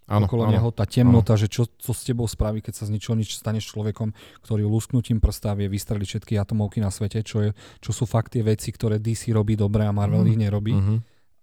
Áno, 0.04 0.26
okolo 0.26 0.42
áno. 0.44 0.52
neho 0.52 0.68
tá 0.68 0.82
temnota, 0.84 1.34
že 1.34 1.46
čo, 1.46 1.70
čo 1.70 1.90
s 1.90 2.02
tebou 2.02 2.26
spraví, 2.26 2.58
keď 2.58 2.74
sa 2.74 2.84
z 2.84 2.92
ničoho 2.92 3.14
nič 3.14 3.32
staneš 3.32 3.70
človekom, 3.70 4.10
ktorý 4.40 4.64
lusknutím 4.64 5.18
prsta 5.18 5.54
vie 5.54 5.68
vystreliť 5.68 6.06
všetky 6.08 6.34
atomovky 6.36 6.78
na 6.78 6.88
svete, 6.88 7.22
čo, 7.22 7.40
je, 7.40 7.50
čo 7.78 7.90
sú 7.90 8.04
fakt 8.04 8.34
tie 8.34 8.42
veci, 8.42 8.68
ktoré 8.68 8.98
DC 8.98 9.30
robí 9.30 9.54
dobre 9.54 9.82
a 9.82 9.92
Marvel 9.92 10.20
Mhm. 10.20 10.28
ich 10.28 10.38
nerobí. 10.40 10.72
Uh-huh. 10.72 10.98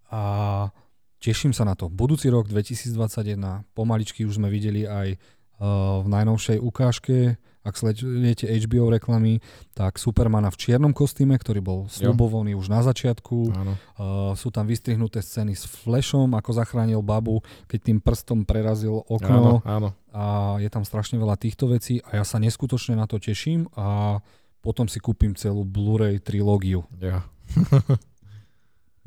A 0.08 0.20
teším 1.20 1.52
sa 1.52 1.66
na 1.68 1.74
to. 1.74 1.90
Budúci 1.92 2.32
rok 2.32 2.48
2021, 2.48 3.36
pomaličky 3.76 4.24
už 4.24 4.40
sme 4.40 4.48
videli 4.48 4.88
aj 4.88 5.14
uh, 5.14 6.00
v 6.02 6.06
najnovšej 6.08 6.58
ukážke, 6.62 7.36
ak 7.68 7.76
sledujete 7.76 8.48
HBO 8.64 8.88
reklamy, 8.88 9.44
tak 9.76 10.00
Supermana 10.00 10.48
v 10.48 10.56
čiernom 10.56 10.96
kostýme, 10.96 11.36
ktorý 11.36 11.60
bol 11.60 11.84
slubovaný 11.92 12.56
už 12.56 12.72
na 12.72 12.80
začiatku. 12.80 13.36
Áno. 13.52 13.74
Uh, 14.00 14.32
sú 14.32 14.48
tam 14.48 14.64
vystrihnuté 14.64 15.20
scény 15.20 15.52
s 15.52 15.68
Flashom, 15.68 16.32
ako 16.32 16.56
zachránil 16.56 17.04
babu, 17.04 17.44
keď 17.68 17.92
tým 17.92 17.98
prstom 18.00 18.48
prerazil 18.48 19.04
okno 19.04 19.60
Áno, 19.60 19.68
áno. 19.68 19.88
a 20.16 20.56
je 20.64 20.70
tam 20.72 20.88
strašne 20.88 21.20
veľa 21.20 21.36
týchto 21.36 21.68
vecí 21.68 22.00
a 22.08 22.22
ja 22.22 22.24
sa 22.24 22.40
neskutočne 22.40 22.96
na 22.96 23.04
to 23.04 23.20
teším 23.20 23.68
a 23.76 24.16
potom 24.64 24.88
si 24.88 24.96
kúpim 24.98 25.36
celú 25.36 25.68
Blu-ray 25.68 26.24
trilógiu. 26.24 26.88
Ja. 27.04 27.28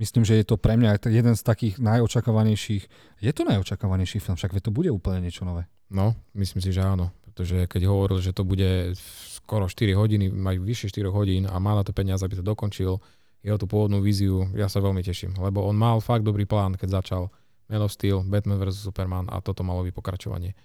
Myslím, 0.02 0.26
že 0.26 0.42
je 0.42 0.46
to 0.50 0.58
pre 0.58 0.82
mňa 0.82 0.98
jeden 1.14 1.38
z 1.38 1.44
takých 1.46 1.78
najočakávanejších. 1.78 2.84
Je 3.22 3.32
to 3.38 3.46
najočakávanejší 3.46 4.18
film, 4.18 4.34
však 4.34 4.58
to 4.58 4.74
bude 4.74 4.90
úplne 4.90 5.22
niečo 5.22 5.46
nové. 5.46 5.70
No, 5.94 6.18
myslím 6.34 6.58
si, 6.58 6.74
že 6.74 6.82
áno. 6.82 7.14
Pretože 7.22 7.70
keď 7.70 7.86
hovoril, 7.86 8.18
že 8.18 8.34
to 8.34 8.42
bude 8.42 8.98
skoro 8.98 9.70
4 9.70 9.94
hodiny, 9.94 10.34
majú 10.34 10.66
vyššie 10.66 11.06
4 11.06 11.06
hodín 11.14 11.44
a 11.46 11.54
má 11.62 11.78
na 11.78 11.86
to 11.86 11.94
peniaze, 11.94 12.26
aby 12.26 12.34
to 12.34 12.42
dokončil, 12.42 12.98
jeho 13.46 13.58
tú 13.62 13.70
pôvodnú 13.70 14.02
víziu, 14.02 14.50
ja 14.58 14.66
sa 14.66 14.82
veľmi 14.82 15.06
teším. 15.06 15.38
Lebo 15.38 15.62
on 15.70 15.78
mal 15.78 16.02
fakt 16.02 16.26
dobrý 16.26 16.50
plán, 16.50 16.82
keď 16.82 17.06
začal 17.06 17.30
Man 17.70 17.86
of 17.86 17.94
Steel, 17.94 18.26
Batman 18.26 18.58
vs. 18.58 18.82
Superman 18.82 19.30
a 19.30 19.38
toto 19.38 19.62
malo 19.62 19.86
byť 19.86 19.94
pokračovanie. 19.94 20.58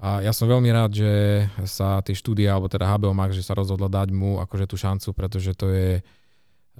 A 0.00 0.24
ja 0.24 0.32
som 0.32 0.48
veľmi 0.48 0.72
rád, 0.72 0.96
že 0.96 1.12
sa 1.68 2.00
tie 2.00 2.16
štúdia, 2.16 2.56
alebo 2.56 2.72
teda 2.72 2.88
HBO 2.96 3.12
Max, 3.12 3.36
že 3.36 3.44
sa 3.44 3.52
rozhodlo 3.52 3.92
dať 3.92 4.08
mu 4.08 4.40
akože 4.40 4.64
tú 4.64 4.80
šancu, 4.80 5.12
pretože 5.12 5.52
to 5.52 5.68
je... 5.68 6.00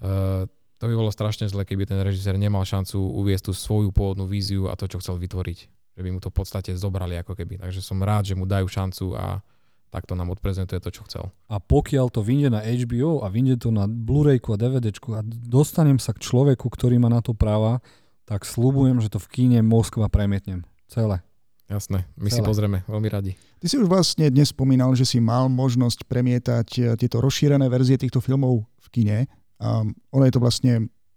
Uh, 0.01 0.49
to 0.79 0.87
by 0.87 0.95
bolo 0.95 1.11
strašne 1.11 1.51
zle, 1.51 1.67
keby 1.67 1.91
ten 1.91 1.99
režisér 1.99 2.39
nemal 2.39 2.63
šancu 2.63 2.97
uviesť 2.97 3.51
tú 3.51 3.53
svoju 3.53 3.91
pôvodnú 3.91 4.31
víziu 4.31 4.71
a 4.71 4.79
to, 4.79 4.87
čo 4.87 5.03
chcel 5.03 5.19
vytvoriť. 5.19 5.59
Že 5.99 6.03
by 6.07 6.11
mu 6.15 6.19
to 6.23 6.31
v 6.31 6.37
podstate 6.39 6.71
zobrali 6.79 7.19
ako 7.19 7.35
keby. 7.35 7.59
Takže 7.59 7.83
som 7.83 7.99
rád, 7.99 8.31
že 8.31 8.39
mu 8.39 8.47
dajú 8.47 8.71
šancu 8.71 9.19
a 9.19 9.43
takto 9.91 10.15
nám 10.15 10.31
odprezentuje 10.31 10.79
to, 10.79 10.95
čo 10.95 11.03
chcel. 11.11 11.25
A 11.51 11.59
pokiaľ 11.59 12.07
to 12.15 12.23
vyjde 12.23 12.55
na 12.55 12.63
HBO 12.63 13.25
a 13.25 13.33
vyjde 13.33 13.67
to 13.67 13.69
na 13.75 13.91
Blu-rayku 13.91 14.55
a 14.55 14.61
DVDčku 14.61 15.19
a 15.19 15.27
dostanem 15.27 15.99
sa 15.99 16.15
k 16.15 16.23
človeku, 16.23 16.71
ktorý 16.71 17.03
má 17.03 17.11
na 17.11 17.25
to 17.25 17.35
práva, 17.35 17.83
tak 18.29 18.45
slúbujem, 18.45 19.01
že 19.01 19.11
to 19.11 19.19
v 19.19 19.29
kíne 19.33 19.59
Moskva 19.65 20.07
premietnem. 20.13 20.63
Celé. 20.87 21.25
Jasné, 21.69 22.09
my 22.17 22.33
si 22.33 22.41
Celé. 22.41 22.49
pozrieme, 22.49 22.79
veľmi 22.89 23.09
radi. 23.13 23.33
Ty 23.61 23.67
si 23.69 23.77
už 23.77 23.93
vlastne 23.93 24.25
dnes 24.33 24.57
spomínal, 24.57 24.89
že 24.97 25.05
si 25.05 25.21
mal 25.21 25.53
možnosť 25.53 26.09
premietať 26.09 26.69
eh, 26.81 26.85
tieto 26.97 27.21
rozšírené 27.21 27.69
verzie 27.69 28.01
týchto 28.01 28.25
filmov 28.25 28.65
v 28.65 28.87
kine. 28.89 29.19
Um, 29.59 29.95
ono 30.15 30.25
je 30.27 30.35
to 30.35 30.41
vlastne 30.43 30.73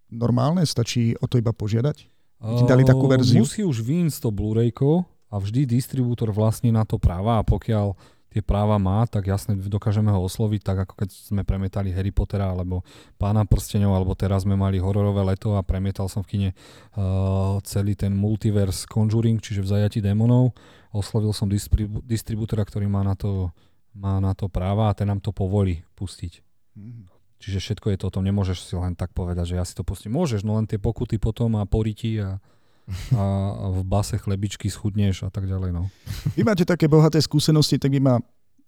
normálne? 0.10 0.65
Stačí 0.65 1.13
o 1.21 1.25
to 1.30 1.38
iba 1.38 1.54
požiadať? 1.54 1.97
Ti 2.41 2.63
dali 2.65 2.82
takú 2.82 3.06
Uh, 3.06 3.13
verziu? 3.13 3.45
Musí 3.45 3.62
už 3.62 3.86
vyjsť 3.86 4.17
to 4.25 4.30
Blu-rayko 4.34 5.06
a 5.30 5.38
vždy 5.38 5.69
distribútor 5.69 6.34
vlastní 6.34 6.73
na 6.73 6.84
to 6.84 6.97
práva 6.97 7.39
a 7.39 7.45
pokiaľ 7.45 7.93
tie 8.32 8.39
práva 8.39 8.80
má, 8.80 9.04
tak 9.06 9.27
jasne 9.27 9.60
dokážeme 9.60 10.08
ho 10.08 10.23
osloviť, 10.23 10.62
tak 10.63 10.77
ako 10.88 10.93
keď 11.04 11.10
sme 11.12 11.43
premietali 11.43 11.91
Harry 11.91 12.15
Pottera 12.15 12.47
alebo 12.47 12.80
Pána 13.19 13.43
prsteňov, 13.43 13.91
alebo 13.91 14.15
teraz 14.15 14.47
sme 14.47 14.56
mali 14.56 14.80
hororové 14.80 15.19
leto 15.36 15.60
a 15.60 15.62
premietal 15.62 16.08
som 16.08 16.23
v 16.23 16.27
kine 16.32 16.49
uh, 16.95 17.60
celý 17.67 17.93
ten 17.99 18.15
multiverse 18.15 18.88
Conjuring, 18.88 19.43
čiže 19.43 19.60
v 19.60 19.67
zajati 19.67 19.99
démonov. 19.99 20.56
Oslovil 20.95 21.36
som 21.36 21.51
distribu- 21.51 21.99
distribútora, 22.08 22.63
ktorý 22.63 22.88
má 22.88 23.04
na, 23.04 23.19
to, 23.19 23.51
má 23.91 24.23
na 24.23 24.32
to 24.32 24.47
práva 24.47 24.88
a 24.89 24.95
ten 24.95 25.12
nám 25.12 25.19
to 25.19 25.36
povolí 25.36 25.84
pustiť. 25.99 26.39
Mhm. 26.80 27.21
Čiže 27.41 27.58
všetko 27.58 27.89
je 27.89 27.97
to 27.97 28.06
o 28.08 28.13
tom, 28.13 28.21
nemôžeš 28.21 28.69
si 28.69 28.77
len 28.77 28.93
tak 28.93 29.17
povedať, 29.17 29.54
že 29.54 29.58
ja 29.58 29.65
si 29.65 29.73
to 29.73 29.82
pustím. 29.82 30.13
Môžeš, 30.13 30.45
no 30.45 30.62
len 30.62 30.69
tie 30.69 30.77
pokuty 30.77 31.17
potom 31.17 31.58
a 31.58 31.65
poriti 31.65 32.21
a, 32.21 32.38
a, 33.17 33.25
v 33.73 33.82
base 33.82 34.21
chlebičky 34.21 34.69
schudneš 34.69 35.25
a 35.25 35.34
tak 35.34 35.49
ďalej. 35.49 35.73
No. 35.73 35.89
Vy 36.38 36.45
máte 36.45 36.62
také 36.62 36.86
bohaté 36.86 37.17
skúsenosti, 37.17 37.82
tak 37.82 37.97
by 37.97 37.99
ma 37.99 38.15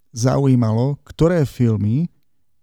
zaujímalo, 0.10 0.98
ktoré 1.06 1.46
filmy 1.46 2.10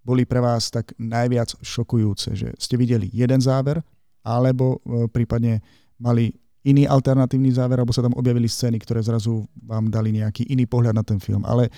boli 0.03 0.27
pre 0.27 0.43
vás 0.43 0.73
tak 0.73 0.91
najviac 0.99 1.55
šokujúce, 1.63 2.35
že 2.35 2.49
ste 2.59 2.75
videli 2.75 3.07
jeden 3.15 3.39
záver, 3.39 3.79
alebo 4.27 4.83
e, 4.83 5.07
prípadne 5.13 5.63
mali 6.01 6.35
iný 6.65 6.89
alternatívny 6.89 7.53
záver, 7.53 7.79
alebo 7.79 7.95
sa 7.95 8.03
tam 8.03 8.17
objavili 8.17 8.49
scény, 8.49 8.81
ktoré 8.81 9.05
zrazu 9.05 9.47
vám 9.61 9.93
dali 9.93 10.11
nejaký 10.11 10.49
iný 10.49 10.67
pohľad 10.67 10.97
na 10.97 11.05
ten 11.05 11.21
film. 11.21 11.45
Ale 11.45 11.69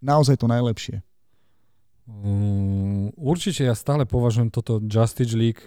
naozaj 0.00 0.40
to 0.40 0.48
najlepšie. 0.48 1.00
Um, 2.06 3.14
určite 3.14 3.62
ja 3.62 3.74
stále 3.78 4.02
považujem 4.02 4.50
toto 4.50 4.82
Justice 4.82 5.38
League 5.38 5.62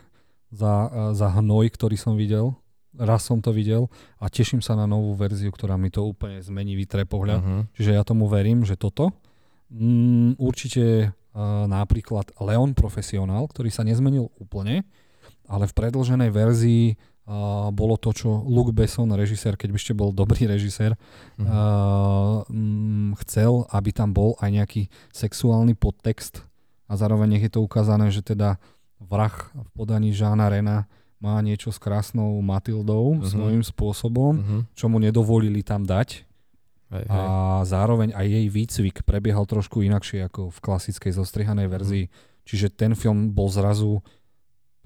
za, 0.51 0.91
za 1.15 1.27
hnoj, 1.39 1.71
ktorý 1.71 1.95
som 1.95 2.19
videl. 2.19 2.55
Raz 2.95 3.27
som 3.27 3.43
to 3.43 3.51
videl 3.51 3.91
a 4.23 4.31
teším 4.31 4.63
sa 4.63 4.71
na 4.79 4.87
novú 4.87 5.15
verziu, 5.19 5.51
ktorá 5.51 5.75
mi 5.75 5.91
to 5.91 6.03
úplne 6.07 6.39
zmení, 6.39 6.79
vytre 6.79 7.03
pohľad. 7.03 7.39
Uh-huh. 7.43 7.61
Čiže 7.75 7.91
ja 7.91 8.07
tomu 8.07 8.31
verím, 8.31 8.63
že 8.63 8.79
toto. 8.79 9.11
Mm, 9.67 10.39
určite 10.39 11.11
uh, 11.11 11.67
napríklad 11.67 12.31
Leon 12.39 12.71
Profesionál, 12.71 13.51
ktorý 13.51 13.67
sa 13.67 13.83
nezmenil 13.83 14.31
úplne, 14.39 14.87
ale 15.51 15.67
v 15.67 15.75
predlženej 15.75 16.31
verzii 16.31 16.95
uh, 17.27 17.33
bolo 17.69 17.95
to, 17.95 18.09
čo 18.11 18.29
Luc 18.43 18.69
Besson, 18.69 19.09
režisér, 19.09 19.55
keď 19.55 19.69
by 19.69 19.77
ešte 19.77 19.93
bol 19.93 20.09
dobrý 20.11 20.45
režisér, 20.45 20.93
Uh-huh. 21.35 21.45
uh, 21.45 23.15
chcel, 23.21 23.67
aby 23.69 23.89
tam 23.91 24.11
bol 24.11 24.35
aj 24.39 24.49
nejaký 24.51 24.81
sexuálny 25.11 25.75
podtext 25.75 26.41
a 26.85 26.95
zároveň 26.95 27.37
je 27.39 27.49
to 27.51 27.59
ukázané, 27.59 28.09
že 28.09 28.21
teda 28.21 28.57
vrah 28.97 29.33
v 29.51 29.69
podaní 29.73 30.13
Žána 30.13 30.47
Rena 30.47 30.87
má 31.17 31.41
niečo 31.41 31.71
s 31.71 31.79
krásnou 31.79 32.37
Matildou 32.39 33.17
Mhm. 33.17 33.25
svojím 33.25 33.63
spôsobom, 33.63 34.33
Uh-huh. 34.37 34.61
čo 34.73 34.85
mu 34.87 34.99
nedovolili 34.99 35.63
tam 35.63 35.83
dať 35.83 36.23
Hej, 36.93 37.03
hej. 37.03 37.09
a 37.09 37.19
zároveň 37.65 38.13
aj 38.13 38.25
jej 38.29 38.47
výcvik 38.47 38.95
prebiehal 39.03 39.43
trošku 39.43 39.81
inakšie 39.81 40.21
ako 40.23 40.53
v 40.53 40.57
klasickej 40.61 41.11
zostrihanej 41.11 41.67
verzii. 41.67 42.05
Čiže 42.45 42.69
ten 42.69 42.93
film 42.93 43.33
bol 43.33 43.49
zrazu 43.49 44.05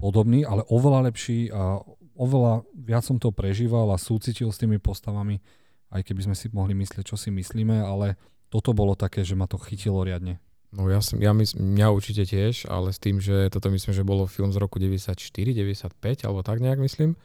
podobný, 0.00 0.48
ale 0.48 0.64
oveľa 0.66 1.12
lepší 1.12 1.52
a 1.52 1.76
oveľa 2.20 2.68
viac 2.76 3.00
som 3.00 3.16
to 3.16 3.32
prežíval 3.32 3.88
a 3.88 3.96
súcitil 3.96 4.52
s 4.52 4.60
tými 4.60 4.76
postavami, 4.76 5.40
aj 5.88 6.04
keby 6.04 6.28
sme 6.28 6.36
si 6.36 6.52
mohli 6.52 6.76
myslieť, 6.76 7.08
čo 7.08 7.16
si 7.16 7.32
myslíme, 7.32 7.80
ale 7.80 8.20
toto 8.52 8.76
bolo 8.76 8.92
také, 8.92 9.24
že 9.24 9.32
ma 9.32 9.48
to 9.48 9.56
chytilo 9.56 10.04
riadne. 10.04 10.36
No 10.70 10.86
ja 10.86 11.02
som, 11.02 11.18
ja 11.18 11.34
mysl, 11.34 11.58
mňa 11.58 11.86
určite 11.90 12.22
tiež, 12.28 12.70
ale 12.70 12.94
s 12.94 13.02
tým, 13.02 13.18
že 13.18 13.50
toto 13.50 13.72
myslím, 13.74 13.90
že 13.90 14.06
bolo 14.06 14.30
film 14.30 14.54
z 14.54 14.60
roku 14.62 14.78
94, 14.78 15.18
95, 15.18 15.98
alebo 16.22 16.46
tak 16.46 16.62
nejak 16.62 16.78
myslím. 16.78 17.18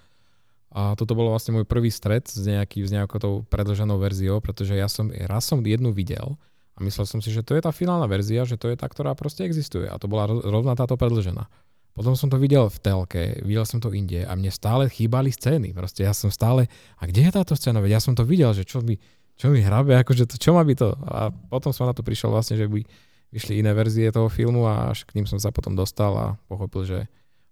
A 0.74 0.98
toto 0.98 1.14
bolo 1.14 1.30
vlastne 1.30 1.54
môj 1.54 1.70
prvý 1.70 1.94
stret 1.94 2.26
s, 2.26 2.42
nejaký, 2.42 2.82
s 2.82 2.92
nejakou 2.92 3.22
tou 3.22 3.34
predlženou 3.46 4.02
verziou, 4.02 4.42
pretože 4.42 4.74
ja 4.74 4.90
som, 4.90 5.14
raz 5.14 5.46
som 5.46 5.62
jednu 5.62 5.94
videl 5.94 6.36
a 6.76 6.84
myslel 6.84 7.06
som 7.06 7.20
si, 7.22 7.30
že 7.30 7.46
to 7.46 7.54
je 7.54 7.62
tá 7.62 7.70
finálna 7.70 8.10
verzia, 8.10 8.50
že 8.50 8.58
to 8.58 8.74
je 8.74 8.76
tá, 8.76 8.90
ktorá 8.90 9.14
proste 9.14 9.46
existuje. 9.46 9.86
A 9.88 9.96
to 10.02 10.10
bola 10.10 10.26
rovná 10.28 10.74
táto 10.74 10.98
predlžená. 10.98 11.48
Potom 11.96 12.12
som 12.12 12.28
to 12.28 12.36
videl 12.36 12.68
v 12.68 12.78
telke, 12.84 13.40
videl 13.40 13.64
som 13.64 13.80
to 13.80 13.88
inde 13.96 14.28
a 14.28 14.36
mne 14.36 14.52
stále 14.52 14.92
chýbali 14.92 15.32
scény. 15.32 15.72
Proste 15.72 16.04
ja 16.04 16.12
som 16.12 16.28
stále, 16.28 16.68
a 17.00 17.08
kde 17.08 17.24
je 17.24 17.32
táto 17.32 17.56
scéna? 17.56 17.80
Veď 17.80 17.98
ja 17.98 18.02
som 18.04 18.12
to 18.12 18.28
videl, 18.28 18.52
že 18.52 18.68
čo 18.68 18.84
mi, 18.84 19.00
čo 19.40 19.48
mi 19.48 19.64
hrabe, 19.64 19.96
akože 19.96 20.28
to, 20.28 20.36
čo 20.36 20.52
má 20.52 20.68
by 20.68 20.76
to? 20.76 20.92
A 21.08 21.32
potom 21.32 21.72
som 21.72 21.88
na 21.88 21.96
to 21.96 22.04
prišiel 22.04 22.36
vlastne, 22.36 22.60
že 22.60 22.68
by 22.68 22.84
vyšli 23.32 23.64
iné 23.64 23.72
verzie 23.72 24.12
toho 24.12 24.28
filmu 24.28 24.68
a 24.68 24.92
až 24.92 25.08
k 25.08 25.16
ním 25.16 25.24
som 25.24 25.40
sa 25.40 25.56
potom 25.56 25.72
dostal 25.72 26.12
a 26.20 26.28
pochopil, 26.52 26.84
že 26.84 27.00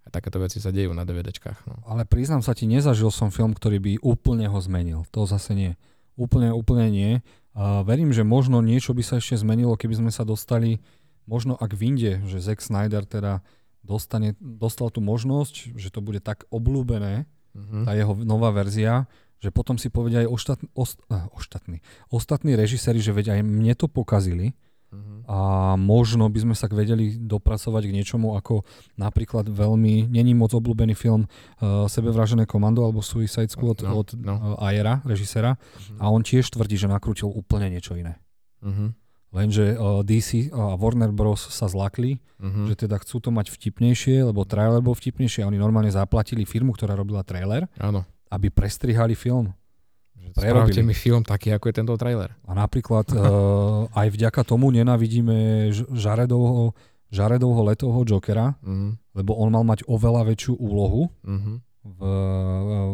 aj 0.03 0.11
takéto 0.11 0.43
veci 0.43 0.59
sa 0.59 0.75
dejú 0.75 0.91
na 0.91 1.07
DVDčkách. 1.07 1.63
No. 1.63 1.79
Ale 1.87 2.03
priznám 2.03 2.43
sa 2.43 2.51
ti, 2.51 2.67
nezažil 2.67 3.15
som 3.15 3.31
film, 3.31 3.55
ktorý 3.55 3.79
by 3.79 3.93
úplne 4.03 4.51
ho 4.51 4.59
zmenil. 4.59 5.07
To 5.15 5.23
zase 5.23 5.55
nie. 5.55 5.71
Úplne, 6.19 6.51
úplne 6.51 6.91
nie. 6.91 7.11
A 7.55 7.79
verím, 7.87 8.11
že 8.11 8.27
možno 8.27 8.59
niečo 8.59 8.91
by 8.91 9.03
sa 9.07 9.23
ešte 9.23 9.39
zmenilo, 9.39 9.79
keby 9.79 10.03
sme 10.03 10.11
sa 10.11 10.27
dostali, 10.27 10.83
možno 11.23 11.55
ak 11.55 11.71
vinde, 11.71 12.19
že 12.27 12.43
Zack 12.43 12.59
Snyder 12.59 13.07
teda 13.07 13.39
dostane, 13.83 14.35
dostal 14.39 14.89
tú 14.89 15.03
možnosť, 15.03 15.75
že 15.75 15.91
to 15.91 15.99
bude 15.99 16.23
tak 16.23 16.47
obľúbené, 16.49 17.27
mm-hmm. 17.27 17.83
tá 17.83 17.91
jeho 17.93 18.15
nová 18.23 18.49
verzia, 18.55 19.05
že 19.43 19.51
potom 19.51 19.75
si 19.75 19.91
povedia 19.91 20.23
aj 20.23 20.29
ostatní, 20.31 20.67
ost, 20.71 20.97
uh, 21.11 21.27
ostatní, 21.35 21.83
ostatní 22.07 22.55
režiséri, 22.55 23.03
že 23.03 23.11
veď 23.11 23.37
aj 23.37 23.39
mne 23.43 23.73
to 23.75 23.91
pokazili, 23.91 24.55
Uh-huh. 24.93 25.25
A 25.25 25.37
možno 25.73 26.29
by 26.29 26.39
sme 26.45 26.55
sa 26.55 26.69
vedeli 26.69 27.17
dopracovať 27.17 27.89
k 27.89 27.95
niečomu 27.97 28.37
ako 28.37 28.61
napríklad 28.93 29.49
veľmi, 29.49 30.05
není 30.05 30.37
moc 30.37 30.53
obľúbený 30.53 30.93
film 30.93 31.25
uh, 31.25 31.89
Sebevražené 31.89 32.45
komando 32.45 32.85
alebo 32.85 33.01
Suicide 33.01 33.49
Squad 33.49 33.81
no, 33.81 34.05
od 34.05 34.13
no. 34.13 34.53
Uh, 34.53 34.65
Ayera, 34.69 35.01
režisera. 35.01 35.57
Uh-huh. 35.57 35.97
A 35.97 36.13
on 36.13 36.21
tiež 36.21 36.45
tvrdí, 36.53 36.77
že 36.77 36.85
nakrútil 36.85 37.33
úplne 37.33 37.73
niečo 37.73 37.97
iné. 37.97 38.21
Uh-huh. 38.61 38.93
Lenže 39.33 39.73
uh, 39.73 40.05
DC 40.05 40.53
a 40.53 40.77
Warner 40.77 41.09
Bros. 41.09 41.49
sa 41.49 41.65
zlakli, 41.65 42.21
uh-huh. 42.37 42.69
že 42.69 42.85
teda 42.85 43.01
chcú 43.01 43.17
to 43.17 43.33
mať 43.33 43.49
vtipnejšie, 43.49 44.21
lebo 44.29 44.45
trailer 44.45 44.77
bol 44.77 44.93
vtipnejšie 44.93 45.41
a 45.41 45.49
oni 45.49 45.57
normálne 45.57 45.89
zaplatili 45.89 46.45
firmu, 46.45 46.77
ktorá 46.77 46.93
robila 46.93 47.25
trailer, 47.25 47.65
Áno. 47.81 48.05
aby 48.29 48.53
prestrihali 48.53 49.17
film. 49.17 49.49
Spravte 50.33 50.81
mi 50.81 50.93
film 50.97 51.21
taký, 51.25 51.53
ako 51.53 51.65
je 51.69 51.75
tento 51.77 51.93
trailer. 51.97 52.33
A 52.45 52.53
napríklad 52.53 53.09
uh, 53.13 53.85
aj 54.05 54.07
vďaka 54.13 54.41
tomu 54.45 54.69
nenávidíme 54.69 55.69
Žaredovho, 55.73 56.77
Žaredovho 57.09 57.61
letovho 57.73 58.05
Jokera, 58.05 58.53
uh-huh. 58.61 58.93
lebo 59.17 59.33
on 59.33 59.49
mal 59.49 59.65
mať 59.65 59.81
oveľa 59.89 60.29
väčšiu 60.29 60.61
úlohu 60.61 61.09
uh-huh. 61.09 61.57
v, 61.89 61.99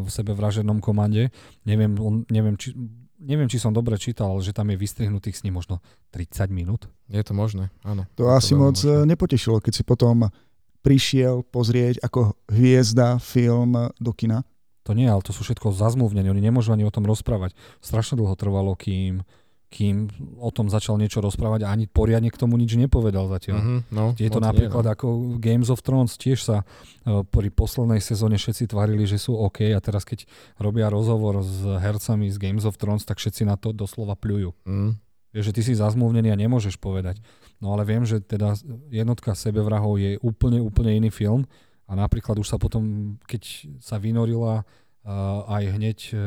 v 0.04 0.08
sebevraženom 0.08 0.80
komande. 0.80 1.36
Neviem, 1.68 2.00
on, 2.00 2.24
neviem, 2.32 2.56
či, 2.56 2.72
neviem, 3.20 3.52
či 3.52 3.60
som 3.60 3.76
dobre 3.76 4.00
čítal, 4.00 4.32
že 4.40 4.56
tam 4.56 4.72
je 4.72 4.80
vystrihnutých 4.80 5.36
s 5.36 5.44
ním 5.46 5.60
možno 5.60 5.84
30 6.16 6.50
minút. 6.50 6.88
Je 7.12 7.22
to 7.22 7.36
možné, 7.36 7.70
áno. 7.84 8.08
To 8.16 8.32
asi 8.32 8.56
to 8.56 8.60
moc 8.60 8.78
možné. 8.80 9.06
nepotešilo, 9.06 9.60
keď 9.60 9.74
si 9.76 9.84
potom 9.84 10.32
prišiel 10.80 11.44
pozrieť 11.44 12.00
ako 12.00 12.40
hviezda 12.48 13.20
film 13.20 13.76
do 14.00 14.12
kina. 14.16 14.48
To 14.88 14.96
nie, 14.96 15.06
ale 15.06 15.22
to 15.22 15.36
sú 15.36 15.44
všetko 15.44 15.76
zazmluvnení, 15.76 16.32
oni 16.32 16.42
nemôžu 16.42 16.72
ani 16.74 16.88
o 16.88 16.94
tom 16.94 17.06
rozprávať. 17.06 17.54
Strašne 17.84 18.18
dlho 18.18 18.34
trvalo, 18.40 18.74
kým, 18.74 19.22
kým 19.70 20.10
o 20.42 20.50
tom 20.50 20.66
začal 20.66 20.98
niečo 20.98 21.22
rozprávať 21.22 21.62
a 21.64 21.70
ani 21.70 21.86
poriadne 21.86 22.34
k 22.34 22.42
tomu 22.42 22.58
nič 22.58 22.74
nepovedal 22.74 23.30
zatiaľ. 23.30 23.62
Mm-hmm, 23.62 23.80
no, 23.94 24.06
je 24.18 24.30
to 24.34 24.42
napríklad 24.42 24.82
nie, 24.82 24.90
no. 24.90 24.96
ako 24.98 25.08
Games 25.38 25.70
of 25.70 25.86
Thrones, 25.86 26.18
tiež 26.18 26.42
sa 26.42 26.66
uh, 26.66 27.22
pri 27.22 27.54
poslednej 27.54 28.02
sezóne 28.02 28.42
všetci 28.42 28.74
tvarili, 28.74 29.06
že 29.06 29.22
sú 29.22 29.38
OK 29.38 29.70
a 29.70 29.78
teraz 29.78 30.10
keď 30.10 30.26
robia 30.58 30.90
rozhovor 30.90 31.46
s 31.46 31.62
hercami 31.62 32.34
z 32.34 32.38
Games 32.42 32.66
of 32.66 32.82
Thrones, 32.82 33.06
tak 33.06 33.22
všetci 33.22 33.46
na 33.46 33.62
to 33.62 33.70
doslova 33.70 34.18
pľujú. 34.18 34.58
Mm. 34.66 34.98
Vieš, 35.30 35.54
že 35.54 35.56
ty 35.56 35.62
si 35.62 35.74
zazmluvnený 35.78 36.34
a 36.34 36.42
nemôžeš 36.42 36.82
povedať. 36.82 37.22
No 37.62 37.78
ale 37.78 37.86
viem, 37.86 38.02
že 38.02 38.18
teda 38.18 38.58
jednotka 38.90 39.38
sebevrahov 39.38 40.02
je 40.02 40.18
úplne, 40.26 40.58
úplne 40.58 40.98
iný 40.98 41.14
film 41.14 41.46
a 41.86 41.94
napríklad 41.94 42.42
už 42.42 42.50
sa 42.50 42.58
potom, 42.58 43.16
keď 43.30 43.70
sa 43.78 44.02
vynorila 44.02 44.66
uh, 44.66 45.46
aj 45.46 45.64
hneď 45.78 45.98
uh, 46.10 46.20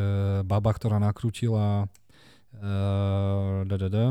baba, 0.47 0.70
ktorá 0.70 1.03
nakrútila 1.03 1.90
uh, 2.59 3.64
da, 3.64 3.76
da, 3.76 3.88
da, 3.88 4.05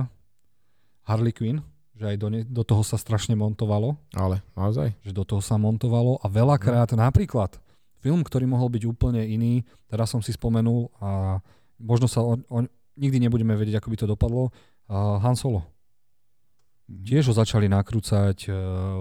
Harley 1.05 1.33
Quinn, 1.33 1.61
že 1.97 2.15
aj 2.15 2.17
do, 2.17 2.27
ne, 2.33 2.41
do 2.45 2.63
toho 2.65 2.81
sa 2.81 2.97
strašne 2.97 3.37
montovalo. 3.37 3.99
Ale 4.17 4.41
naozaj? 4.57 4.97
Že 5.05 5.13
do 5.13 5.23
toho 5.27 5.41
sa 5.43 5.61
montovalo 5.61 6.17
a 6.21 6.27
veľakrát 6.31 6.93
no. 6.97 7.05
napríklad 7.05 7.61
film, 8.01 8.25
ktorý 8.25 8.49
mohol 8.49 8.73
byť 8.73 8.83
úplne 8.89 9.21
iný, 9.21 9.61
teraz 9.85 10.09
som 10.09 10.19
si 10.25 10.33
spomenul 10.33 10.89
a 10.97 11.37
možno 11.77 12.09
sa 12.09 12.25
o, 12.25 12.33
o, 12.33 12.57
nikdy 12.97 13.21
nebudeme 13.21 13.53
vedieť, 13.53 13.77
ako 13.77 13.89
by 13.93 13.97
to 14.01 14.09
dopadlo, 14.09 14.49
uh, 14.89 15.21
Han 15.21 15.37
Solo. 15.37 15.61
Mm-hmm. 15.61 17.05
Tiež 17.05 17.29
ho 17.29 17.33
začali 17.37 17.69
nakrúcať 17.69 18.49
uh, 18.49 18.55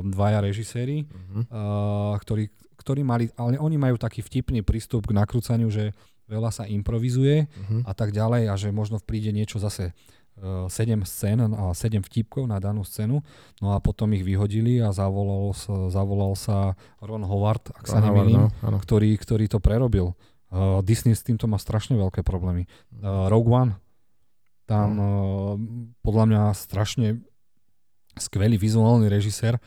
dvaja 0.05 0.45
režiséri, 0.45 1.09
uh-huh. 1.09 1.43
uh, 1.49 2.15
ktorí, 2.21 2.53
ktorí 2.77 3.01
mali, 3.01 3.33
ale 3.35 3.57
oni 3.57 3.81
majú 3.81 3.97
taký 3.97 4.21
vtipný 4.21 4.61
prístup 4.61 5.09
k 5.09 5.17
nakrúcaniu, 5.17 5.73
že 5.73 5.97
veľa 6.31 6.55
sa 6.55 6.65
improvizuje 6.71 7.51
uh-huh. 7.51 7.83
a 7.83 7.93
tak 7.93 8.15
ďalej 8.15 8.47
a 8.47 8.55
že 8.55 8.71
možno 8.71 9.03
príde 9.03 9.35
niečo 9.35 9.59
zase 9.59 9.91
uh, 10.39 10.71
7 10.71 11.03
scén 11.03 11.43
a 11.43 11.75
7 11.75 12.07
vtipkov 12.07 12.47
na 12.47 12.63
danú 12.63 12.87
scénu, 12.87 13.19
no 13.59 13.67
a 13.75 13.83
potom 13.83 14.15
ich 14.15 14.23
vyhodili 14.23 14.79
a 14.79 14.95
zavolal 14.95 15.51
sa, 15.59 15.91
zavolal 15.91 16.39
sa 16.39 16.79
Ron 17.03 17.27
Howard, 17.27 17.75
ak 17.75 17.85
Ron 17.85 17.93
sa 17.93 17.99
nemýlim, 17.99 18.43
no, 18.47 18.79
ktorý, 18.79 19.11
ktorý 19.19 19.51
to 19.51 19.59
prerobil. 19.59 20.15
Uh, 20.51 20.83
Disney 20.87 21.15
s 21.15 21.27
týmto 21.27 21.51
má 21.51 21.59
strašne 21.59 21.99
veľké 21.99 22.23
problémy. 22.23 22.71
Uh, 23.03 23.31
Rogue 23.31 23.51
One, 23.51 23.73
tam 24.71 24.89
uh, 24.99 25.07
podľa 26.07 26.25
mňa 26.31 26.43
strašne 26.55 27.23
skvelý 28.19 28.59
vizuálny 28.59 29.07
režisér, 29.07 29.59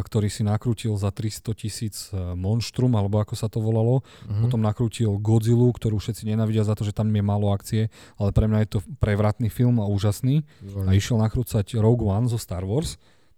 ktorý 0.00 0.28
si 0.32 0.42
nakrútil 0.42 0.96
za 0.96 1.12
300 1.12 1.52
tisíc 1.56 1.96
eh, 2.10 2.18
Monštrum, 2.34 2.92
alebo 2.96 3.20
ako 3.20 3.34
sa 3.36 3.46
to 3.46 3.60
volalo. 3.62 4.00
Mm-hmm. 4.00 4.42
Potom 4.48 4.60
nakrútil 4.60 5.10
Godzilla, 5.20 5.68
ktorú 5.70 6.00
všetci 6.00 6.28
nenavidia 6.28 6.64
za 6.64 6.74
to, 6.74 6.82
že 6.82 6.96
tam 6.96 7.12
je 7.12 7.22
málo 7.24 7.52
akcie, 7.52 7.92
ale 8.16 8.30
pre 8.32 8.50
mňa 8.50 8.58
je 8.66 8.70
to 8.76 8.78
prevratný 8.98 9.52
film 9.52 9.78
a 9.78 9.86
úžasný. 9.86 10.42
Mm-hmm. 10.42 10.86
A 10.88 10.90
išiel 10.96 11.16
nakrúcať 11.20 11.66
Rogue 11.78 12.08
One 12.08 12.26
zo 12.26 12.40
Star 12.40 12.64
Wars. 12.64 12.96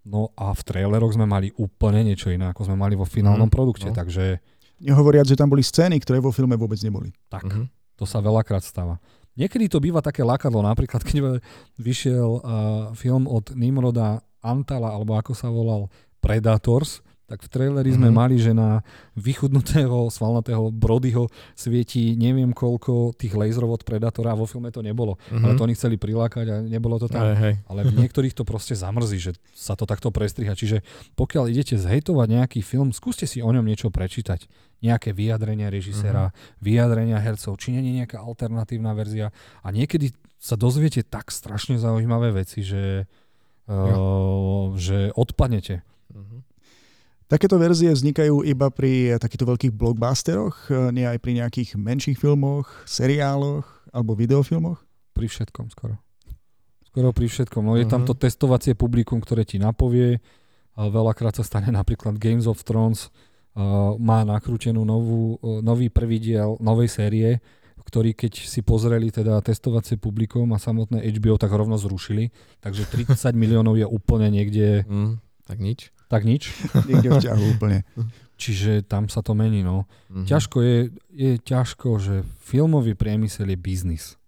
No 0.09 0.32
a 0.40 0.56
v 0.56 0.62
traileroch 0.64 1.12
sme 1.12 1.28
mali 1.28 1.52
úplne 1.61 2.00
niečo 2.00 2.32
iné, 2.32 2.48
ako 2.48 2.72
sme 2.72 2.80
mali 2.80 2.96
vo 2.96 3.04
finálnom 3.04 3.46
mm-hmm. 3.46 3.52
produkte, 3.52 3.88
no. 3.92 3.96
takže... 3.96 4.40
Nehovoriac, 4.78 5.26
že 5.26 5.34
tam 5.34 5.50
boli 5.50 5.66
scény, 5.66 5.98
ktoré 5.98 6.22
vo 6.22 6.30
filme 6.30 6.54
vôbec 6.54 6.78
neboli. 6.86 7.11
Tak, 7.26 7.44
mm-hmm. 7.44 7.98
to 7.98 8.06
sa 8.06 8.22
veľakrát 8.22 8.62
stáva. 8.62 9.02
Niekedy 9.38 9.70
to 9.70 9.78
býva 9.78 10.02
také 10.02 10.26
lakadlo, 10.26 10.62
napríklad 10.66 11.02
keď 11.09 11.42
vyšiel 11.78 12.30
uh, 12.38 12.42
film 12.98 13.30
od 13.30 13.54
Nimroda 13.54 14.22
Antala, 14.38 14.94
alebo 14.94 15.18
ako 15.18 15.34
sa 15.34 15.50
volal, 15.50 15.90
Predators, 16.19 17.01
tak 17.29 17.45
v 17.45 17.49
traileri 17.53 17.93
mm-hmm. 17.93 18.01
sme 18.01 18.09
mhm. 18.09 18.16
mali, 18.16 18.37
že 18.41 18.57
na 18.57 18.81
vychudnutého 19.12 20.09
svalnatého 20.09 20.73
Brodyho 20.73 21.29
svieti 21.53 22.16
neviem 22.16 22.57
koľko 22.57 23.12
tých 23.12 23.37
laserov 23.37 23.77
od 23.77 23.83
Predatora 23.85 24.33
a 24.33 24.41
vo 24.41 24.49
filme 24.49 24.73
to 24.73 24.81
nebolo. 24.81 25.21
Mm-hmm. 25.29 25.45
Ale 25.45 25.53
to 25.61 25.64
oni 25.69 25.77
chceli 25.77 26.01
prilákať 26.01 26.47
a 26.49 26.57
nebolo 26.64 26.97
to 26.97 27.05
tam. 27.05 27.29
Aj, 27.29 27.37
hej. 27.37 27.61
Ale 27.69 27.85
v 27.85 28.01
niektorých 28.01 28.33
to 28.33 28.49
proste 28.49 28.73
zamrzí, 28.73 29.21
že 29.21 29.37
sa 29.53 29.77
to 29.77 29.85
takto 29.85 30.09
prestriha. 30.09 30.57
Čiže 30.57 30.81
pokiaľ 31.21 31.53
idete 31.53 31.77
zhejtovať 31.77 32.27
nejaký 32.33 32.61
film, 32.64 32.97
skúste 32.97 33.29
si 33.29 33.45
o 33.45 33.51
ňom 33.53 33.62
niečo 33.62 33.93
prečítať. 33.93 34.49
Nejaké 34.81 35.12
vyjadrenia 35.12 35.69
režisera, 35.69 36.33
mm-hmm. 36.33 36.64
vyjadrenia 36.64 37.19
hercov, 37.21 37.61
či 37.61 37.77
nie 37.77 37.85
je 37.85 37.99
nejaká 38.01 38.25
alternatívna 38.25 38.97
verzia. 38.97 39.37
A 39.61 39.69
niekedy 39.69 40.16
sa 40.41 40.57
dozviete 40.57 41.05
tak 41.05 41.29
strašne 41.29 41.77
zaujímavé 41.77 42.33
veci, 42.33 42.64
že 42.64 43.05
uh, 43.69 44.73
že 44.81 45.12
odpadnete. 45.12 45.85
Uh-huh. 46.12 46.40
Takéto 47.28 47.61
verzie 47.61 47.92
vznikajú 47.92 48.40
iba 48.40 48.72
pri 48.72 49.20
takýchto 49.20 49.44
veľkých 49.44 49.72
blockbusteroch, 49.76 50.72
eh, 50.72 50.88
nie 50.96 51.04
aj 51.04 51.18
pri 51.20 51.44
nejakých 51.44 51.76
menších 51.76 52.16
filmoch, 52.16 52.68
seriáloch 52.88 53.68
alebo 53.92 54.16
videofilmoch? 54.16 54.80
Pri 55.12 55.26
všetkom 55.28 55.72
skoro. 55.72 56.00
Skoro 56.88 57.12
pri 57.12 57.28
všetkom. 57.28 57.62
No 57.64 57.76
je 57.76 57.84
uh-huh. 57.84 57.92
tam 57.92 58.02
to 58.09 58.16
testovacie 58.16 58.72
publikum, 58.72 59.20
ktoré 59.20 59.44
ti 59.44 59.61
napovie. 59.61 60.24
A 60.78 60.86
veľakrát 60.88 61.36
sa 61.36 61.44
stane 61.44 61.68
napríklad 61.80 62.16
Games 62.16 62.48
of 62.48 62.64
Thrones 62.64 63.11
uh, 63.59 63.98
má 64.00 64.24
nakrútenú 64.24 64.86
novú, 64.86 65.36
uh, 65.42 65.61
nový 65.61 65.92
prvý 65.92 66.22
diel 66.22 66.56
novej 66.62 66.88
série 66.88 67.42
ktorí 67.88 68.12
keď 68.12 68.44
si 68.44 68.61
pozreli 68.61 69.09
teda 69.09 69.40
testovacie 69.40 69.96
publikum 69.96 70.44
a 70.52 70.61
samotné 70.61 71.00
HBO, 71.16 71.40
tak 71.40 71.48
rovno 71.48 71.80
zrušili. 71.80 72.28
Takže 72.61 72.84
30 72.84 73.32
miliónov 73.32 73.80
je 73.80 73.88
úplne 73.88 74.28
niekde... 74.28 74.84
Mm, 74.84 75.24
tak 75.48 75.64
nič. 75.64 75.88
Tak 76.09 76.24
nič. 76.24 76.50
niekde 76.88 77.09
v 77.12 77.24
ťahu 77.24 77.44
úplne. 77.56 77.84
Čiže 78.38 78.86
tam 78.86 79.11
sa 79.11 79.20
to 79.20 79.34
mení, 79.36 79.61
no. 79.61 79.84
Mm-hmm. 80.09 80.26
Ťažko 80.26 80.56
je, 80.62 80.78
je 81.11 81.30
ťažko, 81.42 81.88
že 82.00 82.14
filmový 82.42 82.94
priemysel 82.96 83.50
je 83.50 83.59
biznis. 83.59 84.18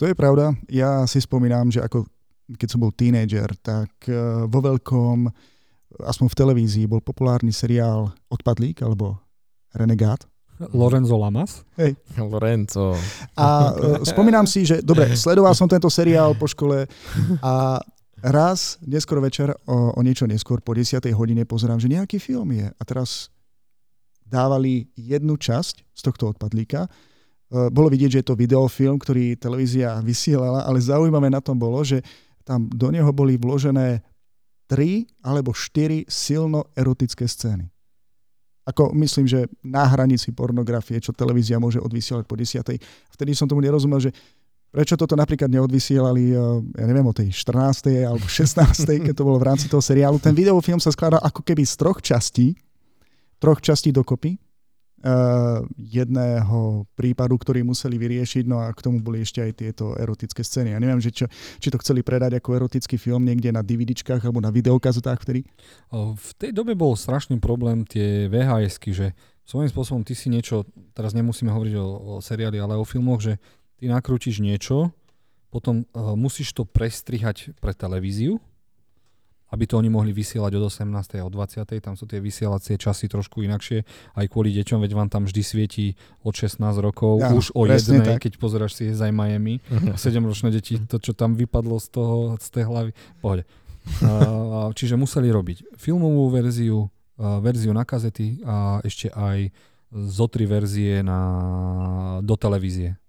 To 0.00 0.08
je 0.08 0.18
pravda. 0.18 0.56
Ja 0.66 1.06
si 1.06 1.22
spomínam, 1.22 1.70
že 1.70 1.84
ako 1.84 2.08
keď 2.58 2.68
som 2.68 2.82
bol 2.82 2.92
tínedžer, 2.92 3.48
tak 3.62 3.92
uh, 4.10 4.44
vo 4.50 4.60
veľkom, 4.60 5.30
aspoň 6.02 6.26
v 6.26 6.38
televízii, 6.38 6.90
bol 6.90 7.04
populárny 7.04 7.54
seriál 7.54 8.10
Odpadlík 8.32 8.82
alebo 8.82 9.20
Renegát. 9.72 10.26
Lorenzo 10.78 11.16
Lamas? 11.16 11.62
Hej. 11.78 11.96
Lorenzo. 12.32 12.96
A 13.38 13.72
uh, 13.72 14.02
spomínam 14.02 14.48
si, 14.48 14.66
že 14.66 14.80
dobre, 14.82 15.12
sledoval 15.14 15.54
som 15.56 15.68
tento 15.68 15.88
seriál 15.92 16.34
po 16.36 16.48
škole 16.48 16.88
a 17.40 17.78
raz, 18.22 18.78
neskôr 18.86 19.18
večer, 19.18 19.50
o, 19.66 19.98
o 19.98 20.00
niečo 20.00 20.30
neskôr, 20.30 20.62
po 20.62 20.72
10. 20.72 21.02
hodine 21.12 21.42
pozerám, 21.42 21.82
že 21.82 21.90
nejaký 21.90 22.22
film 22.22 22.54
je. 22.54 22.70
A 22.70 22.82
teraz 22.86 23.28
dávali 24.22 24.88
jednu 24.96 25.36
časť 25.36 25.84
z 25.92 26.00
tohto 26.00 26.32
odpadlíka. 26.32 26.86
E, 26.86 26.88
bolo 27.68 27.92
vidieť, 27.92 28.10
že 28.16 28.20
je 28.24 28.28
to 28.32 28.38
videofilm, 28.38 28.96
ktorý 28.96 29.36
televízia 29.36 30.00
vysielala, 30.00 30.64
ale 30.64 30.80
zaujímavé 30.80 31.28
na 31.28 31.44
tom 31.44 31.60
bolo, 31.60 31.84
že 31.84 32.00
tam 32.46 32.70
do 32.70 32.88
neho 32.88 33.12
boli 33.12 33.36
vložené 33.36 34.00
tri 34.64 35.04
alebo 35.20 35.52
štyri 35.52 36.08
silno 36.08 36.72
erotické 36.72 37.28
scény. 37.28 37.68
Ako 38.62 38.94
myslím, 38.94 39.26
že 39.26 39.50
na 39.66 39.84
hranici 39.90 40.30
pornografie, 40.30 41.02
čo 41.02 41.10
televízia 41.10 41.58
môže 41.58 41.82
odvysielať 41.82 42.24
po 42.24 42.38
10. 42.38 42.62
Vtedy 43.10 43.30
som 43.34 43.50
tomu 43.50 43.58
nerozumel, 43.58 43.98
že 43.98 44.14
prečo 44.72 44.96
toto 44.96 45.12
napríklad 45.12 45.52
neodvysielali, 45.52 46.24
eh, 46.32 46.36
ja 46.80 46.86
neviem, 46.88 47.04
o 47.04 47.12
tej 47.12 47.28
14. 47.30 48.08
alebo 48.08 48.24
16. 48.24 48.98
keď 49.04 49.14
to 49.14 49.22
bolo 49.28 49.36
v 49.36 49.52
rámci 49.52 49.68
toho 49.68 49.84
seriálu. 49.84 50.16
Ten 50.16 50.32
videofilm 50.32 50.80
sa 50.80 50.88
skladá 50.88 51.20
ako 51.20 51.44
keby 51.44 51.62
z 51.68 51.74
troch 51.76 52.00
častí, 52.00 52.56
troch 53.36 53.60
častí 53.60 53.92
dokopy 53.92 54.40
uh, 55.02 55.66
jedného 55.76 56.86
prípadu, 56.94 57.34
ktorý 57.36 57.66
museli 57.66 57.98
vyriešiť, 57.98 58.46
no 58.46 58.62
a 58.62 58.70
k 58.70 58.80
tomu 58.86 59.02
boli 59.02 59.26
ešte 59.26 59.42
aj 59.42 59.52
tieto 59.58 59.98
erotické 59.98 60.46
scény. 60.46 60.72
Ja 60.72 60.78
neviem, 60.78 61.02
že 61.02 61.10
čo, 61.10 61.26
či 61.58 61.68
to 61.68 61.78
chceli 61.82 62.06
predať 62.06 62.38
ako 62.38 62.54
erotický 62.54 62.96
film 62.96 63.26
niekde 63.26 63.50
na 63.50 63.66
DVDčkách 63.66 64.22
alebo 64.22 64.38
na 64.38 64.54
videokazotách 64.54 65.26
vtedy. 65.26 65.42
V 65.92 66.28
tej 66.38 66.54
dobe 66.54 66.78
bol 66.78 66.94
strašný 66.94 67.42
problém 67.42 67.82
tie 67.82 68.30
VHSky, 68.30 68.90
že 68.94 69.06
svojím 69.42 69.70
spôsobom 69.74 70.02
ty 70.06 70.14
si 70.14 70.30
niečo, 70.30 70.64
teraz 70.94 71.12
nemusíme 71.18 71.50
hovoriť 71.50 71.74
o, 71.76 71.86
o 71.98 72.12
seriáli, 72.22 72.62
ale 72.62 72.78
o 72.78 72.86
filmoch, 72.86 73.18
že 73.18 73.42
ty 73.78 73.88
nakrútiš 73.88 74.42
niečo, 74.42 74.90
potom 75.52 75.84
uh, 75.92 76.16
musíš 76.16 76.56
to 76.56 76.64
prestrihať 76.64 77.52
pre 77.60 77.76
televíziu, 77.76 78.40
aby 79.52 79.68
to 79.68 79.76
oni 79.76 79.92
mohli 79.92 80.16
vysielať 80.16 80.56
od 80.56 80.64
18. 80.72 81.20
a 81.20 81.28
od 81.28 81.32
20. 81.36 81.68
Tam 81.84 81.92
sú 81.92 82.08
tie 82.08 82.24
vysielacie 82.24 82.80
časy 82.80 83.04
trošku 83.04 83.44
inakšie, 83.44 83.84
aj 84.16 84.26
kvôli 84.32 84.48
deťom, 84.56 84.80
veď 84.80 84.92
vám 84.96 85.12
tam 85.12 85.28
vždy 85.28 85.42
svietí 85.44 85.86
od 86.24 86.32
16 86.32 86.56
rokov, 86.80 87.20
ja, 87.20 87.36
už 87.36 87.52
o 87.52 87.68
jednej, 87.68 88.16
tak. 88.16 88.24
keď 88.24 88.40
pozeráš 88.40 88.80
si 88.80 88.88
aj 88.88 89.12
Miami, 89.12 89.60
7-ročné 90.00 90.48
deti, 90.48 90.80
to 90.80 90.96
čo 90.96 91.12
tam 91.12 91.36
vypadlo 91.36 91.76
z 91.76 91.86
toho, 91.92 92.16
z 92.40 92.48
tej 92.48 92.64
hlavy, 92.64 92.90
pohode. 93.20 93.44
čiže 94.72 94.96
museli 94.96 95.28
robiť 95.28 95.76
filmovú 95.76 96.32
verziu, 96.32 96.88
verziu 97.18 97.76
na 97.76 97.84
kazety 97.84 98.40
a 98.46 98.80
ešte 98.80 99.12
aj 99.12 99.52
zo 99.92 100.26
tri 100.32 100.48
verzie 100.48 101.04
na, 101.04 101.20
do 102.24 102.40
televízie. 102.40 103.01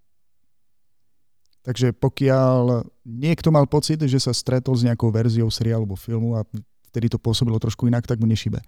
Takže 1.64 1.96
pokiaľ 1.96 2.84
niekto 3.08 3.48
mal 3.48 3.64
pocit, 3.72 4.04
že 4.04 4.20
sa 4.20 4.36
stretol 4.36 4.76
s 4.76 4.84
nejakou 4.84 5.08
verziou 5.08 5.48
seriálu 5.48 5.88
alebo 5.88 5.96
filmu 5.96 6.36
a 6.36 6.44
vtedy 6.92 7.08
to 7.08 7.16
pôsobilo 7.16 7.56
trošku 7.56 7.88
inak, 7.88 8.04
tak 8.04 8.20
mu 8.20 8.28
nešibe. 8.28 8.60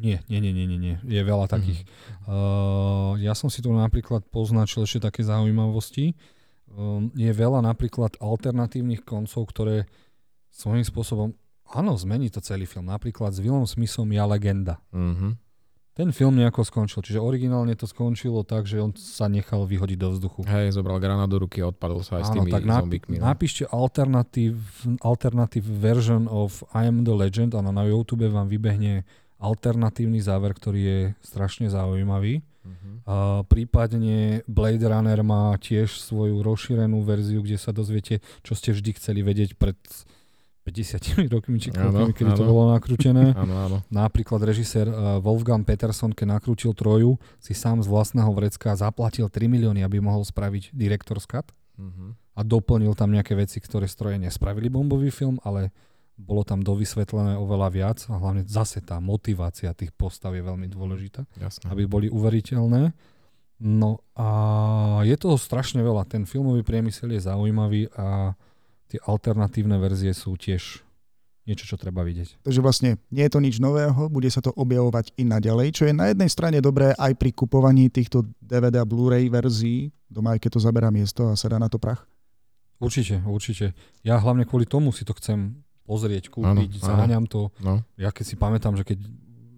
Nie, 0.00 0.24
nie, 0.26 0.40
nie, 0.42 0.50
nie, 0.50 0.66
nie, 0.66 0.80
nie. 0.80 0.96
Je 1.06 1.22
veľa 1.22 1.46
mhm. 1.46 1.52
takých. 1.52 1.80
Mm. 1.84 2.26
Uh, 2.26 3.12
ja 3.22 3.36
som 3.38 3.52
si 3.52 3.62
tu 3.62 3.70
napríklad 3.70 4.26
poznačil 4.32 4.82
ešte 4.82 5.06
také 5.06 5.22
zaujímavosti. 5.22 6.18
Uh, 6.72 7.06
je 7.14 7.30
veľa 7.30 7.62
napríklad 7.62 8.18
alternatívnych 8.18 9.06
koncov, 9.06 9.46
ktoré 9.52 9.86
svojím 10.50 10.82
spôsobom, 10.82 11.28
áno, 11.70 11.94
zmení 11.94 12.32
to 12.34 12.42
celý 12.42 12.66
film. 12.66 12.90
Napríklad 12.90 13.30
s 13.30 13.38
Willom 13.38 13.68
Smithom 13.68 14.10
Ja 14.10 14.26
legenda. 14.26 14.82
Mm-hmm 14.90 15.49
ten 16.00 16.16
film 16.16 16.32
nejako 16.40 16.64
skončil, 16.64 17.04
čiže 17.04 17.20
originálne 17.20 17.76
to 17.76 17.84
skončilo 17.84 18.40
tak, 18.40 18.64
že 18.64 18.80
on 18.80 18.96
sa 18.96 19.28
nechal 19.28 19.68
vyhodiť 19.68 19.98
do 20.00 20.08
vzduchu. 20.16 20.48
Hej, 20.48 20.72
zobral 20.72 20.96
grana 20.96 21.28
do 21.28 21.44
ruky 21.44 21.60
a 21.60 21.68
odpadol 21.68 22.00
sa 22.00 22.16
aj 22.16 22.24
Áno, 22.24 22.28
s 22.28 22.30
tými 22.40 22.50
tak 22.56 22.64
zombikmi. 22.64 23.20
No. 23.20 23.28
Napíšte 23.28 23.68
alternative, 23.68 24.56
alternative 25.04 25.68
version 25.68 26.24
of 26.24 26.64
I 26.72 26.88
am 26.88 27.04
the 27.04 27.12
legend 27.12 27.52
a 27.52 27.60
na 27.60 27.84
YouTube 27.84 28.24
vám 28.32 28.48
vybehne 28.48 29.04
alternatívny 29.36 30.24
záver, 30.24 30.56
ktorý 30.56 30.80
je 30.80 30.98
strašne 31.20 31.68
zaujímavý. 31.68 32.40
Uh-huh. 32.60 32.92
A 33.04 33.16
prípadne 33.44 34.44
Blade 34.48 34.84
Runner 34.84 35.20
má 35.20 35.52
tiež 35.60 36.00
svoju 36.00 36.40
rozšírenú 36.40 37.00
verziu, 37.04 37.44
kde 37.44 37.56
sa 37.60 37.72
dozviete, 37.76 38.24
čo 38.40 38.56
ste 38.56 38.72
vždy 38.72 38.96
chceli 38.96 39.20
vedieť 39.20 39.56
pred 39.56 39.76
50 40.70 41.26
rokmi, 41.34 41.58
či 41.58 41.74
koľkými, 41.74 42.14
kedy 42.14 42.30
áno. 42.30 42.38
to 42.38 42.44
bolo 42.46 42.70
nakrútené. 42.70 43.34
Áno, 43.42 43.54
áno. 43.58 43.78
Napríklad 43.90 44.38
režisér 44.46 44.86
uh, 44.86 45.18
Wolfgang 45.18 45.66
Peterson, 45.66 46.14
keď 46.14 46.38
nakrútil 46.38 46.70
Troju, 46.70 47.18
si 47.42 47.56
sám 47.56 47.82
z 47.82 47.90
vlastného 47.90 48.30
vrecka 48.30 48.70
zaplatil 48.78 49.26
3 49.26 49.50
milióny, 49.50 49.82
aby 49.82 49.98
mohol 49.98 50.22
spraviť 50.22 50.70
Director's 50.70 51.26
Cut 51.26 51.50
uh-huh. 51.74 52.14
a 52.38 52.40
doplnil 52.46 52.94
tam 52.94 53.10
nejaké 53.10 53.34
veci, 53.34 53.58
ktoré 53.58 53.90
stroje 53.90 54.20
nespravili 54.22 54.70
bombový 54.70 55.10
film, 55.10 55.42
ale 55.42 55.74
bolo 56.20 56.44
tam 56.44 56.60
dovysvetlené 56.60 57.40
oveľa 57.40 57.68
viac 57.72 57.98
a 58.12 58.20
hlavne 58.20 58.44
zase 58.44 58.84
tá 58.84 59.00
motivácia 59.00 59.72
tých 59.72 59.90
postav 59.96 60.36
je 60.36 60.44
veľmi 60.44 60.68
dôležitá, 60.68 61.24
Jasne. 61.40 61.72
aby 61.72 61.88
boli 61.88 62.06
uveriteľné. 62.12 62.92
No 63.60 64.00
a 64.16 64.28
je 65.04 65.16
toho 65.20 65.36
strašne 65.36 65.84
veľa. 65.84 66.08
Ten 66.08 66.24
filmový 66.24 66.64
priemysel 66.64 67.12
je 67.12 67.28
zaujímavý 67.28 67.92
a 67.92 68.36
tie 68.90 69.00
alternatívne 69.06 69.78
verzie 69.78 70.10
sú 70.10 70.34
tiež 70.34 70.82
niečo, 71.48 71.64
čo 71.66 71.76
treba 71.80 72.04
vidieť. 72.06 72.44
Takže 72.46 72.60
vlastne 72.62 72.90
nie 73.10 73.24
je 73.26 73.32
to 73.32 73.40
nič 73.42 73.58
nového, 73.58 74.10
bude 74.10 74.28
sa 74.30 74.42
to 74.44 74.54
objavovať 74.54 75.14
i 75.18 75.24
naďalej, 75.26 75.68
čo 75.74 75.82
je 75.88 75.94
na 75.96 76.12
jednej 76.12 76.30
strane 76.30 76.58
dobré 76.62 76.94
aj 76.94 77.16
pri 77.16 77.30
kupovaní 77.34 77.90
týchto 77.90 78.26
DVD 78.38 78.82
a 78.82 78.86
Blu-ray 78.86 79.26
verzií, 79.26 79.90
doma 80.06 80.36
aj 80.36 80.46
keď 80.46 80.50
to 80.58 80.60
zaberá 80.62 80.88
miesto 80.94 81.26
a 81.26 81.34
sa 81.34 81.50
dá 81.50 81.58
na 81.58 81.66
to 81.66 81.80
prach. 81.80 82.06
Určite, 82.80 83.20
určite. 83.28 83.76
Ja 84.00 84.16
hlavne 84.16 84.48
kvôli 84.48 84.64
tomu 84.64 84.94
si 84.94 85.04
to 85.04 85.12
chcem 85.16 85.60
pozrieť, 85.84 86.30
kúpiť, 86.32 86.80
zaháňam 86.80 87.26
to. 87.26 87.50
No. 87.60 87.82
Ja 87.98 88.14
keď 88.14 88.24
si 88.24 88.34
pamätám, 88.38 88.78
že 88.78 88.86
keď 88.86 89.04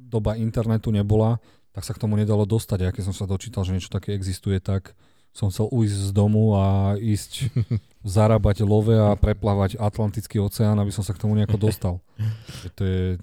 doba 0.09 0.35
internetu 0.35 0.89
nebola, 0.89 1.39
tak 1.73 1.85
sa 1.85 1.93
k 1.93 2.03
tomu 2.03 2.17
nedalo 2.17 2.45
dostať. 2.49 2.79
Ja 2.83 2.91
keď 2.91 3.13
som 3.13 3.15
sa 3.17 3.29
dočítal, 3.29 3.65
že 3.69 3.77
niečo 3.77 3.93
také 3.93 4.17
existuje, 4.17 4.59
tak 4.61 4.97
som 5.33 5.49
chcel 5.49 5.69
ujsť 5.73 5.97
z 5.97 6.11
domu 6.13 6.53
a 6.57 6.97
ísť 7.01 7.49
zarábať 8.05 8.65
love 8.69 8.93
a 8.93 9.17
preplávať 9.17 9.81
Atlantický 9.81 10.39
oceán, 10.39 10.77
aby 10.77 10.93
som 10.93 11.01
sa 11.01 11.17
k 11.17 11.21
tomu 11.25 11.37
nejako 11.37 11.59
dostal. 11.59 11.95
To 12.79 12.87
je, 12.87 13.19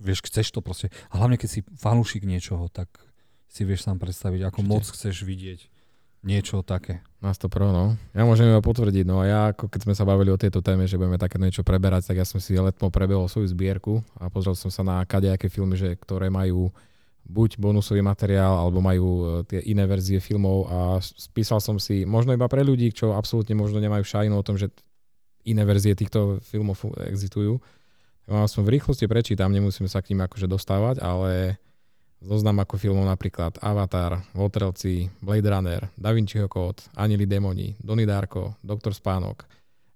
vieš, 0.00 0.24
chceš 0.24 0.48
to 0.48 0.64
proste. 0.64 0.88
A 1.12 1.20
hlavne, 1.20 1.36
keď 1.36 1.48
si 1.50 1.60
fanúšik 1.76 2.24
niečoho, 2.24 2.72
tak 2.72 2.88
si 3.50 3.62
vieš 3.62 3.84
sám 3.84 4.00
predstaviť, 4.00 4.48
ako 4.48 4.58
Určite. 4.64 4.72
moc 4.72 4.84
chceš 4.88 5.16
vidieť 5.22 5.60
niečo 6.24 6.64
také. 6.64 7.04
Nás 7.20 7.36
to 7.36 7.52
pro, 7.52 7.68
no. 7.68 8.00
Ja 8.16 8.24
môžem 8.24 8.48
iba 8.48 8.64
potvrdiť, 8.64 9.04
no 9.04 9.20
a 9.20 9.24
ja, 9.28 9.40
ako 9.52 9.68
keď 9.68 9.80
sme 9.84 9.94
sa 9.94 10.08
bavili 10.08 10.32
o 10.32 10.40
tejto 10.40 10.64
téme, 10.64 10.88
že 10.88 10.96
budeme 10.96 11.20
také 11.20 11.36
niečo 11.36 11.60
preberať, 11.60 12.08
tak 12.08 12.24
ja 12.24 12.26
som 12.26 12.40
si 12.40 12.56
letmo 12.56 12.88
prebehol 12.88 13.28
svoju 13.28 13.52
zbierku 13.52 14.00
a 14.16 14.32
pozrel 14.32 14.56
som 14.56 14.72
sa 14.72 14.80
na 14.80 15.04
kadejaké 15.04 15.52
filmy, 15.52 15.76
že, 15.76 15.92
ktoré 16.00 16.32
majú 16.32 16.72
buď 17.24 17.56
bonusový 17.56 18.04
materiál, 18.04 18.60
alebo 18.60 18.84
majú 18.84 19.08
e, 19.08 19.24
tie 19.48 19.60
iné 19.64 19.88
verzie 19.88 20.20
filmov 20.20 20.68
a 20.68 20.78
spísal 21.00 21.58
som 21.58 21.80
si, 21.80 22.04
možno 22.04 22.36
iba 22.36 22.44
pre 22.46 22.60
ľudí, 22.60 22.92
čo 22.92 23.16
absolútne 23.16 23.56
možno 23.56 23.80
nemajú 23.80 24.04
šajnu 24.04 24.34
o 24.36 24.44
tom, 24.44 24.60
že 24.60 24.68
iné 25.48 25.64
verzie 25.64 25.96
týchto 25.96 26.40
filmov 26.44 26.76
existujú. 27.08 27.60
Ja 28.24 28.48
som 28.48 28.64
v 28.64 28.76
rýchlosti 28.76 29.04
prečítam, 29.04 29.52
nemusíme 29.52 29.88
sa 29.88 30.00
k 30.00 30.12
ním 30.12 30.24
akože 30.24 30.48
dostávať, 30.48 31.00
ale 31.04 31.60
zoznam 32.24 32.56
ako 32.64 32.80
filmov 32.80 33.04
napríklad 33.04 33.60
Avatar, 33.60 34.24
Votrelci, 34.32 35.12
Blade 35.20 35.44
Runner, 35.44 35.82
Da 35.96 36.16
Vinciho 36.16 36.48
kód, 36.48 36.80
Anili 36.96 37.28
Demoni, 37.28 37.76
Donnie 37.76 38.08
Darko, 38.08 38.56
Doktor 38.64 38.96
Spánok, 38.96 39.44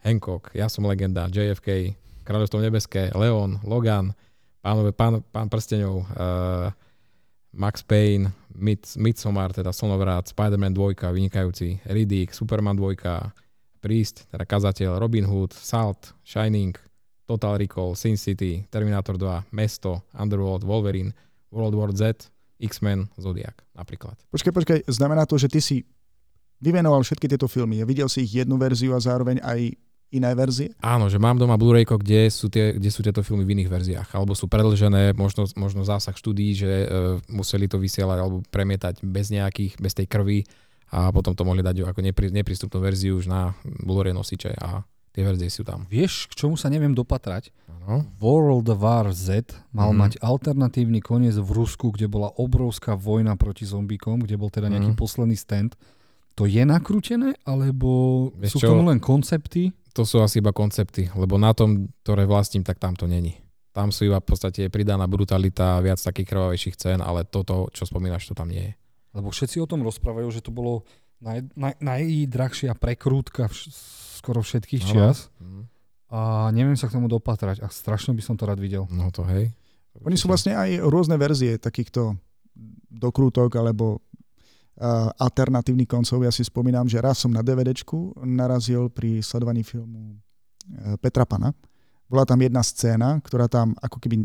Hancock, 0.04 0.52
Ja 0.52 0.68
som 0.68 0.84
legenda, 0.84 1.28
JFK, 1.32 1.96
Kráľovstvo 2.28 2.60
nebeské, 2.60 3.08
Leon, 3.16 3.64
Logan, 3.64 4.12
Pánové, 4.60 4.92
pán, 4.92 5.24
pán 5.32 5.48
prstenov, 5.48 6.04
uh, 6.12 6.68
Max 7.58 7.82
Payne, 7.82 8.30
Midsommar, 8.94 9.50
teda 9.50 9.74
Sonovrat, 9.74 10.30
Spider-Man 10.30 10.70
2, 10.70 10.94
vynikajúci, 11.10 11.82
Riddick, 11.90 12.30
Superman 12.30 12.78
2, 12.78 13.82
Priest, 13.82 14.30
teda 14.30 14.46
kazateľ, 14.46 15.02
Robin 15.02 15.26
Hood, 15.26 15.50
Salt, 15.58 16.14
Shining, 16.22 16.78
Total 17.26 17.58
Recall, 17.58 17.98
Sin 17.98 18.14
City, 18.14 18.62
Terminator 18.70 19.18
2, 19.18 19.50
Mesto, 19.50 20.06
Underworld, 20.14 20.62
Wolverine, 20.62 21.10
World 21.50 21.74
War 21.74 21.90
Z, 21.90 22.30
X-Men, 22.62 23.10
Zodiac 23.18 23.54
napríklad. 23.74 24.18
Počkaj, 24.30 24.52
počkaj, 24.54 24.78
znamená 24.90 25.26
to, 25.26 25.38
že 25.38 25.50
ty 25.50 25.58
si 25.58 25.82
vyvenoval 26.62 27.02
všetky 27.06 27.26
tieto 27.30 27.46
filmy, 27.46 27.82
videl 27.86 28.10
si 28.10 28.26
ich 28.26 28.38
jednu 28.42 28.58
verziu 28.58 28.94
a 28.94 29.02
zároveň 29.02 29.38
aj 29.42 29.78
iné 30.10 30.32
verzie? 30.32 30.72
Áno, 30.80 31.06
že 31.06 31.16
mám 31.16 31.36
doma 31.36 31.56
Blu-ray, 31.56 31.84
kde 31.84 32.28
sú, 32.28 32.48
tie, 32.48 32.72
kde 32.72 32.88
sú 32.88 33.04
tieto 33.04 33.20
filmy 33.20 33.44
v 33.44 33.60
iných 33.60 33.68
verziách. 33.68 34.08
Alebo 34.12 34.32
sú 34.32 34.48
predlžené, 34.48 35.12
možno, 35.12 35.44
možno 35.54 35.84
zásah 35.84 36.14
štúdií, 36.14 36.56
že 36.56 36.70
uh, 36.84 36.88
museli 37.28 37.68
to 37.68 37.76
vysielať 37.76 38.18
alebo 38.18 38.40
premietať 38.48 39.04
bez 39.04 39.28
nejakých, 39.28 39.76
bez 39.76 39.92
tej 39.92 40.08
krvi 40.08 40.48
a 40.88 41.12
potom 41.12 41.36
to 41.36 41.44
mohli 41.44 41.60
dať 41.60 41.84
ako 41.84 42.00
neprí, 42.00 42.32
neprístupnú 42.32 42.80
verziu 42.80 43.20
už 43.20 43.28
na 43.28 43.52
Blu-ray 43.64 44.16
nosiče 44.16 44.56
a 44.56 44.84
Tie 45.08 45.26
verzie 45.26 45.50
sú 45.50 45.66
tam. 45.66 45.82
Vieš, 45.90 46.30
k 46.30 46.46
čomu 46.46 46.54
sa 46.54 46.70
neviem 46.70 46.94
dopatrať? 46.94 47.50
Áno. 47.66 48.06
World 48.22 48.70
War 48.78 49.10
Z 49.10 49.50
mal 49.74 49.90
Mhm. 49.90 49.98
mať 49.98 50.12
alternatívny 50.22 51.02
koniec 51.02 51.34
v 51.34 51.50
Rusku, 51.58 51.90
kde 51.90 52.06
bola 52.06 52.30
obrovská 52.38 52.94
vojna 52.94 53.34
proti 53.34 53.66
zombíkom, 53.66 54.22
kde 54.22 54.38
bol 54.38 54.46
teda 54.46 54.70
nejaký 54.70 54.94
Mhm. 54.94 55.00
posledný 55.00 55.34
stand. 55.34 55.74
To 56.38 56.46
je 56.46 56.62
nakrútené, 56.62 57.34
alebo 57.42 57.90
Vieš 58.32 58.52
sú 58.54 58.58
čo? 58.58 58.66
k 58.66 58.70
tomu 58.70 58.86
len 58.86 59.02
koncepty? 59.02 59.74
To 59.92 60.06
sú 60.06 60.22
asi 60.22 60.38
iba 60.38 60.54
koncepty, 60.54 61.10
lebo 61.12 61.34
na 61.34 61.50
tom, 61.50 61.90
ktoré 62.00 62.22
vlastním, 62.22 62.62
tak 62.62 62.78
tam 62.78 62.94
to 62.94 63.04
není. 63.04 63.34
Tam 63.70 63.90
sú 63.90 64.06
iba 64.06 64.18
v 64.18 64.26
podstate 64.28 64.70
pridaná 64.70 65.04
brutalita, 65.04 65.78
viac 65.78 65.98
takých 65.98 66.28
krvavejších 66.28 66.76
cén, 66.76 67.00
ale 67.00 67.26
toto, 67.26 67.66
čo 67.70 67.82
spomínaš, 67.82 68.22
to 68.24 68.34
tam 68.34 68.46
nie 68.46 68.62
je. 68.62 68.72
Lebo 69.10 69.28
všetci 69.28 69.58
o 69.58 69.66
tom 69.66 69.82
rozprávajú, 69.82 70.30
že 70.30 70.38
to 70.40 70.50
bolo 70.50 70.86
naj, 71.18 71.42
naj, 71.52 71.74
najdrahšia 71.80 72.78
prekrútka 72.78 73.50
vš- 73.50 73.74
skoro 74.16 74.38
všetkých 74.38 74.82
Áno. 74.84 74.88
čias 74.88 75.18
Mhm. 75.36 75.60
a 76.08 76.18
neviem 76.50 76.74
sa 76.74 76.86
k 76.86 76.94
tomu 76.94 77.06
dopatrať 77.06 77.58
a 77.58 77.68
strašne 77.68 78.14
by 78.14 78.22
som 78.22 78.38
to 78.38 78.46
rád 78.46 78.58
videl. 78.58 78.86
No 78.88 79.10
to 79.10 79.26
hej. 79.26 79.50
Oni 79.98 80.14
sú 80.14 80.30
vlastne 80.30 80.54
aj 80.54 80.78
rôzne 80.80 81.18
verzie 81.18 81.58
takýchto 81.58 82.14
dokrútok 82.88 83.50
alebo 83.52 83.98
alternatívnych 85.18 85.90
koncov. 85.90 86.22
Ja 86.22 86.30
si 86.30 86.46
spomínam, 86.46 86.86
že 86.86 87.02
raz 87.02 87.18
som 87.18 87.34
na 87.34 87.42
DVDčku 87.42 88.22
narazil 88.22 88.86
pri 88.88 89.18
sledovaní 89.18 89.66
filmu 89.66 90.14
uh, 90.14 90.94
Petra 91.02 91.26
Pana. 91.26 91.50
Bola 92.08 92.24
tam 92.24 92.40
jedna 92.40 92.62
scéna, 92.64 93.18
ktorá 93.20 93.50
tam 93.50 93.74
ako 93.82 93.98
keby 94.00 94.24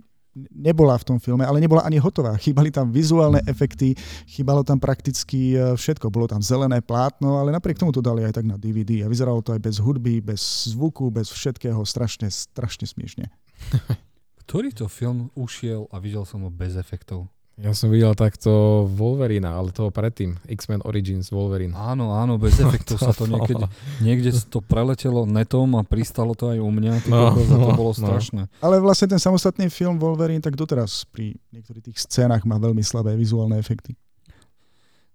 nebola 0.53 0.97
v 0.97 1.05
tom 1.13 1.17
filme, 1.21 1.45
ale 1.45 1.61
nebola 1.61 1.85
ani 1.85 1.97
hotová. 1.97 2.37
Chýbali 2.43 2.69
tam 2.69 2.93
vizuálne 2.93 3.41
efekty, 3.49 3.97
chýbalo 4.29 4.61
tam 4.61 4.77
prakticky 4.77 5.57
uh, 5.57 5.73
všetko. 5.73 6.13
Bolo 6.13 6.29
tam 6.29 6.41
zelené 6.45 6.85
plátno, 6.85 7.41
ale 7.41 7.49
napriek 7.49 7.81
tomu 7.81 7.89
to 7.89 8.05
dali 8.05 8.21
aj 8.21 8.37
tak 8.37 8.45
na 8.45 8.57
DVD 8.57 9.05
a 9.05 9.11
vyzeralo 9.11 9.41
to 9.41 9.57
aj 9.57 9.61
bez 9.61 9.81
hudby, 9.81 10.21
bez 10.21 10.69
zvuku, 10.69 11.09
bez 11.09 11.33
všetkého, 11.33 11.81
strašne, 11.81 12.29
strašne 12.29 12.85
smiešne. 12.85 13.25
Ktorý 14.45 14.69
to 14.69 14.85
film 14.85 15.33
ušiel 15.33 15.89
a 15.89 15.97
videl 15.97 16.29
som 16.29 16.45
ho 16.45 16.51
bez 16.53 16.77
efektov? 16.77 17.32
Ja 17.53 17.69
som 17.69 17.93
videl 17.93 18.09
takto 18.13 18.49
Wolverina, 18.89 19.53
ale 19.53 19.69
toho 19.69 19.93
predtým. 19.93 20.41
X-Men 20.43 20.81
Origins 20.83 21.29
Wolverine. 21.29 21.69
Áno, 21.71 22.09
áno, 22.11 22.41
bez 22.41 22.57
efektov 22.65 22.97
sa 22.97 23.13
to 23.13 23.29
niekedy, 23.29 23.61
niekde 24.01 24.33
to 24.49 24.57
preletelo 24.57 25.23
netom 25.23 25.77
a 25.77 25.85
pristalo 25.85 26.33
to 26.33 26.49
aj 26.49 26.57
u 26.57 26.67
mňa, 26.67 27.05
No, 27.05 27.29
a 27.29 27.37
to 27.37 27.53
no, 27.53 27.77
bolo 27.77 27.93
no. 27.93 27.99
strašné. 27.99 28.49
Ale 28.57 28.81
vlastne 28.81 29.05
ten 29.07 29.21
samostatný 29.21 29.69
film 29.69 29.95
Wolverine 29.95 30.41
tak 30.41 30.57
doteraz 30.57 31.05
pri 31.05 31.37
niektorých 31.51 31.93
tých 31.93 32.01
scénach 32.01 32.41
má 32.41 32.57
veľmi 32.57 32.81
slabé 32.81 33.13
vizuálne 33.13 33.55
efekty. 33.55 33.93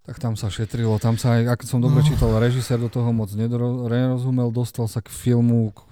Tak 0.06 0.16
tam 0.16 0.38
sa 0.38 0.46
šetrilo, 0.46 0.94
tam 0.96 1.18
sa 1.18 1.36
aj, 1.36 1.58
ako 1.58 1.64
som 1.66 1.78
dobre 1.82 2.00
No. 2.00 2.06
čítal, 2.06 2.32
režisér 2.32 2.78
do 2.78 2.88
toho 2.88 3.10
moc 3.10 3.34
nerozumel, 3.34 4.48
dostal 4.48 4.86
sa 4.86 5.02
k 5.02 5.10
filmu, 5.10 5.68
k 5.68 5.82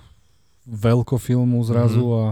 veľkofilmu 0.64 1.59
zrazu 1.62 2.01
Mhm. 2.01 2.14
a 2.14 2.24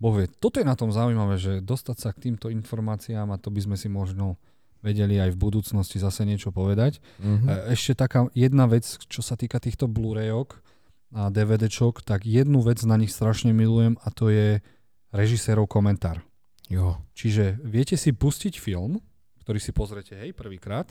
boh 0.00 0.16
vie. 0.16 0.26
Toto 0.40 0.58
je 0.58 0.66
na 0.66 0.74
tom 0.74 0.88
zaujímavé, 0.90 1.36
že 1.36 1.52
dostať 1.60 1.96
sa 2.00 2.10
k 2.10 2.30
týmto 2.30 2.48
informáciám 2.48 3.28
a 3.30 3.40
to 3.40 3.52
by 3.52 3.60
sme 3.60 3.76
si 3.76 3.92
možno 3.92 4.40
vedeli 4.80 5.20
aj 5.20 5.36
v 5.36 5.40
budúcnosti 5.40 6.00
zase 6.00 6.24
niečo 6.24 6.50
povedať. 6.50 7.04
Mhm. 7.20 7.46
E, 7.46 7.76
Ešte 7.76 7.92
taká 7.92 8.32
jedna 8.32 8.64
vec, 8.64 8.88
čo 9.06 9.20
sa 9.20 9.36
týka 9.36 9.60
týchto 9.60 9.86
Blu-rayok 9.86 10.56
a 11.12 11.28
DVDčok, 11.28 12.00
tak 12.00 12.24
jednu 12.24 12.64
vec 12.64 12.80
na 12.88 12.96
nich 12.96 13.12
strašne 13.12 13.52
milujem 13.52 14.00
a 14.00 14.08
to 14.08 14.32
je 14.32 14.64
režisérov 15.12 15.68
komentár. 15.68 16.24
Jo. 16.70 17.02
Čiže 17.18 17.58
viete 17.60 17.98
si 17.98 18.14
pustiť 18.14 18.56
film, 18.56 19.02
ktorý 19.42 19.58
si 19.58 19.74
pozrete 19.74 20.14
hej 20.14 20.30
prvýkrát, 20.30 20.86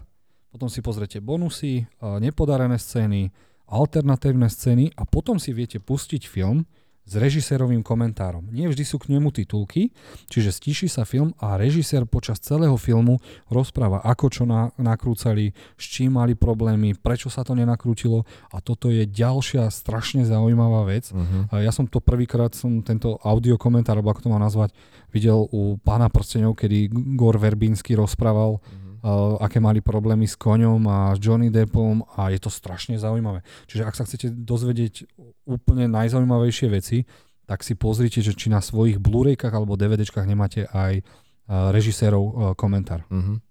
potom 0.51 0.67
si 0.67 0.83
pozrete 0.83 1.23
bonusy, 1.23 1.87
a 2.03 2.19
nepodarené 2.19 2.75
scény, 2.75 3.31
alternatívne 3.69 4.49
scény 4.51 4.91
a 4.97 5.07
potom 5.07 5.39
si 5.39 5.55
viete 5.55 5.79
pustiť 5.79 6.27
film 6.27 6.67
s 7.05 7.17
režisérovým 7.17 7.81
komentárom. 7.81 8.45
Nie 8.49 8.69
vždy 8.69 8.83
sú 8.85 9.01
k 9.01 9.09
nemu 9.09 9.33
titulky, 9.33 9.89
čiže 10.29 10.53
stíši 10.53 10.85
sa 10.85 11.03
film 11.03 11.33
a 11.41 11.57
režisér 11.57 12.05
počas 12.05 12.37
celého 12.37 12.77
filmu 12.77 13.17
rozpráva, 13.49 13.97
ako 14.05 14.25
čo 14.29 14.43
na, 14.45 14.69
nakrúcali, 14.77 15.49
s 15.73 15.83
čím 15.89 16.21
mali 16.21 16.37
problémy, 16.37 16.93
prečo 16.93 17.33
sa 17.33 17.41
to 17.41 17.57
nenakrútilo 17.57 18.29
a 18.53 18.61
toto 18.61 18.93
je 18.93 19.09
ďalšia 19.09 19.67
strašne 19.69 20.21
zaujímavá 20.21 20.85
vec. 20.85 21.09
A 21.49 21.65
Ja 21.65 21.73
som 21.73 21.89
to 21.89 21.97
prvýkrát, 21.97 22.53
som 22.53 22.85
tento 22.85 23.17
audio 23.25 23.57
komentár, 23.57 23.97
alebo 23.97 24.13
ako 24.13 24.25
to 24.25 24.33
mám 24.33 24.45
nazvať, 24.45 24.73
videl 25.09 25.49
u 25.49 25.81
pána 25.81 26.13
prstenov, 26.13 26.53
kedy 26.55 26.89
Gor 27.17 27.41
Verbínsky 27.41 27.97
rozprával, 27.97 28.61
Mhm. 28.61 28.88
Uh, 29.03 29.39
aké 29.39 29.59
mali 29.59 29.79
problémy 29.79 30.27
s 30.27 30.35
koňom 30.35 30.81
a 30.87 30.97
s 31.15 31.19
Johnny 31.19 31.49
Deppom 31.49 32.03
a 32.17 32.29
je 32.31 32.39
to 32.39 32.51
strašne 32.51 32.95
zaujímavé. 32.99 33.43
Čiže 33.67 33.83
ak 33.87 33.95
sa 33.95 34.03
chcete 34.05 34.31
dozvedieť 34.31 35.07
úplne 35.47 35.87
najzaujímavejšie 35.91 36.67
veci, 36.71 37.07
tak 37.49 37.65
si 37.65 37.73
pozrite, 37.73 38.21
že 38.21 38.37
či 38.37 38.53
na 38.53 38.61
svojich 38.61 39.01
Blu-raykách 39.01 39.49
alebo 39.49 39.73
DVDčkách 39.73 40.27
nemáte 40.29 40.69
aj 40.69 41.01
uh, 41.01 41.73
režisérov 41.73 42.23
uh, 42.23 42.33
komentár. 42.53 43.03
Mhm. 43.09 43.41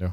Jo. 0.00 0.10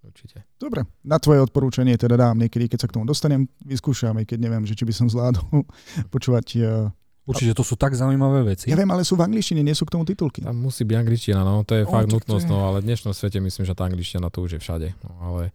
Určite. 0.00 0.48
Dobre, 0.56 0.86
na 1.04 1.20
tvoje 1.20 1.44
odporúčanie 1.44 1.92
teda 1.98 2.16
dám 2.16 2.40
niekedy, 2.40 2.70
keď 2.70 2.78
sa 2.80 2.88
k 2.88 2.94
tomu 2.96 3.04
dostanem, 3.04 3.50
vyskúšam, 3.66 4.16
aj 4.16 4.32
keď 4.32 4.38
neviem, 4.40 4.64
že 4.64 4.72
či 4.72 4.88
by 4.88 4.94
som 4.96 5.12
zvládol 5.12 5.44
počúvať. 6.14 6.46
eh, 6.56 6.88
Určite 7.22 7.52
to 7.52 7.62
sú 7.62 7.74
tak 7.74 7.92
zaujímavé 7.92 8.42
veci. 8.44 8.66
Ja 8.66 8.74
viem, 8.74 8.88
ale 8.88 9.02
sú 9.02 9.14
v 9.14 9.22
angličtine, 9.22 9.60
nie 9.60 9.72
sú 9.72 9.84
k 9.84 9.92
tomu 9.92 10.02
titulky. 10.02 10.40
Tam 10.40 10.56
musí 10.56 10.82
byť 10.82 10.96
angličtina, 10.96 11.40
no 11.40 11.62
to 11.62 11.74
je 11.74 11.84
No, 11.84 11.90
fakt 11.90 12.08
nutnosť, 12.08 12.42
je- 12.42 12.50
no 12.50 12.64
ale 12.64 12.80
v 12.80 12.86
dnešnom 12.86 13.12
svete 13.12 13.38
myslím, 13.38 13.64
že 13.64 13.72
tá 13.72 13.84
angličtina 13.84 14.26
to 14.26 14.40
už 14.40 14.50
je 14.52 14.60
všade. 14.60 14.88
No, 15.00 15.10
ale 15.22 15.54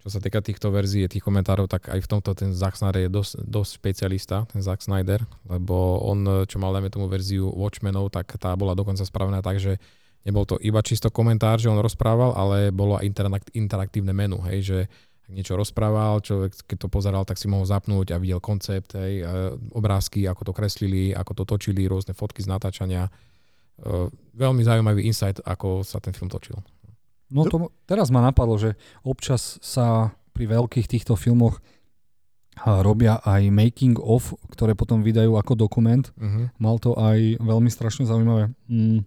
čo 0.00 0.08
sa 0.08 0.16
týka 0.16 0.40
týchto 0.40 0.70
verzií, 0.70 1.04
tých 1.06 1.20
komentárov, 1.20 1.66
tak 1.66 1.86
aj 1.86 2.00
v 2.00 2.08
tomto 2.08 2.32
ten 2.32 2.50
Zack 2.50 2.72
Snyder 2.74 3.04
je 3.04 3.10
dosť, 3.10 3.32
dosť 3.38 3.70
špecialista, 3.74 4.36
ten 4.46 4.58
Zack 4.58 4.80
Snyder, 4.80 5.20
lebo 5.44 5.74
on, 6.00 6.46
čo 6.46 6.56
mal 6.56 6.72
dajme 6.72 6.88
tomu 6.88 7.04
verziu 7.04 7.50
Watchmenov, 7.50 8.08
tak 8.08 8.32
tá 8.34 8.54
bola 8.54 8.72
dokonca 8.72 9.04
spravená 9.04 9.38
tak, 9.40 9.58
že 9.58 9.76
nebol 10.20 10.44
to 10.44 10.56
iba 10.58 10.80
čisto 10.80 11.08
komentár, 11.08 11.56
že 11.56 11.68
on 11.68 11.76
rozprával, 11.76 12.32
ale 12.32 12.70
bolo 12.70 12.96
aj 12.96 13.04
interak- 13.04 13.52
interaktívne 13.52 14.14
menu, 14.14 14.40
hej, 14.42 14.58
že 14.62 14.78
niečo 15.30 15.54
rozprával, 15.54 16.20
človek 16.20 16.66
keď 16.66 16.76
to 16.86 16.88
pozeral, 16.90 17.22
tak 17.22 17.38
si 17.38 17.46
mohol 17.46 17.64
zapnúť 17.64 18.12
a 18.12 18.20
videl 18.20 18.42
koncept, 18.42 18.98
hej, 18.98 19.24
obrázky, 19.72 20.26
ako 20.26 20.50
to 20.50 20.52
kreslili, 20.52 21.14
ako 21.14 21.42
to 21.42 21.44
točili, 21.46 21.86
rôzne 21.86 22.12
fotky 22.12 22.42
z 22.42 22.50
natáčania. 22.50 23.06
E, 23.06 23.10
veľmi 24.34 24.60
zaujímavý 24.66 25.06
insight, 25.06 25.38
ako 25.46 25.86
sa 25.86 26.02
ten 26.02 26.12
film 26.12 26.28
točil. 26.28 26.58
No 27.30 27.46
to, 27.46 27.70
teraz 27.86 28.10
ma 28.10 28.20
napadlo, 28.26 28.58
že 28.58 28.74
občas 29.06 29.62
sa 29.62 30.10
pri 30.34 30.50
veľkých 30.50 30.90
týchto 30.90 31.14
filmoch 31.14 31.62
a, 32.58 32.82
robia 32.82 33.22
aj 33.22 33.46
making 33.54 33.96
of, 34.02 34.34
ktoré 34.50 34.74
potom 34.74 35.00
vydajú 35.00 35.38
ako 35.38 35.54
dokument. 35.54 36.10
Uh-huh. 36.18 36.50
Mal 36.58 36.76
to 36.82 36.98
aj 36.98 37.38
veľmi 37.38 37.70
strašne 37.70 38.04
zaujímavé. 38.04 38.50
Mm. 38.66 39.06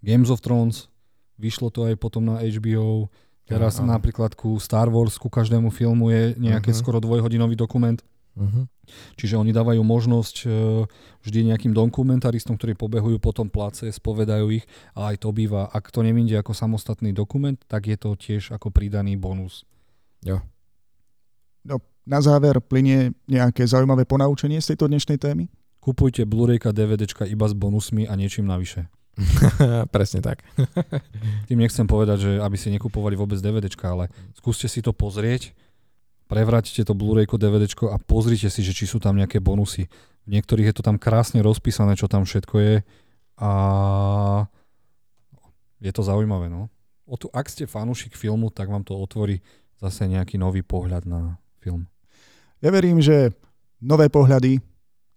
Games 0.00 0.32
of 0.32 0.40
Thrones, 0.40 0.88
vyšlo 1.36 1.68
to 1.68 1.84
aj 1.84 2.00
potom 2.00 2.24
na 2.24 2.40
HBO. 2.40 3.12
Teraz 3.50 3.82
Áno. 3.82 3.90
napríklad 3.90 4.38
ku 4.38 4.54
Star 4.62 4.86
Wars, 4.86 5.18
ku 5.18 5.26
každému 5.26 5.74
filmu 5.74 6.14
je 6.14 6.38
nejaké 6.38 6.70
Mhm. 6.70 6.78
skoro 6.78 7.02
dvojhodinový 7.02 7.58
dokument. 7.58 7.98
Uh-huh. 8.38 8.62
Čiže 9.18 9.34
oni 9.34 9.50
dávajú 9.50 9.82
možnosť 9.82 10.36
e, 10.46 10.86
vždy 11.26 11.50
nejakým 11.50 11.74
dokumentaristom, 11.74 12.54
ktorí 12.54 12.78
pobehujú 12.78 13.18
po 13.18 13.34
tom 13.34 13.50
place, 13.50 13.90
spovedajú 13.90 14.54
ich 14.54 14.64
a 14.94 15.10
aj 15.10 15.26
to 15.26 15.34
býva, 15.34 15.66
ak 15.66 15.90
to 15.90 16.06
nevíde 16.06 16.38
ako 16.38 16.54
samostatný 16.54 17.10
dokument, 17.10 17.58
tak 17.66 17.90
je 17.90 17.98
to 17.98 18.14
tiež 18.14 18.54
ako 18.54 18.70
pridaný 18.70 19.18
bonus. 19.18 19.66
No, 21.66 21.76
na 22.06 22.22
záver 22.22 22.62
plinie 22.62 23.12
nejaké 23.28 23.66
zaujímavé 23.66 24.06
ponaučenie 24.08 24.62
z 24.62 24.72
tejto 24.72 24.88
dnešnej 24.88 25.18
témy? 25.20 25.50
Kupujte 25.80 26.24
Blu-rayka, 26.24 26.72
DVDčka 26.72 27.26
iba 27.26 27.44
s 27.48 27.52
bonusmi 27.52 28.06
a 28.06 28.14
niečím 28.14 28.46
navyše. 28.46 28.88
Presne 29.94 30.20
tak. 30.24 30.42
Tým 31.48 31.60
nechcem 31.60 31.86
povedať, 31.86 32.18
že 32.20 32.30
aby 32.40 32.56
si 32.56 32.72
nekupovali 32.72 33.14
vôbec 33.16 33.38
DVDčka, 33.38 33.92
ale 33.92 34.08
skúste 34.36 34.66
si 34.66 34.80
to 34.80 34.94
pozrieť, 34.96 35.52
prevráťte 36.30 36.86
to 36.86 36.94
Blu-rayko, 36.94 37.36
DVDčko 37.36 37.90
a 37.90 37.98
pozrite 37.98 38.48
si, 38.48 38.60
že 38.62 38.72
či 38.72 38.86
sú 38.86 39.02
tam 39.02 39.18
nejaké 39.18 39.42
bonusy. 39.42 39.90
V 40.24 40.28
niektorých 40.30 40.70
je 40.70 40.76
to 40.78 40.86
tam 40.86 40.96
krásne 41.00 41.42
rozpísané, 41.42 41.98
čo 41.98 42.06
tam 42.06 42.22
všetko 42.22 42.54
je 42.60 42.74
a 43.40 43.50
je 45.80 45.92
to 45.92 46.02
zaujímavé. 46.04 46.52
No. 46.52 46.68
O 47.08 47.16
tu, 47.16 47.26
ak 47.32 47.48
ste 47.48 47.66
fanúšik 47.66 48.14
filmu, 48.14 48.52
tak 48.52 48.68
vám 48.68 48.84
to 48.84 48.94
otvorí 48.94 49.42
zase 49.80 50.06
nejaký 50.06 50.36
nový 50.36 50.60
pohľad 50.60 51.08
na 51.08 51.40
film. 51.58 51.88
Ja 52.60 52.68
verím, 52.68 53.00
že 53.00 53.32
nové 53.80 54.12
pohľady 54.12 54.60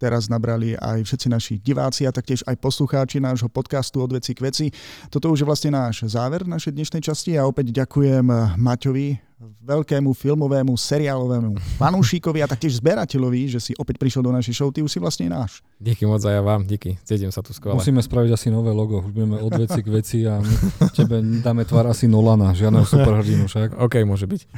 teraz 0.04 0.28
nabrali 0.28 0.76
aj 0.76 1.00
všetci 1.00 1.26
naši 1.32 1.54
diváci 1.56 2.04
a 2.04 2.12
taktiež 2.12 2.44
aj 2.44 2.60
poslucháči 2.60 3.24
nášho 3.24 3.48
podcastu 3.48 4.04
od 4.04 4.12
veci 4.12 4.36
k 4.36 4.44
veci. 4.44 4.66
Toto 5.08 5.32
už 5.32 5.40
je 5.40 5.48
vlastne 5.48 5.72
náš 5.72 6.04
záver 6.12 6.44
našej 6.44 6.76
dnešnej 6.76 7.00
časti 7.00 7.40
a 7.40 7.48
opäť 7.48 7.72
ďakujem 7.72 8.28
Maťovi, 8.60 9.34
veľkému 9.64 10.12
filmovému, 10.12 10.72
seriálovému 10.76 11.56
fanúšikovi 11.80 12.44
a 12.44 12.48
taktiež 12.48 12.80
zberateľovi, 12.80 13.56
že 13.56 13.60
si 13.60 13.72
opäť 13.80 13.96
prišiel 14.00 14.22
do 14.24 14.32
našej 14.32 14.54
show. 14.56 14.68
Ty 14.68 14.84
už 14.84 14.92
si 14.92 14.98
vlastne 15.00 15.32
náš. 15.32 15.64
Díky 15.80 16.04
moc 16.04 16.20
aj 16.20 16.36
ja 16.36 16.42
vám, 16.44 16.68
díky. 16.68 17.00
Cítim 17.04 17.32
sa 17.32 17.40
tu 17.40 17.56
skvelé. 17.56 17.76
Musíme 17.76 18.00
spraviť 18.00 18.30
asi 18.32 18.48
nové 18.52 18.72
logo. 18.72 19.04
Už 19.04 19.12
budeme 19.12 19.40
od 19.40 19.52
veci 19.56 19.80
k 19.80 19.88
veci 19.88 20.18
a 20.28 20.40
my 20.40 20.54
tebe 20.92 21.16
dáme 21.40 21.64
tvár 21.64 21.88
asi 21.88 22.08
Nolana, 22.08 22.52
žiadneho 22.52 22.84
superhrdinu 22.84 23.48
však. 23.48 23.76
OK, 23.84 23.94
môže 24.04 24.28
byť. 24.28 24.40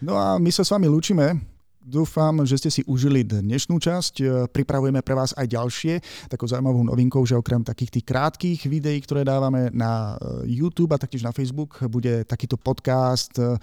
No 0.00 0.16
a 0.16 0.40
my 0.40 0.48
sa 0.48 0.64
s 0.64 0.72
vami 0.72 0.88
lúčime. 0.88 1.36
Dúfam, 1.80 2.44
že 2.44 2.60
ste 2.60 2.68
si 2.68 2.82
užili 2.84 3.24
dnešnú 3.24 3.80
časť. 3.80 4.14
E, 4.20 4.24
pripravujeme 4.52 5.00
pre 5.00 5.16
vás 5.16 5.32
aj 5.32 5.48
ďalšie. 5.48 5.94
Takou 6.28 6.44
zaujímavou 6.44 6.84
novinkou, 6.84 7.24
že 7.24 7.32
okrem 7.32 7.64
takých 7.64 7.96
tých 7.96 8.04
krátkých 8.04 8.60
videí, 8.68 9.00
ktoré 9.00 9.24
dávame 9.24 9.72
na 9.72 10.20
e, 10.20 10.60
YouTube 10.60 10.92
a 10.92 11.00
taktiež 11.00 11.24
na 11.24 11.32
Facebook, 11.32 11.80
bude 11.88 12.28
takýto 12.28 12.60
podcast 12.60 13.32
e, 13.40 13.56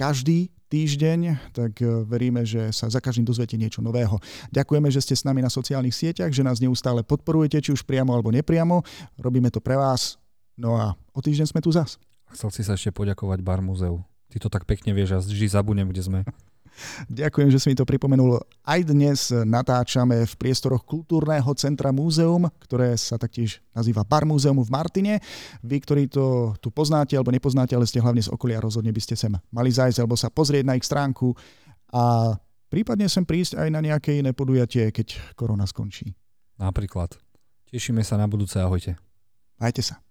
každý 0.00 0.48
týždeň, 0.72 1.52
tak 1.56 1.80
veríme, 2.08 2.44
že 2.44 2.72
sa 2.76 2.92
za 2.92 3.00
každým 3.00 3.24
dozviete 3.24 3.56
niečo 3.56 3.80
nového. 3.80 4.20
Ďakujeme, 4.52 4.88
že 4.92 5.00
ste 5.00 5.16
s 5.16 5.24
nami 5.24 5.40
na 5.40 5.48
sociálnych 5.48 5.96
sieťach, 5.96 6.28
že 6.28 6.44
nás 6.44 6.60
neustále 6.60 7.00
podporujete, 7.00 7.60
či 7.64 7.72
už 7.72 7.88
priamo 7.88 8.12
alebo 8.12 8.28
nepriamo. 8.28 8.84
Robíme 9.16 9.48
to 9.48 9.64
pre 9.64 9.80
vás. 9.80 10.20
No 10.60 10.76
a 10.76 10.92
o 11.16 11.20
týždeň 11.24 11.56
sme 11.56 11.64
tu 11.64 11.72
zas. 11.72 11.96
Chcel 12.36 12.52
si 12.52 12.62
sa 12.64 12.76
ešte 12.76 12.92
poďakovať 12.92 13.40
Bar 13.40 13.64
Muzeu. 13.64 14.04
Ty 14.28 14.44
to 14.44 14.48
tak 14.52 14.68
pekne 14.68 14.92
vieš 14.92 15.16
a 15.16 15.18
vždy 15.24 15.48
zabudnem, 15.48 15.88
kde 15.88 16.04
sme. 16.04 16.20
Ďakujem, 17.08 17.48
že 17.52 17.58
si 17.60 17.66
mi 17.70 17.76
to 17.76 17.88
pripomenul. 17.88 18.40
Aj 18.64 18.80
dnes 18.82 19.30
natáčame 19.32 20.24
v 20.24 20.34
priestoroch 20.38 20.82
Kultúrneho 20.84 21.48
centra 21.58 21.90
Múzeum, 21.94 22.48
ktoré 22.62 22.94
sa 22.96 23.18
taktiež 23.20 23.60
nazýva 23.76 24.02
Bar 24.02 24.24
Múzeum 24.24 24.58
v 24.58 24.70
Martine. 24.70 25.14
Vy, 25.62 25.82
ktorí 25.82 26.08
to 26.08 26.54
tu 26.58 26.72
poznáte 26.72 27.14
alebo 27.14 27.34
nepoznáte, 27.34 27.76
ale 27.76 27.86
ste 27.86 28.02
hlavne 28.02 28.22
z 28.24 28.32
okolia, 28.32 28.62
rozhodne 28.62 28.90
by 28.90 29.02
ste 29.02 29.14
sem 29.14 29.34
mali 29.52 29.70
zájsť 29.70 29.98
alebo 30.02 30.16
sa 30.16 30.32
pozrieť 30.32 30.64
na 30.64 30.74
ich 30.78 30.86
stránku 30.86 31.36
a 31.92 32.34
prípadne 32.72 33.08
sem 33.08 33.24
prísť 33.24 33.60
aj 33.60 33.68
na 33.72 33.80
nejaké 33.80 34.20
iné 34.20 34.32
podujatie, 34.32 34.92
keď 34.92 35.20
korona 35.36 35.64
skončí. 35.64 36.12
Napríklad. 36.58 37.16
Tešíme 37.68 38.00
sa 38.00 38.16
na 38.16 38.24
budúce, 38.24 38.56
ahojte. 38.58 38.96
Majte 39.60 39.84
sa. 39.84 40.07